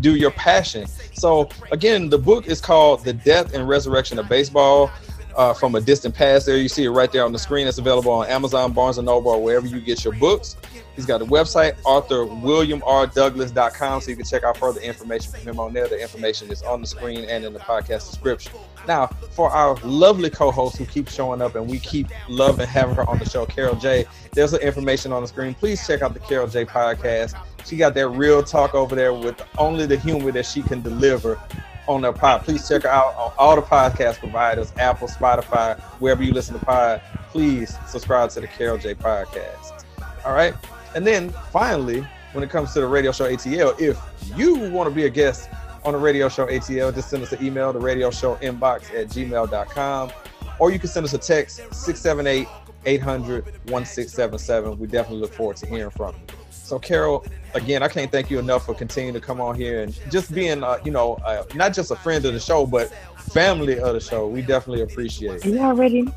do 0.00 0.14
your 0.14 0.30
passion. 0.32 0.86
So 1.14 1.48
again, 1.72 2.08
the 2.08 2.18
book 2.18 2.46
is 2.46 2.60
called 2.60 3.04
The 3.04 3.12
Death 3.12 3.54
and 3.54 3.66
Resurrection 3.68 4.18
of 4.18 4.28
Baseball. 4.28 4.90
Uh, 5.36 5.52
from 5.52 5.74
a 5.74 5.80
distant 5.80 6.14
past 6.14 6.46
there 6.46 6.56
you 6.56 6.68
see 6.68 6.84
it 6.84 6.90
right 6.90 7.10
there 7.10 7.24
on 7.24 7.32
the 7.32 7.38
screen 7.38 7.66
it's 7.66 7.78
available 7.78 8.12
on 8.12 8.24
amazon 8.28 8.72
barnes 8.72 8.98
and 8.98 9.06
noble 9.06 9.32
or 9.32 9.42
wherever 9.42 9.66
you 9.66 9.80
get 9.80 10.04
your 10.04 10.14
books 10.14 10.56
He's 10.94 11.06
got 11.06 11.22
a 11.22 11.24
website, 11.24 11.74
authorwilliamrdouglas.com, 11.82 14.00
so 14.00 14.10
you 14.10 14.16
can 14.16 14.24
check 14.24 14.44
out 14.44 14.56
further 14.56 14.80
information 14.80 15.32
from 15.32 15.40
him 15.40 15.58
on 15.58 15.72
there. 15.72 15.88
The 15.88 16.00
information 16.00 16.52
is 16.52 16.62
on 16.62 16.80
the 16.80 16.86
screen 16.86 17.24
and 17.24 17.44
in 17.44 17.52
the 17.52 17.58
podcast 17.58 18.08
description. 18.10 18.52
Now, 18.86 19.08
for 19.30 19.50
our 19.50 19.74
lovely 19.82 20.30
co-host 20.30 20.76
who 20.76 20.86
keeps 20.86 21.12
showing 21.12 21.42
up 21.42 21.56
and 21.56 21.68
we 21.68 21.80
keep 21.80 22.06
loving 22.28 22.68
having 22.68 22.94
her 22.94 23.10
on 23.10 23.18
the 23.18 23.28
show, 23.28 23.44
Caral 23.44 23.80
J, 23.80 24.06
there's 24.32 24.52
the 24.52 24.64
information 24.64 25.12
on 25.12 25.22
the 25.22 25.28
screen. 25.28 25.54
Please 25.54 25.84
check 25.84 26.02
out 26.02 26.14
the 26.14 26.20
Caral 26.20 26.48
J 26.50 26.64
podcast. 26.64 27.34
She 27.64 27.76
got 27.76 27.94
that 27.94 28.08
real 28.10 28.44
talk 28.44 28.74
over 28.74 28.94
there 28.94 29.12
with 29.12 29.42
only 29.58 29.86
the 29.86 29.96
humor 29.96 30.30
that 30.30 30.46
she 30.46 30.62
can 30.62 30.80
deliver 30.80 31.40
on 31.88 32.02
their 32.02 32.12
pod. 32.12 32.42
Please 32.42 32.68
check 32.68 32.82
her 32.82 32.88
out 32.88 33.14
on 33.16 33.32
all 33.38 33.56
the 33.56 33.62
podcast 33.62 34.18
providers, 34.18 34.72
Apple, 34.78 35.08
Spotify, 35.08 35.78
wherever 36.00 36.22
you 36.22 36.32
listen 36.32 36.58
to 36.58 36.64
pod. 36.64 37.00
Please 37.30 37.76
subscribe 37.86 38.30
to 38.30 38.40
the 38.40 38.48
Caral 38.48 38.80
J 38.80 38.94
podcast. 38.94 39.84
All 40.24 40.32
right. 40.32 40.54
And 40.94 41.06
then 41.06 41.30
finally, 41.50 42.06
when 42.32 42.44
it 42.44 42.50
comes 42.50 42.72
to 42.74 42.80
the 42.80 42.86
radio 42.86 43.12
show 43.12 43.30
ATL, 43.30 43.78
if 43.80 43.98
you 44.36 44.70
want 44.70 44.88
to 44.88 44.94
be 44.94 45.06
a 45.06 45.10
guest 45.10 45.48
on 45.84 45.92
the 45.92 45.98
radio 45.98 46.28
show 46.28 46.46
ATL, 46.46 46.94
just 46.94 47.10
send 47.10 47.22
us 47.22 47.32
an 47.32 47.44
email 47.44 47.72
to 47.72 47.78
radio 47.78 48.10
show 48.10 48.36
inbox 48.36 48.94
at 48.94 49.08
gmail.com. 49.08 50.12
Or 50.58 50.70
you 50.70 50.78
can 50.78 50.88
send 50.88 51.04
us 51.04 51.12
a 51.12 51.18
text 51.18 51.56
678 51.72 52.46
800 52.86 53.44
1677. 53.70 54.78
We 54.78 54.86
definitely 54.86 55.20
look 55.20 55.32
forward 55.32 55.56
to 55.56 55.66
hearing 55.66 55.90
from 55.90 56.14
you. 56.14 56.36
So, 56.50 56.78
Caral, 56.78 57.26
again, 57.54 57.82
I 57.82 57.88
can't 57.88 58.10
thank 58.10 58.30
you 58.30 58.38
enough 58.38 58.66
for 58.66 58.74
continuing 58.74 59.14
to 59.14 59.20
come 59.20 59.40
on 59.40 59.54
here 59.54 59.82
and 59.82 59.98
just 60.10 60.32
being, 60.32 60.62
uh, 60.62 60.78
you 60.84 60.90
know, 60.90 61.14
uh, 61.24 61.44
not 61.54 61.72
just 61.72 61.90
a 61.90 61.96
friend 61.96 62.24
of 62.24 62.34
the 62.34 62.40
show, 62.40 62.66
but 62.66 62.92
family 63.18 63.78
of 63.78 63.94
the 63.94 64.00
show. 64.00 64.26
We 64.26 64.42
definitely 64.42 64.82
appreciate 64.82 65.44
it. 65.44 65.46
You 65.46 65.60
already 65.60 66.08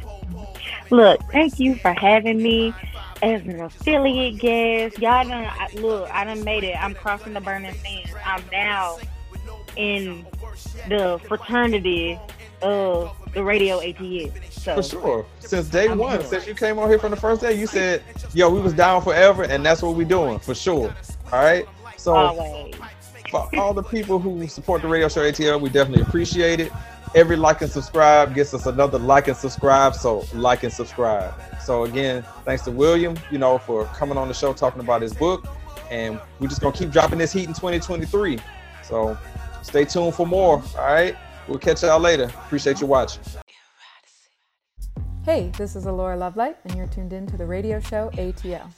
look. 0.89 1.21
Thank 1.31 1.59
you 1.59 1.75
for 1.75 1.93
having 1.93 2.41
me 2.41 2.73
as 3.21 3.41
an 3.41 3.61
affiliate 3.61 4.39
guest. 4.39 4.99
Y'all 4.99 5.27
done 5.27 5.45
I, 5.45 5.69
look. 5.75 6.09
I 6.11 6.23
done 6.25 6.43
made 6.43 6.63
it. 6.63 6.75
I'm 6.75 6.93
crossing 6.93 7.33
the 7.33 7.41
burning 7.41 7.73
sands. 7.75 8.11
I'm 8.25 8.43
now 8.51 8.97
in 9.75 10.25
the 10.89 11.19
fraternity 11.27 12.19
of 12.61 13.15
the 13.33 13.43
radio 13.43 13.79
ATL. 13.79 14.33
So 14.51 14.75
For 14.75 14.83
sure. 14.83 15.25
Since 15.39 15.69
day 15.69 15.87
I'm 15.87 15.97
one, 15.97 16.23
since 16.23 16.47
you 16.47 16.55
came 16.55 16.79
on 16.79 16.89
here 16.89 16.99
from 16.99 17.11
the 17.11 17.17
first 17.17 17.41
day, 17.41 17.53
you 17.53 17.67
said, 17.67 18.01
"Yo, 18.33 18.49
we 18.49 18.59
was 18.59 18.73
down 18.73 19.01
forever," 19.01 19.43
and 19.43 19.65
that's 19.65 19.81
what 19.81 19.95
we 19.95 20.03
doing 20.03 20.39
for 20.39 20.55
sure. 20.55 20.93
All 21.31 21.43
right. 21.43 21.65
So 21.97 22.15
Always. 22.15 22.75
for 23.29 23.49
all 23.57 23.73
the 23.73 23.83
people 23.83 24.19
who 24.19 24.47
support 24.47 24.81
the 24.81 24.87
radio 24.87 25.09
show 25.09 25.21
ATL, 25.21 25.59
we 25.59 25.69
definitely 25.69 26.03
appreciate 26.03 26.59
it. 26.59 26.71
Every 27.15 27.35
like 27.35 27.61
and 27.61 27.71
subscribe 27.71 28.35
gets 28.35 28.53
us 28.53 28.65
another 28.65 28.99
like 28.99 29.27
and 29.27 29.35
subscribe. 29.35 29.95
So 29.95 30.25
like 30.33 30.63
and 30.63 30.71
subscribe. 30.71 31.33
So 31.61 31.83
again, 31.83 32.23
thanks 32.45 32.63
to 32.63 32.71
William, 32.71 33.17
you 33.31 33.37
know, 33.37 33.57
for 33.57 33.85
coming 33.85 34.17
on 34.17 34.27
the 34.27 34.33
show 34.33 34.53
talking 34.53 34.79
about 34.79 35.01
his 35.01 35.13
book, 35.13 35.45
and 35.89 36.19
we're 36.39 36.47
just 36.47 36.61
gonna 36.61 36.75
keep 36.75 36.91
dropping 36.91 37.19
this 37.19 37.33
heat 37.33 37.47
in 37.47 37.53
2023. 37.53 38.39
So 38.83 39.17
stay 39.63 39.83
tuned 39.85 40.15
for 40.15 40.25
more. 40.25 40.63
All 40.77 40.85
right. 40.85 41.15
We'll 41.47 41.59
catch 41.59 41.81
y'all 41.83 41.99
later. 41.99 42.25
Appreciate 42.25 42.81
you 42.81 42.87
watching. 42.87 43.23
Hey, 45.23 45.51
this 45.57 45.75
is 45.75 45.85
Alora 45.85 46.15
Lovelight, 46.15 46.57
and 46.63 46.75
you're 46.75 46.87
tuned 46.87 47.11
in 47.11 47.27
to 47.27 47.35
the 47.37 47.45
radio 47.45 47.81
show 47.81 48.09
ATL. 48.13 48.71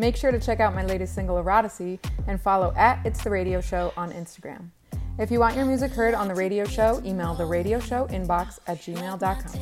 Make 0.00 0.16
sure 0.16 0.32
to 0.32 0.40
check 0.40 0.60
out 0.60 0.74
my 0.74 0.82
latest 0.82 1.14
single, 1.14 1.36
Eroticy, 1.36 1.98
and 2.26 2.40
follow 2.40 2.72
at 2.74 3.04
It's 3.04 3.22
The 3.22 3.28
Radio 3.28 3.60
Show 3.60 3.92
on 3.98 4.10
Instagram. 4.12 4.70
If 5.18 5.30
you 5.30 5.38
want 5.40 5.56
your 5.56 5.66
music 5.66 5.92
heard 5.92 6.14
on 6.14 6.26
the 6.26 6.34
radio 6.34 6.64
show, 6.64 7.02
email 7.04 7.34
the 7.34 7.44
radio 7.44 7.78
show 7.78 8.06
inbox 8.06 8.58
at 8.66 8.78
gmail.com. 8.78 9.60